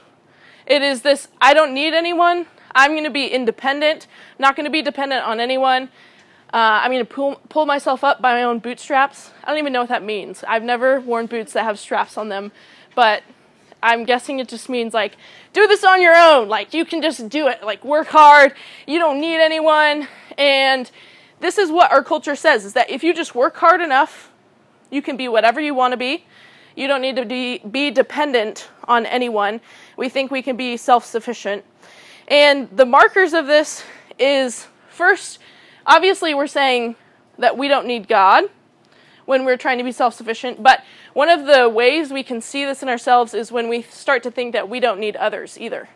it 0.66 0.82
is 0.82 1.02
this 1.02 1.28
I 1.42 1.54
don't 1.54 1.74
need 1.74 1.94
anyone. 1.94 2.46
I'm 2.74 2.92
going 2.92 3.04
to 3.04 3.10
be 3.10 3.28
independent, 3.28 4.08
not 4.40 4.56
going 4.56 4.64
to 4.64 4.72
be 4.72 4.82
dependent 4.82 5.26
on 5.26 5.40
anyone. 5.40 5.90
Uh, 6.54 6.80
I'm 6.84 6.92
going 6.92 7.06
to 7.06 7.14
pull, 7.14 7.42
pull 7.50 7.66
myself 7.66 8.04
up 8.04 8.22
by 8.22 8.34
my 8.34 8.44
own 8.44 8.60
bootstraps. 8.60 9.32
I 9.44 9.50
don't 9.50 9.58
even 9.58 9.74
know 9.74 9.82
what 9.82 9.90
that 9.90 10.04
means. 10.04 10.44
I've 10.48 10.64
never 10.64 11.00
worn 11.00 11.26
boots 11.26 11.54
that 11.54 11.64
have 11.64 11.80
straps 11.80 12.18
on 12.18 12.30
them, 12.30 12.52
but 12.96 13.24
I'm 13.84 14.06
guessing 14.06 14.40
it 14.40 14.48
just 14.48 14.70
means 14.70 14.94
like, 14.94 15.18
do 15.54 15.68
this 15.68 15.84
on 15.84 16.02
your 16.02 16.16
own. 16.16 16.48
Like, 16.48 16.74
you 16.74 16.86
can 16.86 17.02
just 17.02 17.30
do 17.30 17.48
it. 17.48 17.64
Like, 17.64 17.84
work 17.84 18.08
hard. 18.08 18.54
You 18.88 19.00
don't 19.00 19.20
need 19.20 19.38
anyone. 19.38 20.08
And 20.38 20.90
this 21.40 21.58
is 21.58 21.72
what 21.72 21.92
our 21.92 22.04
culture 22.04 22.36
says 22.36 22.66
is 22.66 22.74
that 22.74 22.90
if 22.90 23.04
you 23.04 23.14
just 23.14 23.34
work 23.34 23.56
hard 23.58 23.82
enough, 23.82 24.32
you 24.92 25.02
can 25.02 25.18
be 25.18 25.28
whatever 25.28 25.60
you 25.60 25.74
want 25.74 25.94
to 25.94 25.98
be. 25.98 26.26
You 26.76 26.88
don't 26.88 27.02
need 27.02 27.16
to 27.16 27.26
be, 27.26 27.60
be 27.60 27.92
dependent 27.92 28.70
on 28.88 29.06
anyone. 29.06 29.60
We 29.98 30.10
think 30.10 30.32
we 30.32 30.42
can 30.42 30.56
be 30.56 30.78
self 30.78 31.06
sufficient. 31.06 31.66
And 32.28 32.70
the 32.72 32.86
markers 32.86 33.34
of 33.34 33.48
this 33.48 33.84
is 34.20 34.68
first, 34.90 35.40
obviously, 35.86 36.34
we're 36.34 36.48
saying 36.48 36.96
that 37.40 37.58
we 37.58 37.68
don't 37.68 37.88
need 37.88 38.08
God 38.08 38.46
when 39.26 39.46
we're 39.46 39.58
trying 39.58 39.80
to 39.80 39.84
be 39.84 39.92
self 39.92 40.14
sufficient. 40.14 40.62
But 40.62 40.84
one 41.14 41.30
of 41.30 41.46
the 41.46 41.68
ways 41.68 42.12
we 42.12 42.24
can 42.24 42.42
see 42.42 42.66
this 42.66 42.82
in 42.82 42.90
ourselves 42.90 43.34
is 43.34 43.52
when 43.52 43.68
we 43.68 43.82
start 43.82 44.24
to 44.24 44.32
think 44.32 44.54
that 44.54 44.70
we 44.70 44.80
don't 44.80 45.00
need 45.00 45.16
others 45.16 45.58
either. 45.60 45.90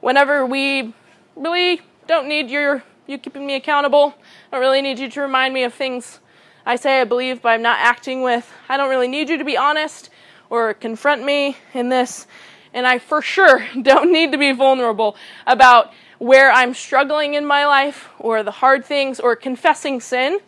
Whenever 0.00 0.46
we 0.46 0.94
really 1.36 1.80
don't 2.06 2.28
need 2.28 2.50
your 2.50 2.82
you 3.06 3.18
keeping 3.18 3.46
me 3.46 3.56
accountable, 3.56 4.14
I 4.50 4.56
don't 4.56 4.60
really 4.60 4.80
need 4.80 4.98
you 4.98 5.10
to 5.10 5.20
remind 5.20 5.52
me 5.52 5.64
of 5.64 5.74
things 5.74 6.20
I 6.64 6.76
say 6.76 7.00
I 7.00 7.04
believe, 7.04 7.42
but 7.42 7.50
I'm 7.50 7.62
not 7.62 7.78
acting 7.80 8.22
with. 8.22 8.50
I 8.68 8.76
don't 8.76 8.88
really 8.88 9.08
need 9.08 9.28
you 9.28 9.36
to 9.36 9.44
be 9.44 9.56
honest 9.56 10.10
or 10.48 10.74
confront 10.74 11.24
me 11.24 11.56
in 11.74 11.88
this. 11.88 12.26
And 12.72 12.86
I 12.86 12.98
for 12.98 13.20
sure 13.20 13.66
don't 13.82 14.12
need 14.12 14.32
to 14.32 14.38
be 14.38 14.52
vulnerable 14.52 15.16
about 15.46 15.92
where 16.18 16.52
I'm 16.52 16.72
struggling 16.72 17.34
in 17.34 17.44
my 17.44 17.66
life 17.66 18.08
or 18.18 18.42
the 18.42 18.52
hard 18.52 18.84
things 18.84 19.18
or 19.18 19.34
confessing 19.34 20.00
sin 20.00 20.38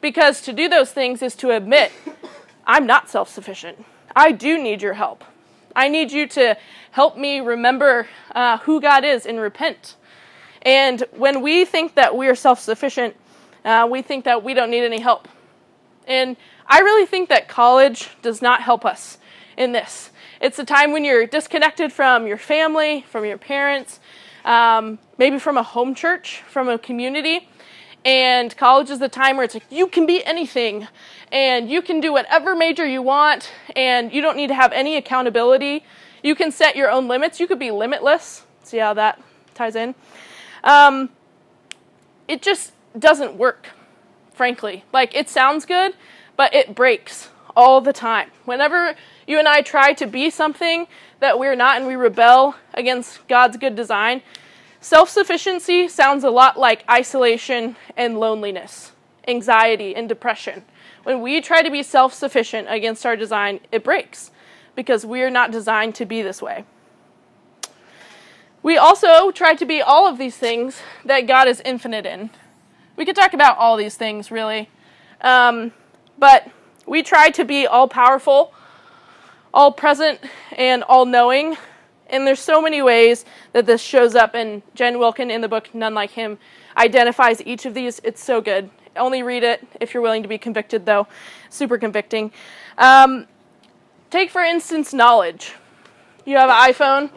because 0.00 0.40
to 0.42 0.52
do 0.52 0.68
those 0.68 0.90
things 0.90 1.22
is 1.22 1.36
to 1.36 1.52
admit 1.52 1.92
I'm 2.66 2.86
not 2.86 3.08
self 3.08 3.28
sufficient. 3.28 3.84
I 4.14 4.32
do 4.32 4.62
need 4.62 4.82
your 4.82 4.94
help. 4.94 5.24
I 5.74 5.88
need 5.88 6.12
you 6.12 6.26
to 6.28 6.56
help 6.90 7.16
me 7.16 7.40
remember 7.40 8.06
uh, 8.34 8.58
who 8.58 8.80
God 8.80 9.04
is 9.04 9.26
and 9.26 9.40
repent. 9.40 9.96
And 10.62 11.02
when 11.12 11.42
we 11.42 11.64
think 11.64 11.94
that 11.94 12.16
we 12.16 12.28
are 12.28 12.34
self 12.34 12.60
sufficient, 12.60 13.16
uh, 13.64 13.88
we 13.90 14.02
think 14.02 14.24
that 14.24 14.42
we 14.42 14.54
don't 14.54 14.70
need 14.70 14.84
any 14.84 15.00
help. 15.00 15.28
And 16.06 16.36
I 16.66 16.80
really 16.80 17.06
think 17.06 17.28
that 17.28 17.48
college 17.48 18.10
does 18.22 18.42
not 18.42 18.62
help 18.62 18.84
us 18.84 19.18
in 19.56 19.72
this. 19.72 20.10
It's 20.40 20.58
a 20.58 20.64
time 20.64 20.92
when 20.92 21.04
you're 21.04 21.26
disconnected 21.26 21.92
from 21.92 22.26
your 22.26 22.36
family, 22.38 23.04
from 23.08 23.24
your 23.24 23.38
parents, 23.38 24.00
um, 24.44 24.98
maybe 25.18 25.38
from 25.38 25.56
a 25.56 25.62
home 25.62 25.94
church, 25.94 26.42
from 26.48 26.68
a 26.68 26.78
community. 26.78 27.48
And 28.04 28.56
college 28.56 28.90
is 28.90 28.98
the 28.98 29.08
time 29.08 29.36
where 29.36 29.44
it's 29.44 29.54
like 29.54 29.64
you 29.70 29.86
can 29.86 30.06
be 30.06 30.24
anything 30.24 30.88
and 31.32 31.68
you 31.68 31.82
can 31.82 32.00
do 32.00 32.12
whatever 32.12 32.54
major 32.54 32.86
you 32.86 33.02
want 33.02 33.50
and 33.74 34.12
you 34.12 34.22
don't 34.22 34.36
need 34.36 34.48
to 34.48 34.54
have 34.54 34.72
any 34.72 34.96
accountability. 34.96 35.84
You 36.22 36.36
can 36.36 36.52
set 36.52 36.76
your 36.76 36.90
own 36.90 37.08
limits. 37.08 37.40
You 37.40 37.48
could 37.48 37.58
be 37.58 37.72
limitless. 37.72 38.46
See 38.62 38.78
how 38.78 38.94
that 38.94 39.20
ties 39.54 39.74
in? 39.74 39.96
Um, 40.62 41.10
it 42.28 42.42
just 42.42 42.72
doesn't 42.96 43.34
work 43.34 43.70
frankly. 44.32 44.84
Like, 44.92 45.14
it 45.14 45.28
sounds 45.28 45.64
good, 45.64 45.94
but 46.36 46.54
it 46.54 46.74
breaks 46.74 47.28
all 47.54 47.80
the 47.80 47.92
time. 47.92 48.30
Whenever 48.44 48.96
you 49.26 49.38
and 49.38 49.46
I 49.46 49.62
try 49.62 49.92
to 49.94 50.06
be 50.06 50.30
something 50.30 50.86
that 51.20 51.38
we're 51.38 51.54
not 51.54 51.76
and 51.76 51.86
we 51.86 51.94
rebel 51.94 52.56
against 52.74 53.26
God's 53.28 53.56
good 53.56 53.76
design, 53.76 54.22
self 54.80 55.08
sufficiency 55.08 55.86
sounds 55.86 56.24
a 56.24 56.30
lot 56.30 56.58
like 56.58 56.84
isolation 56.90 57.76
and 57.96 58.18
loneliness, 58.18 58.92
anxiety 59.28 59.94
and 59.94 60.08
depression. 60.08 60.64
When 61.02 61.20
we 61.20 61.40
try 61.40 61.62
to 61.62 61.70
be 61.70 61.82
self 61.82 62.14
sufficient 62.14 62.68
against 62.70 63.04
our 63.04 63.16
design, 63.16 63.60
it 63.70 63.82
breaks 63.82 64.30
because 64.74 65.04
we 65.04 65.22
are 65.22 65.30
not 65.30 65.50
designed 65.50 65.94
to 65.96 66.06
be 66.06 66.22
this 66.22 66.40
way. 66.40 66.64
We 68.62 68.76
also 68.76 69.32
try 69.32 69.54
to 69.54 69.66
be 69.66 69.82
all 69.82 70.06
of 70.06 70.18
these 70.18 70.36
things 70.36 70.80
that 71.04 71.26
God 71.26 71.48
is 71.48 71.60
infinite 71.64 72.06
in. 72.06 72.30
We 72.96 73.04
could 73.04 73.16
talk 73.16 73.34
about 73.34 73.58
all 73.58 73.76
these 73.76 73.96
things, 73.96 74.30
really. 74.30 74.70
Um, 75.20 75.72
but 76.18 76.48
we 76.86 77.02
try 77.02 77.30
to 77.30 77.44
be 77.44 77.66
all 77.66 77.88
powerful, 77.88 78.54
all 79.52 79.72
present, 79.72 80.20
and 80.52 80.84
all 80.84 81.04
knowing. 81.04 81.56
And 82.06 82.26
there's 82.26 82.40
so 82.40 82.62
many 82.62 82.82
ways 82.82 83.24
that 83.52 83.66
this 83.66 83.80
shows 83.80 84.14
up, 84.14 84.34
and 84.34 84.62
Jen 84.74 84.98
Wilkin 84.98 85.30
in 85.30 85.40
the 85.40 85.48
book 85.48 85.74
None 85.74 85.94
Like 85.94 86.10
Him 86.10 86.38
identifies 86.76 87.42
each 87.42 87.66
of 87.66 87.74
these. 87.74 88.00
It's 88.04 88.22
so 88.22 88.40
good. 88.40 88.70
Only 88.96 89.22
read 89.22 89.42
it 89.42 89.66
if 89.80 89.94
you're 89.94 90.02
willing 90.02 90.22
to 90.22 90.28
be 90.28 90.38
convicted, 90.38 90.86
though. 90.86 91.06
Super 91.48 91.78
convicting. 91.78 92.32
Um, 92.78 93.26
take, 94.10 94.30
for 94.30 94.42
instance, 94.42 94.92
knowledge. 94.92 95.54
You 96.24 96.36
have 96.36 96.50
an 96.50 96.72
iPhone. 96.72 97.10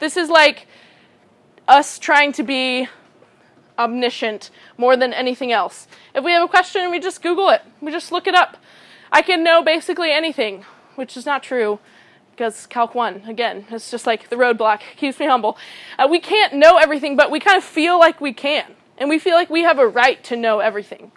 This 0.00 0.16
is 0.16 0.28
like 0.28 0.66
us 1.68 1.98
trying 1.98 2.32
to 2.32 2.42
be 2.42 2.88
omniscient 3.78 4.50
more 4.76 4.96
than 4.96 5.12
anything 5.12 5.52
else. 5.52 5.86
If 6.14 6.24
we 6.24 6.32
have 6.32 6.42
a 6.42 6.48
question, 6.48 6.90
we 6.90 7.00
just 7.00 7.22
Google 7.22 7.50
it, 7.50 7.62
we 7.80 7.90
just 7.90 8.12
look 8.12 8.26
it 8.26 8.34
up. 8.34 8.56
I 9.10 9.22
can 9.22 9.42
know 9.42 9.62
basically 9.62 10.10
anything, 10.12 10.64
which 10.96 11.16
is 11.16 11.26
not 11.26 11.42
true 11.42 11.78
because 12.32 12.66
Calc 12.66 12.94
1, 12.94 13.22
again, 13.28 13.64
it's 13.70 13.90
just 13.90 14.06
like 14.06 14.28
the 14.28 14.36
roadblock, 14.36 14.80
keeps 14.96 15.20
me 15.20 15.26
humble. 15.26 15.56
Uh, 15.98 16.08
we 16.10 16.18
can't 16.18 16.52
know 16.52 16.78
everything, 16.78 17.16
but 17.16 17.30
we 17.30 17.38
kind 17.38 17.56
of 17.56 17.62
feel 17.62 17.98
like 17.98 18.20
we 18.20 18.32
can. 18.32 18.74
And 18.98 19.08
we 19.08 19.18
feel 19.18 19.34
like 19.34 19.50
we 19.50 19.62
have 19.62 19.78
a 19.78 19.86
right 19.86 20.22
to 20.24 20.36
know 20.36 20.60
everything. 20.60 21.12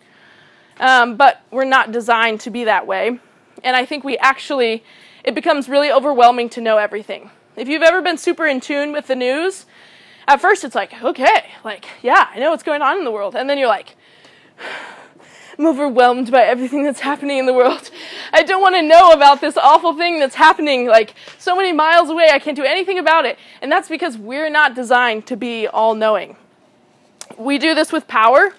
Um, 0.79 1.15
but 1.15 1.41
we're 1.51 1.65
not 1.65 1.91
designed 1.91 2.41
to 2.41 2.49
be 2.49 2.63
that 2.65 2.87
way. 2.87 3.19
And 3.63 3.75
I 3.75 3.85
think 3.85 4.03
we 4.03 4.17
actually, 4.17 4.83
it 5.23 5.35
becomes 5.35 5.67
really 5.67 5.91
overwhelming 5.91 6.49
to 6.49 6.61
know 6.61 6.77
everything. 6.77 7.31
If 7.55 7.67
you've 7.67 7.81
ever 7.81 8.01
been 8.01 8.17
super 8.17 8.45
in 8.45 8.61
tune 8.61 8.91
with 8.91 9.07
the 9.07 9.15
news, 9.15 9.65
at 10.27 10.41
first 10.41 10.63
it's 10.63 10.75
like, 10.75 11.01
okay, 11.03 11.45
like, 11.63 11.85
yeah, 12.01 12.27
I 12.33 12.39
know 12.39 12.51
what's 12.51 12.63
going 12.63 12.81
on 12.81 12.97
in 12.97 13.03
the 13.03 13.11
world. 13.11 13.35
And 13.35 13.49
then 13.49 13.57
you're 13.57 13.67
like, 13.67 13.95
I'm 15.59 15.65
overwhelmed 15.65 16.31
by 16.31 16.43
everything 16.43 16.83
that's 16.83 16.99
happening 16.99 17.39
in 17.39 17.47
the 17.47 17.53
world. 17.53 17.89
I 18.31 18.43
don't 18.43 18.61
want 18.61 18.75
to 18.75 18.83
know 18.83 19.11
about 19.11 19.41
this 19.41 19.57
awful 19.57 19.95
thing 19.95 20.19
that's 20.19 20.35
happening 20.35 20.85
like 20.85 21.15
so 21.39 21.55
many 21.55 21.73
miles 21.73 22.11
away. 22.11 22.29
I 22.31 22.37
can't 22.37 22.55
do 22.55 22.63
anything 22.63 22.99
about 22.99 23.25
it. 23.25 23.39
And 23.59 23.71
that's 23.71 23.89
because 23.89 24.19
we're 24.19 24.51
not 24.51 24.75
designed 24.75 25.25
to 25.27 25.35
be 25.35 25.67
all 25.67 25.95
knowing. 25.95 26.35
We 27.37 27.57
do 27.57 27.75
this 27.75 27.91
with 27.91 28.07
power. 28.07 28.53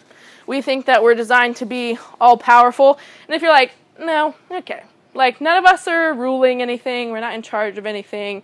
We 0.47 0.63
think 0.63 0.87
that 0.87 1.03
we're 1.03 1.15
designed 1.15 1.57
to 1.57 1.67
be 1.67 1.99
all 2.21 2.37
powerful. 2.37 2.99
And 3.27 3.35
if 3.35 3.43
you're 3.43 3.53
like, 3.53 3.73
no, 3.99 4.35
okay. 4.51 4.85
Like, 5.15 5.41
none 5.41 5.59
of 5.59 5.65
us 5.65 5.89
are 5.89 6.15
ruling 6.15 6.63
anything, 6.63 7.11
we're 7.11 7.21
not 7.21 7.35
in 7.35 7.43
charge 7.43 7.77
of 7.77 7.87
anything, 7.87 8.43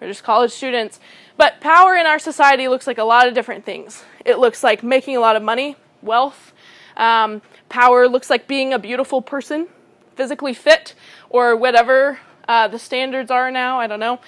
we're 0.00 0.08
just 0.08 0.22
college 0.22 0.52
students. 0.52 1.00
But 1.36 1.60
power 1.60 1.94
in 1.94 2.06
our 2.06 2.18
society 2.18 2.68
looks 2.68 2.86
like 2.86 2.98
a 2.98 3.04
lot 3.04 3.26
of 3.26 3.34
different 3.34 3.64
things. 3.64 4.04
It 4.24 4.38
looks 4.38 4.62
like 4.62 4.82
making 4.82 5.16
a 5.16 5.20
lot 5.20 5.36
of 5.36 5.42
money, 5.42 5.76
wealth. 6.02 6.52
Um, 6.96 7.40
power 7.68 8.08
looks 8.08 8.28
like 8.28 8.46
being 8.46 8.72
a 8.74 8.78
beautiful 8.78 9.22
person, 9.22 9.68
physically 10.16 10.52
fit, 10.52 10.94
or 11.30 11.56
whatever 11.56 12.18
uh, 12.46 12.68
the 12.68 12.78
standards 12.78 13.30
are 13.30 13.50
now. 13.50 13.80
I 13.80 13.86
don't 13.86 14.00
know. 14.00 14.20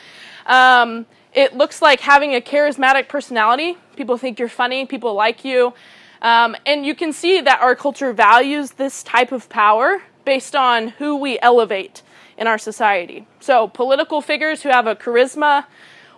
Um, 0.47 1.07
it 1.33 1.57
looks 1.57 1.81
like 1.81 2.01
having 2.01 2.35
a 2.35 2.41
charismatic 2.41 3.09
personality. 3.09 3.77
People 3.97 4.19
think 4.19 4.39
you're 4.39 4.49
funny, 4.49 4.87
people 4.87 5.15
like 5.15 5.45
you. 5.45 5.75
Um, 6.21 6.57
and 6.67 6.87
you 6.87 6.95
can 6.95 7.13
see 7.13 7.41
that 7.41 7.61
our 7.61 7.75
culture 7.75 8.13
values 8.13 8.73
this 8.73 9.03
type 9.03 9.33
of 9.33 9.49
power 9.49 10.03
based 10.25 10.55
on 10.55 10.89
who 10.89 11.17
we 11.17 11.39
elevate 11.41 12.03
in 12.39 12.47
our 12.47 12.59
society. 12.59 13.27
So, 13.41 13.69
political 13.69 14.21
figures 14.21 14.63
who 14.63 14.69
have 14.69 14.87
a 14.87 14.95
charisma, 14.95 15.65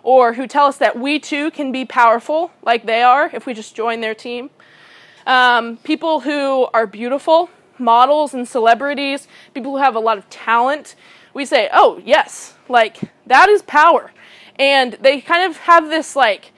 or 0.05 0.33
who 0.33 0.45
tell 0.45 0.67
us 0.67 0.77
that 0.77 0.97
we 0.97 1.19
too 1.19 1.49
can 1.49 1.71
be 1.71 1.83
powerful 1.83 2.51
like 2.61 2.85
they 2.85 3.01
are 3.01 3.31
if 3.33 3.47
we 3.47 3.55
just 3.55 3.75
join 3.75 4.01
their 4.01 4.13
team. 4.13 4.51
Um, 5.25 5.77
people 5.77 6.19
who 6.19 6.67
are 6.75 6.85
beautiful 6.85 7.49
models 7.79 8.35
and 8.35 8.47
celebrities, 8.47 9.27
people 9.55 9.71
who 9.71 9.77
have 9.79 9.95
a 9.95 9.99
lot 9.99 10.19
of 10.19 10.29
talent, 10.29 10.95
we 11.33 11.43
say, 11.43 11.69
oh, 11.73 11.99
yes, 12.05 12.53
like 12.69 12.99
that 13.25 13.49
is 13.49 13.63
power. 13.63 14.11
And 14.57 14.93
they 14.93 15.21
kind 15.21 15.49
of 15.49 15.57
have 15.57 15.89
this 15.89 16.15
like 16.15 16.51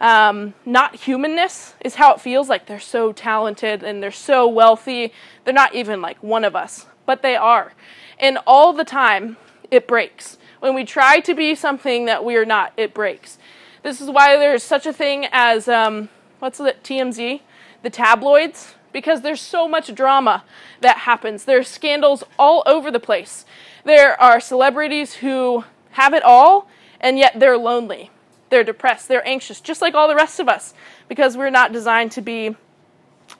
um, 0.00 0.54
not 0.64 0.96
humanness 0.96 1.74
is 1.80 1.96
how 1.96 2.14
it 2.14 2.20
feels 2.20 2.48
like 2.48 2.66
they're 2.66 2.80
so 2.80 3.12
talented 3.12 3.82
and 3.82 4.02
they're 4.02 4.10
so 4.10 4.48
wealthy. 4.48 5.12
They're 5.44 5.54
not 5.54 5.74
even 5.74 6.00
like 6.00 6.22
one 6.22 6.44
of 6.44 6.56
us, 6.56 6.86
but 7.06 7.22
they 7.22 7.36
are. 7.36 7.74
And 8.18 8.38
all 8.46 8.72
the 8.72 8.84
time, 8.84 9.36
it 9.70 9.86
breaks. 9.86 10.38
When 10.60 10.74
we 10.74 10.84
try 10.84 11.20
to 11.20 11.34
be 11.34 11.54
something 11.54 12.06
that 12.06 12.24
we 12.24 12.36
are 12.36 12.44
not, 12.44 12.72
it 12.76 12.92
breaks. 12.92 13.38
This 13.82 14.00
is 14.00 14.10
why 14.10 14.36
there's 14.36 14.62
such 14.62 14.86
a 14.86 14.92
thing 14.92 15.26
as, 15.32 15.68
um, 15.68 16.10
what's 16.38 16.60
it, 16.60 16.82
TMZ? 16.82 17.40
The 17.82 17.90
tabloids, 17.90 18.74
because 18.92 19.22
there's 19.22 19.40
so 19.40 19.66
much 19.66 19.94
drama 19.94 20.44
that 20.80 20.98
happens. 20.98 21.44
There's 21.44 21.68
scandals 21.68 22.24
all 22.38 22.62
over 22.66 22.90
the 22.90 23.00
place. 23.00 23.46
There 23.84 24.20
are 24.20 24.38
celebrities 24.40 25.14
who 25.14 25.64
have 25.92 26.12
it 26.12 26.22
all, 26.22 26.68
and 27.00 27.18
yet 27.18 27.38
they're 27.38 27.58
lonely 27.58 28.10
they're 28.50 28.64
depressed, 28.64 29.08
they're 29.08 29.26
anxious, 29.26 29.60
just 29.60 29.80
like 29.80 29.94
all 29.94 30.08
the 30.08 30.14
rest 30.14 30.38
of 30.38 30.48
us, 30.48 30.74
because 31.08 31.36
we're 31.36 31.50
not 31.50 31.72
designed 31.72 32.12
to 32.12 32.20
be 32.20 32.54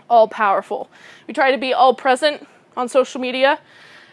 all 0.09 0.29
powerful. 0.29 0.89
We 1.27 1.35
try 1.35 1.51
to 1.51 1.59
be 1.59 1.75
all 1.75 1.95
present 1.95 2.47
on 2.77 2.89
social 2.89 3.21
media. 3.21 3.59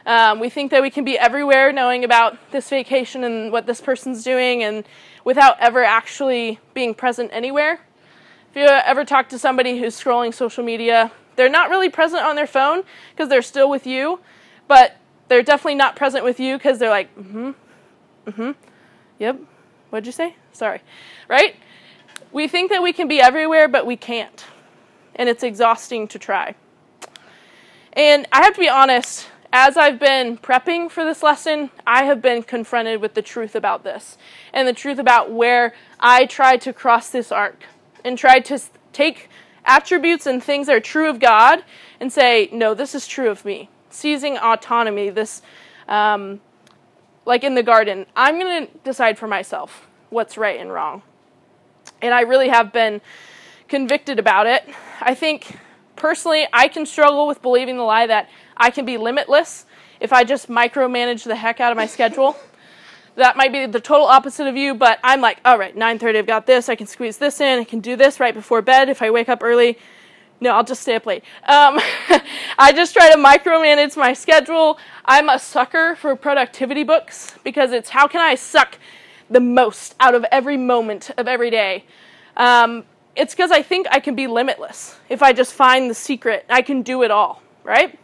Um, 0.05 0.39
we 0.39 0.49
think 0.49 0.71
that 0.71 0.81
we 0.81 0.89
can 0.89 1.03
be 1.05 1.17
everywhere 1.17 1.71
knowing 1.71 2.03
about 2.03 2.51
this 2.51 2.69
vacation 2.69 3.23
and 3.23 3.51
what 3.51 3.67
this 3.67 3.79
person's 3.79 4.23
doing, 4.23 4.63
and 4.63 4.85
without 5.23 5.59
ever 5.59 5.83
actually 5.83 6.59
being 6.73 6.93
present 6.93 7.29
anywhere. 7.31 7.79
If 8.49 8.55
you 8.55 8.63
ever 8.63 9.05
talk 9.05 9.29
to 9.29 9.39
somebody 9.39 9.77
who's 9.79 9.99
scrolling 10.01 10.33
social 10.33 10.63
media, 10.63 11.11
they're 11.35 11.49
not 11.49 11.69
really 11.69 11.89
present 11.89 12.23
on 12.23 12.35
their 12.35 12.47
phone 12.47 12.83
because 13.11 13.29
they're 13.29 13.43
still 13.43 13.69
with 13.69 13.85
you, 13.85 14.19
but 14.67 14.97
they're 15.27 15.43
definitely 15.43 15.75
not 15.75 15.95
present 15.95 16.23
with 16.23 16.39
you 16.39 16.57
because 16.57 16.79
they're 16.79 16.89
like, 16.89 17.15
mm 17.15 17.31
hmm, 17.31 17.51
mm 18.25 18.33
hmm, 18.33 18.51
yep, 19.19 19.39
what'd 19.89 20.05
you 20.05 20.11
say? 20.11 20.35
Sorry. 20.53 20.81
Right? 21.27 21.55
We 22.31 22.47
think 22.47 22.71
that 22.71 22.83
we 22.83 22.93
can 22.93 23.07
be 23.07 23.21
everywhere, 23.21 23.67
but 23.67 23.85
we 23.85 23.95
can't. 23.95 24.45
And 25.15 25.29
it's 25.29 25.43
exhausting 25.43 26.07
to 26.09 26.19
try. 26.19 26.55
And 27.93 28.27
I 28.31 28.43
have 28.43 28.53
to 28.53 28.59
be 28.59 28.69
honest, 28.69 29.27
as 29.51 29.77
I've 29.77 29.99
been 29.99 30.37
prepping 30.37 30.91
for 30.91 31.05
this 31.05 31.23
lesson, 31.23 31.71
I 31.85 32.03
have 32.03 32.21
been 32.21 32.43
confronted 32.43 33.01
with 33.01 33.13
the 33.13 33.21
truth 33.21 33.55
about 33.55 33.83
this 33.83 34.17
and 34.53 34.67
the 34.67 34.73
truth 34.73 34.99
about 34.99 35.31
where 35.31 35.73
I 35.99 36.25
tried 36.25 36.61
to 36.61 36.73
cross 36.73 37.09
this 37.09 37.31
arc 37.31 37.63
and 38.03 38.17
tried 38.17 38.45
to 38.45 38.59
take 38.93 39.29
attributes 39.65 40.25
and 40.25 40.43
things 40.43 40.67
that 40.67 40.75
are 40.75 40.81
true 40.81 41.09
of 41.09 41.19
God 41.19 41.63
and 41.99 42.11
say, 42.11 42.49
no, 42.51 42.73
this 42.73 42.93
is 42.93 43.07
true 43.07 43.29
of 43.29 43.45
me. 43.45 43.69
Seizing 43.89 44.37
autonomy, 44.37 45.09
this, 45.09 45.41
um, 45.87 46.41
like 47.27 47.43
in 47.43 47.55
the 47.55 47.61
garden, 47.61 48.05
I'm 48.15 48.39
going 48.39 48.65
to 48.65 48.73
decide 48.85 49.19
for 49.19 49.27
myself 49.27 49.85
what's 50.09 50.37
right 50.37 50.59
and 50.59 50.71
wrong. 50.71 51.01
And 52.01 52.13
I 52.13 52.21
really 52.21 52.47
have 52.47 52.71
been 52.71 53.01
convicted 53.67 54.17
about 54.17 54.47
it. 54.47 54.63
I 55.01 55.13
think 55.13 55.59
personally, 55.97 56.47
I 56.53 56.69
can 56.69 56.85
struggle 56.85 57.27
with 57.27 57.41
believing 57.41 57.75
the 57.75 57.83
lie 57.83 58.07
that 58.07 58.29
I 58.55 58.69
can 58.69 58.85
be 58.85 58.97
limitless 58.97 59.65
if 59.99 60.13
I 60.13 60.23
just 60.23 60.47
micromanage 60.47 61.25
the 61.25 61.35
heck 61.35 61.59
out 61.59 61.71
of 61.71 61.75
my 61.75 61.85
schedule. 61.85 62.37
That 63.15 63.35
might 63.35 63.51
be 63.51 63.65
the 63.65 63.81
total 63.81 64.05
opposite 64.05 64.47
of 64.47 64.55
you, 64.55 64.73
but 64.73 64.99
I'm 65.03 65.21
like, 65.21 65.39
all 65.43 65.57
right, 65.57 65.75
9:30, 65.75 66.19
I've 66.19 66.27
got 66.27 66.45
this. 66.45 66.69
I 66.69 66.75
can 66.75 66.87
squeeze 66.87 67.17
this 67.17 67.41
in. 67.41 67.59
I 67.59 67.63
can 67.65 67.81
do 67.81 67.95
this 67.95 68.19
right 68.19 68.33
before 68.33 68.61
bed 68.61 68.89
if 68.89 69.01
I 69.01 69.09
wake 69.09 69.27
up 69.27 69.43
early. 69.43 69.77
No, 70.39 70.51
I'll 70.51 70.63
just 70.63 70.81
stay 70.83 70.95
up 70.95 71.05
late. 71.05 71.23
Um, 71.47 71.79
I 72.59 72.71
just 72.75 72.93
try 72.93 73.11
to 73.11 73.17
micromanage 73.17 73.97
my 73.97 74.13
schedule. 74.13 74.77
I'm 75.05 75.29
a 75.29 75.39
sucker 75.39 75.95
for 75.95 76.15
productivity 76.15 76.83
books 76.83 77.35
because 77.43 77.71
it's 77.71 77.89
how 77.89 78.07
can 78.07 78.21
I 78.21 78.35
suck 78.35 78.77
the 79.29 79.39
most 79.39 79.95
out 79.99 80.15
of 80.15 80.25
every 80.31 80.57
moment 80.57 81.11
of 81.17 81.27
every 81.27 81.49
day. 81.49 81.85
Um, 82.35 82.85
it's 83.15 83.33
because 83.33 83.51
I 83.51 83.61
think 83.61 83.87
I 83.91 83.99
can 83.99 84.15
be 84.15 84.27
limitless. 84.27 84.99
If 85.09 85.23
I 85.23 85.33
just 85.33 85.53
find 85.53 85.89
the 85.89 85.95
secret, 85.95 86.45
I 86.49 86.61
can 86.61 86.81
do 86.81 87.03
it 87.03 87.11
all, 87.11 87.41
right? 87.63 87.97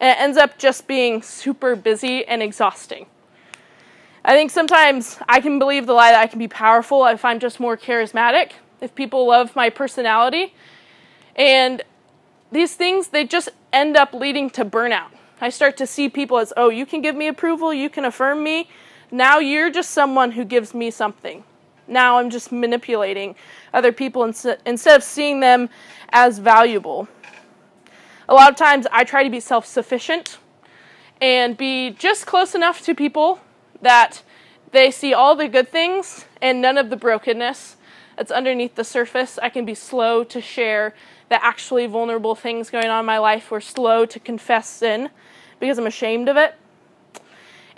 And 0.00 0.10
it 0.10 0.20
ends 0.20 0.38
up 0.38 0.58
just 0.58 0.86
being 0.86 1.22
super 1.22 1.74
busy 1.76 2.24
and 2.24 2.42
exhausting. 2.42 3.06
I 4.24 4.34
think 4.34 4.50
sometimes 4.50 5.18
I 5.28 5.40
can 5.40 5.58
believe 5.58 5.86
the 5.86 5.92
lie 5.92 6.12
that 6.12 6.20
I 6.20 6.26
can 6.26 6.38
be 6.38 6.48
powerful 6.48 7.04
if 7.06 7.24
I'm 7.24 7.40
just 7.40 7.60
more 7.60 7.76
charismatic, 7.76 8.52
if 8.80 8.94
people 8.94 9.26
love 9.26 9.54
my 9.54 9.70
personality. 9.70 10.54
And 11.36 11.82
these 12.52 12.74
things, 12.74 13.08
they 13.08 13.26
just 13.26 13.48
end 13.72 13.96
up 13.96 14.12
leading 14.12 14.50
to 14.50 14.64
burnout. 14.64 15.10
I 15.40 15.50
start 15.50 15.76
to 15.78 15.86
see 15.86 16.08
people 16.08 16.38
as, 16.38 16.52
oh, 16.56 16.68
you 16.68 16.86
can 16.86 17.02
give 17.02 17.16
me 17.16 17.26
approval, 17.26 17.74
you 17.74 17.90
can 17.90 18.04
affirm 18.04 18.42
me, 18.42 18.68
now 19.10 19.38
you're 19.38 19.70
just 19.70 19.90
someone 19.90 20.32
who 20.32 20.44
gives 20.44 20.74
me 20.74 20.90
something. 20.90 21.44
Now 21.86 22.18
I'm 22.18 22.30
just 22.30 22.50
manipulating 22.50 23.34
other 23.72 23.92
people 23.92 24.24
instead 24.24 24.96
of 24.96 25.02
seeing 25.02 25.40
them 25.40 25.68
as 26.10 26.38
valuable. 26.38 27.08
A 28.28 28.34
lot 28.34 28.50
of 28.50 28.56
times 28.56 28.86
I 28.90 29.04
try 29.04 29.22
to 29.22 29.30
be 29.30 29.40
self 29.40 29.66
sufficient 29.66 30.38
and 31.20 31.56
be 31.56 31.90
just 31.90 32.26
close 32.26 32.54
enough 32.54 32.80
to 32.82 32.94
people 32.94 33.40
that 33.82 34.22
they 34.72 34.90
see 34.90 35.12
all 35.12 35.36
the 35.36 35.46
good 35.46 35.68
things 35.68 36.24
and 36.40 36.62
none 36.62 36.78
of 36.78 36.90
the 36.90 36.96
brokenness 36.96 37.76
that's 38.16 38.30
underneath 38.30 38.74
the 38.74 38.84
surface. 38.84 39.38
I 39.42 39.48
can 39.48 39.64
be 39.64 39.74
slow 39.74 40.24
to 40.24 40.40
share 40.40 40.94
the 41.28 41.42
actually 41.44 41.86
vulnerable 41.86 42.34
things 42.34 42.70
going 42.70 42.88
on 42.88 43.00
in 43.00 43.06
my 43.06 43.18
life 43.18 43.50
were 43.50 43.60
slow 43.60 44.06
to 44.06 44.20
confess 44.20 44.68
sin 44.68 45.10
because 45.60 45.78
I'm 45.78 45.86
ashamed 45.86 46.28
of 46.28 46.36
it. 46.36 46.54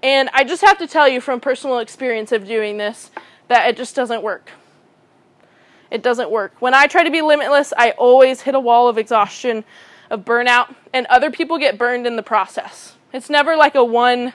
And 0.02 0.28
I 0.32 0.44
just 0.44 0.62
have 0.62 0.78
to 0.78 0.86
tell 0.86 1.08
you 1.08 1.20
from 1.20 1.40
personal 1.40 1.78
experience 1.78 2.32
of 2.32 2.46
doing 2.46 2.76
this 2.76 3.10
that 3.48 3.68
it 3.68 3.76
just 3.76 3.94
doesn't 3.94 4.22
work. 4.22 4.50
It 5.90 6.02
doesn't 6.02 6.30
work. 6.30 6.54
When 6.60 6.74
I 6.74 6.86
try 6.86 7.04
to 7.04 7.10
be 7.10 7.22
limitless, 7.22 7.72
I 7.76 7.92
always 7.92 8.42
hit 8.42 8.54
a 8.54 8.60
wall 8.60 8.88
of 8.88 8.98
exhaustion, 8.98 9.64
of 10.10 10.24
burnout, 10.24 10.74
and 10.92 11.06
other 11.06 11.30
people 11.30 11.58
get 11.58 11.78
burned 11.78 12.06
in 12.06 12.16
the 12.16 12.22
process. 12.22 12.96
It's 13.12 13.30
never 13.30 13.56
like 13.56 13.74
a 13.74 13.84
one, 13.84 14.32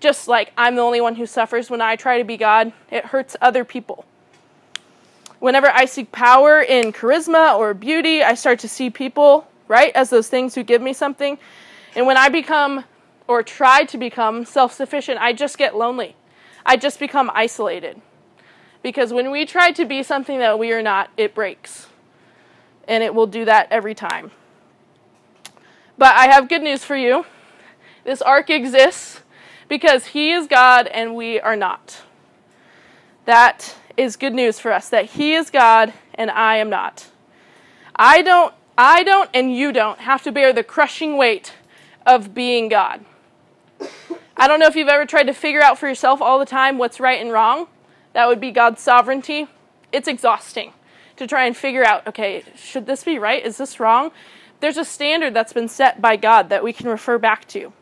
just 0.00 0.26
like 0.28 0.52
I'm 0.56 0.74
the 0.74 0.82
only 0.82 1.00
one 1.00 1.14
who 1.14 1.26
suffers 1.26 1.70
when 1.70 1.80
I 1.80 1.96
try 1.96 2.18
to 2.18 2.24
be 2.24 2.36
God. 2.36 2.72
It 2.90 3.06
hurts 3.06 3.36
other 3.40 3.64
people. 3.64 4.04
Whenever 5.40 5.68
I 5.68 5.86
seek 5.86 6.12
power 6.12 6.60
in 6.60 6.92
charisma 6.92 7.58
or 7.58 7.72
beauty, 7.72 8.22
I 8.22 8.34
start 8.34 8.58
to 8.60 8.68
see 8.68 8.90
people, 8.90 9.48
right, 9.68 9.90
as 9.96 10.10
those 10.10 10.28
things 10.28 10.54
who 10.54 10.62
give 10.62 10.82
me 10.82 10.92
something. 10.92 11.38
And 11.96 12.06
when 12.06 12.18
I 12.18 12.28
become 12.28 12.84
or 13.26 13.42
try 13.42 13.84
to 13.84 13.96
become 13.96 14.44
self 14.44 14.72
sufficient, 14.74 15.18
I 15.18 15.32
just 15.32 15.56
get 15.56 15.74
lonely. 15.74 16.14
I 16.64 16.76
just 16.76 17.00
become 17.00 17.30
isolated. 17.34 18.00
Because 18.82 19.12
when 19.12 19.30
we 19.30 19.46
try 19.46 19.72
to 19.72 19.84
be 19.84 20.02
something 20.02 20.38
that 20.38 20.58
we 20.58 20.72
are 20.72 20.82
not, 20.82 21.10
it 21.16 21.34
breaks. 21.34 21.88
And 22.86 23.02
it 23.02 23.14
will 23.14 23.26
do 23.26 23.46
that 23.46 23.68
every 23.70 23.94
time. 23.94 24.30
But 25.96 26.16
I 26.16 26.28
have 26.28 26.48
good 26.48 26.62
news 26.62 26.84
for 26.84 26.96
you. 26.96 27.24
This 28.04 28.20
arc 28.20 28.50
exists 28.50 29.20
because 29.68 30.06
He 30.06 30.32
is 30.32 30.46
God 30.46 30.86
and 30.86 31.14
we 31.14 31.40
are 31.40 31.56
not. 31.56 32.02
That 33.24 33.76
is 34.00 34.16
good 34.16 34.34
news 34.34 34.58
for 34.58 34.72
us 34.72 34.88
that 34.88 35.04
He 35.06 35.34
is 35.34 35.50
God 35.50 35.92
and 36.14 36.30
I 36.30 36.56
am 36.56 36.70
not. 36.70 37.08
I 37.94 38.22
don't, 38.22 38.54
I 38.78 39.02
don't, 39.02 39.28
and 39.34 39.54
you 39.54 39.72
don't 39.72 40.00
have 40.00 40.22
to 40.22 40.32
bear 40.32 40.52
the 40.52 40.64
crushing 40.64 41.16
weight 41.16 41.52
of 42.06 42.32
being 42.34 42.68
God. 42.68 43.04
I 44.36 44.48
don't 44.48 44.58
know 44.58 44.66
if 44.66 44.74
you've 44.74 44.88
ever 44.88 45.04
tried 45.04 45.24
to 45.24 45.34
figure 45.34 45.62
out 45.62 45.78
for 45.78 45.86
yourself 45.86 46.22
all 46.22 46.38
the 46.38 46.46
time 46.46 46.78
what's 46.78 46.98
right 46.98 47.20
and 47.20 47.30
wrong. 47.30 47.66
That 48.14 48.26
would 48.26 48.40
be 48.40 48.50
God's 48.50 48.80
sovereignty. 48.80 49.48
It's 49.92 50.08
exhausting 50.08 50.72
to 51.16 51.26
try 51.26 51.44
and 51.44 51.54
figure 51.54 51.84
out 51.84 52.06
okay, 52.06 52.44
should 52.56 52.86
this 52.86 53.04
be 53.04 53.18
right? 53.18 53.44
Is 53.44 53.58
this 53.58 53.78
wrong? 53.78 54.12
There's 54.60 54.78
a 54.78 54.84
standard 54.84 55.34
that's 55.34 55.52
been 55.52 55.68
set 55.68 56.00
by 56.00 56.16
God 56.16 56.48
that 56.48 56.64
we 56.64 56.72
can 56.72 56.88
refer 56.88 57.18
back 57.18 57.46
to. 57.48 57.72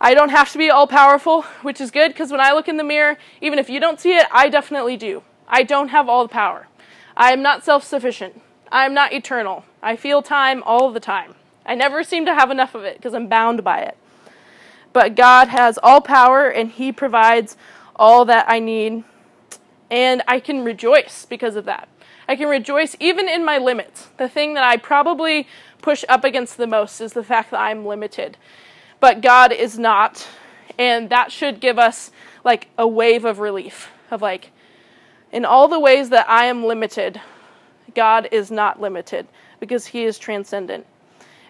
I 0.00 0.14
don't 0.14 0.28
have 0.30 0.52
to 0.52 0.58
be 0.58 0.70
all 0.70 0.86
powerful, 0.86 1.42
which 1.62 1.80
is 1.80 1.90
good 1.90 2.12
because 2.12 2.30
when 2.30 2.40
I 2.40 2.52
look 2.52 2.68
in 2.68 2.76
the 2.76 2.84
mirror, 2.84 3.18
even 3.40 3.58
if 3.58 3.68
you 3.68 3.80
don't 3.80 4.00
see 4.00 4.16
it, 4.16 4.26
I 4.30 4.48
definitely 4.48 4.96
do. 4.96 5.22
I 5.48 5.64
don't 5.64 5.88
have 5.88 6.08
all 6.08 6.22
the 6.22 6.32
power. 6.32 6.68
I 7.16 7.32
am 7.32 7.42
not 7.42 7.64
self 7.64 7.82
sufficient. 7.82 8.40
I 8.70 8.86
am 8.86 8.94
not 8.94 9.12
eternal. 9.12 9.64
I 9.82 9.96
feel 9.96 10.22
time 10.22 10.62
all 10.64 10.92
the 10.92 11.00
time. 11.00 11.34
I 11.66 11.74
never 11.74 12.04
seem 12.04 12.26
to 12.26 12.34
have 12.34 12.50
enough 12.50 12.74
of 12.74 12.84
it 12.84 12.96
because 12.96 13.14
I'm 13.14 13.28
bound 13.28 13.64
by 13.64 13.80
it. 13.80 13.96
But 14.92 15.16
God 15.16 15.48
has 15.48 15.78
all 15.82 16.00
power 16.00 16.48
and 16.48 16.70
He 16.70 16.92
provides 16.92 17.56
all 17.96 18.24
that 18.26 18.46
I 18.48 18.60
need. 18.60 19.04
And 19.90 20.22
I 20.28 20.38
can 20.38 20.64
rejoice 20.64 21.24
because 21.24 21.56
of 21.56 21.64
that. 21.64 21.88
I 22.28 22.36
can 22.36 22.48
rejoice 22.48 22.94
even 23.00 23.28
in 23.28 23.44
my 23.44 23.58
limits. 23.58 24.08
The 24.18 24.28
thing 24.28 24.54
that 24.54 24.64
I 24.64 24.76
probably 24.76 25.48
push 25.80 26.04
up 26.08 26.24
against 26.24 26.56
the 26.56 26.66
most 26.66 27.00
is 27.00 27.14
the 27.14 27.24
fact 27.24 27.50
that 27.50 27.60
I'm 27.60 27.86
limited. 27.86 28.36
But 29.00 29.20
God 29.20 29.52
is 29.52 29.78
not. 29.78 30.26
And 30.78 31.10
that 31.10 31.32
should 31.32 31.60
give 31.60 31.78
us 31.78 32.10
like 32.44 32.68
a 32.78 32.86
wave 32.86 33.24
of 33.24 33.38
relief 33.40 33.90
of 34.10 34.22
like, 34.22 34.52
in 35.32 35.44
all 35.44 35.68
the 35.68 35.80
ways 35.80 36.10
that 36.10 36.28
I 36.28 36.46
am 36.46 36.64
limited, 36.64 37.20
God 37.94 38.28
is 38.32 38.50
not 38.50 38.80
limited 38.80 39.26
because 39.60 39.86
He 39.86 40.04
is 40.04 40.18
transcendent. 40.18 40.86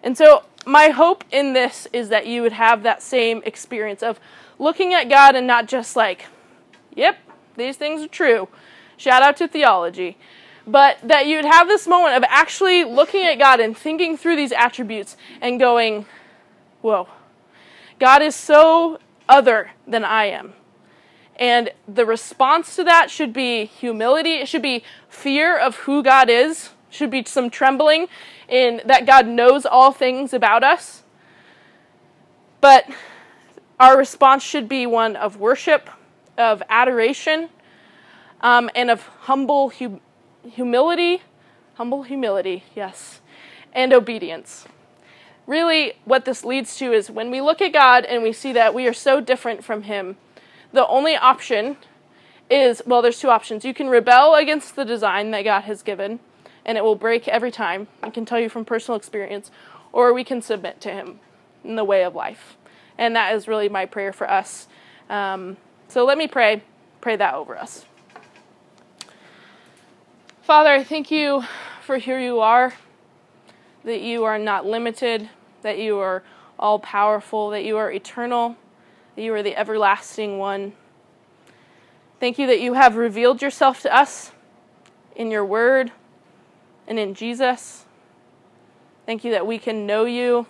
And 0.02 0.16
so, 0.16 0.44
my 0.66 0.88
hope 0.88 1.24
in 1.30 1.52
this 1.52 1.86
is 1.92 2.08
that 2.08 2.26
you 2.26 2.42
would 2.42 2.52
have 2.52 2.82
that 2.82 3.02
same 3.02 3.42
experience 3.44 4.02
of 4.02 4.20
looking 4.58 4.92
at 4.92 5.08
God 5.08 5.34
and 5.34 5.46
not 5.46 5.66
just 5.66 5.96
like, 5.96 6.26
yep, 6.94 7.16
these 7.56 7.76
things 7.76 8.02
are 8.02 8.08
true. 8.08 8.48
Shout 8.96 9.22
out 9.22 9.36
to 9.38 9.48
theology. 9.48 10.18
But 10.66 10.98
that 11.02 11.26
you'd 11.26 11.46
have 11.46 11.68
this 11.68 11.86
moment 11.86 12.16
of 12.16 12.24
actually 12.28 12.84
looking 12.84 13.24
at 13.24 13.38
God 13.38 13.60
and 13.60 13.76
thinking 13.76 14.16
through 14.16 14.36
these 14.36 14.52
attributes 14.52 15.16
and 15.40 15.58
going, 15.58 16.04
whoa, 16.82 17.08
God 17.98 18.22
is 18.22 18.34
so 18.34 18.98
other 19.28 19.72
than 19.86 20.04
I 20.04 20.26
am. 20.26 20.54
And 21.36 21.70
the 21.86 22.04
response 22.04 22.74
to 22.76 22.84
that 22.84 23.10
should 23.10 23.32
be 23.32 23.64
humility. 23.64 24.34
It 24.34 24.48
should 24.48 24.62
be 24.62 24.82
fear 25.08 25.56
of 25.56 25.76
who 25.76 26.02
God 26.02 26.28
is. 26.28 26.70
Should 26.90 27.10
be 27.10 27.22
some 27.24 27.50
trembling 27.50 28.08
in 28.48 28.80
that 28.84 29.06
God 29.06 29.26
knows 29.26 29.66
all 29.66 29.92
things 29.92 30.32
about 30.32 30.64
us. 30.64 31.02
But 32.60 32.86
our 33.78 33.96
response 33.96 34.42
should 34.42 34.68
be 34.68 34.86
one 34.86 35.14
of 35.14 35.36
worship, 35.36 35.90
of 36.36 36.62
adoration, 36.68 37.50
um, 38.40 38.70
and 38.74 38.90
of 38.90 39.02
humble 39.02 39.70
hu- 39.70 40.00
humility. 40.48 41.22
Humble 41.74 42.02
humility, 42.02 42.64
yes, 42.74 43.20
and 43.72 43.92
obedience. 43.92 44.66
Really, 45.48 45.94
what 46.04 46.24
this 46.24 46.44
leads 46.44 46.76
to 46.76 46.92
is 46.92 47.10
when 47.10 47.32
we 47.32 47.40
look 47.40 47.60
at 47.60 47.72
God 47.72 48.04
and 48.04 48.22
we 48.22 48.32
see 48.32 48.52
that 48.52 48.72
we 48.72 48.86
are 48.86 48.92
so 48.92 49.20
different 49.20 49.64
from 49.64 49.82
Him 49.82 50.16
the 50.72 50.86
only 50.86 51.16
option 51.16 51.76
is 52.50 52.82
well, 52.86 53.02
there's 53.02 53.18
two 53.18 53.30
options. 53.30 53.64
You 53.64 53.74
can 53.74 53.88
rebel 53.88 54.34
against 54.34 54.76
the 54.76 54.84
design 54.84 55.30
that 55.32 55.42
God 55.42 55.62
has 55.62 55.82
given, 55.82 56.20
and 56.64 56.78
it 56.78 56.84
will 56.84 56.94
break 56.94 57.28
every 57.28 57.50
time. 57.50 57.88
I 58.02 58.10
can 58.10 58.24
tell 58.24 58.40
you 58.40 58.48
from 58.48 58.64
personal 58.64 58.96
experience, 58.96 59.50
or 59.92 60.12
we 60.12 60.24
can 60.24 60.42
submit 60.42 60.80
to 60.82 60.90
Him 60.90 61.20
in 61.64 61.76
the 61.76 61.84
way 61.84 62.04
of 62.04 62.14
life. 62.14 62.56
And 62.96 63.14
that 63.16 63.34
is 63.34 63.48
really 63.48 63.68
my 63.68 63.86
prayer 63.86 64.12
for 64.12 64.30
us. 64.30 64.66
Um, 65.08 65.56
so 65.88 66.04
let 66.04 66.18
me 66.18 66.26
pray, 66.26 66.62
pray 67.00 67.16
that 67.16 67.34
over 67.34 67.56
us. 67.56 67.84
Father, 70.42 70.70
I 70.70 70.84
thank 70.84 71.10
you 71.10 71.44
for 71.82 71.98
who 71.98 72.16
you 72.16 72.40
are, 72.40 72.74
that 73.84 74.00
you 74.00 74.24
are 74.24 74.38
not 74.38 74.66
limited, 74.66 75.28
that 75.68 75.78
you 75.78 75.98
are 75.98 76.22
all 76.58 76.78
powerful, 76.78 77.50
that 77.50 77.64
you 77.64 77.76
are 77.76 77.92
eternal 77.92 78.56
that 79.18 79.24
you 79.24 79.34
are 79.34 79.42
the 79.42 79.56
everlasting 79.56 80.38
one. 80.38 80.74
Thank 82.20 82.38
you 82.38 82.46
that 82.46 82.60
you 82.60 82.74
have 82.74 82.94
revealed 82.94 83.42
yourself 83.42 83.82
to 83.82 83.92
us 83.92 84.30
in 85.16 85.32
your 85.32 85.44
word 85.44 85.90
and 86.86 87.00
in 87.00 87.14
Jesus. 87.14 87.84
Thank 89.06 89.24
you 89.24 89.32
that 89.32 89.44
we 89.44 89.58
can 89.58 89.86
know 89.86 90.04
you. 90.04 90.46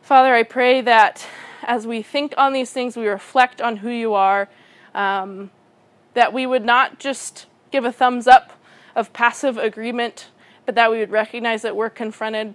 Father, 0.00 0.32
I 0.32 0.44
pray 0.44 0.80
that 0.80 1.26
as 1.64 1.88
we 1.88 2.02
think 2.02 2.34
on 2.38 2.52
these 2.52 2.70
things, 2.70 2.96
we 2.96 3.08
reflect 3.08 3.60
on 3.60 3.78
who 3.78 3.90
you 3.90 4.14
are, 4.14 4.48
um, 4.94 5.50
that 6.14 6.32
we 6.32 6.46
would 6.46 6.64
not 6.64 7.00
just 7.00 7.46
give 7.72 7.84
a 7.84 7.90
thumbs 7.90 8.28
up 8.28 8.52
of 8.94 9.12
passive 9.12 9.58
agreement, 9.58 10.28
but 10.66 10.76
that 10.76 10.92
we 10.92 11.00
would 11.00 11.10
recognize 11.10 11.62
that 11.62 11.74
we're 11.74 11.90
confronted 11.90 12.54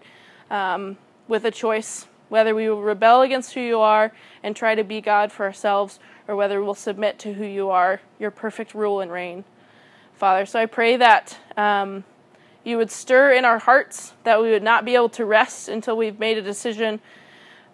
um, 0.49 0.97
with 1.27 1.45
a 1.45 1.51
choice 1.51 2.05
whether 2.29 2.55
we 2.55 2.69
will 2.69 2.81
rebel 2.81 3.21
against 3.21 3.53
who 3.53 3.61
you 3.61 3.79
are 3.79 4.11
and 4.43 4.55
try 4.55 4.75
to 4.75 4.83
be 4.83 5.01
God 5.01 5.31
for 5.31 5.45
ourselves, 5.45 5.99
or 6.27 6.35
whether 6.35 6.63
we'll 6.63 6.73
submit 6.73 7.19
to 7.19 7.33
who 7.33 7.45
you 7.45 7.69
are, 7.69 8.01
your 8.19 8.31
perfect 8.31 8.73
rule 8.73 8.99
and 8.99 9.11
reign. 9.11 9.43
Father, 10.15 10.45
so 10.45 10.59
I 10.59 10.65
pray 10.65 10.97
that 10.97 11.37
um, 11.55 12.03
you 12.63 12.77
would 12.77 12.89
stir 12.89 13.33
in 13.33 13.45
our 13.45 13.59
hearts, 13.59 14.13
that 14.23 14.41
we 14.41 14.49
would 14.49 14.63
not 14.63 14.85
be 14.85 14.95
able 14.95 15.09
to 15.09 15.25
rest 15.25 15.69
until 15.69 15.95
we've 15.95 16.19
made 16.19 16.37
a 16.37 16.41
decision 16.41 16.99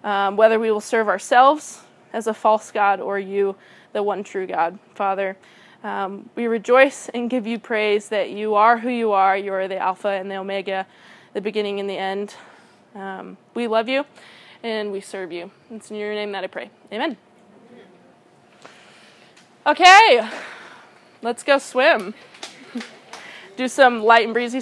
um, 0.03 0.35
whether 0.35 0.59
we 0.59 0.71
will 0.71 0.81
serve 0.81 1.07
ourselves 1.07 1.81
as 2.13 2.27
a 2.27 2.33
false 2.33 2.71
God 2.71 2.99
or 2.99 3.19
you, 3.19 3.55
the 3.93 4.03
one 4.03 4.23
true 4.23 4.47
God. 4.47 4.79
Father, 4.95 5.37
um, 5.83 6.29
we 6.35 6.47
rejoice 6.47 7.09
and 7.09 7.29
give 7.29 7.47
you 7.47 7.57
praise 7.59 8.09
that 8.09 8.31
you 8.31 8.55
are 8.55 8.77
who 8.77 8.89
you 8.89 9.11
are. 9.11 9.37
You 9.37 9.53
are 9.53 9.67
the 9.67 9.77
Alpha 9.77 10.09
and 10.09 10.29
the 10.29 10.35
Omega, 10.35 10.85
the 11.33 11.41
beginning 11.41 11.79
and 11.79 11.89
the 11.89 11.97
end. 11.97 12.35
Um, 12.95 13.37
we 13.53 13.67
love 13.67 13.87
you 13.87 14.05
and 14.63 14.91
we 14.91 15.01
serve 15.01 15.31
you. 15.31 15.51
It's 15.69 15.89
in 15.89 15.97
your 15.97 16.13
name 16.13 16.31
that 16.33 16.43
I 16.43 16.47
pray. 16.47 16.69
Amen. 16.91 17.17
Okay, 19.65 20.27
let's 21.21 21.43
go 21.43 21.59
swim. 21.59 22.13
Do 23.57 23.67
some 23.67 24.03
light 24.03 24.25
and 24.25 24.33
breezy 24.33 24.61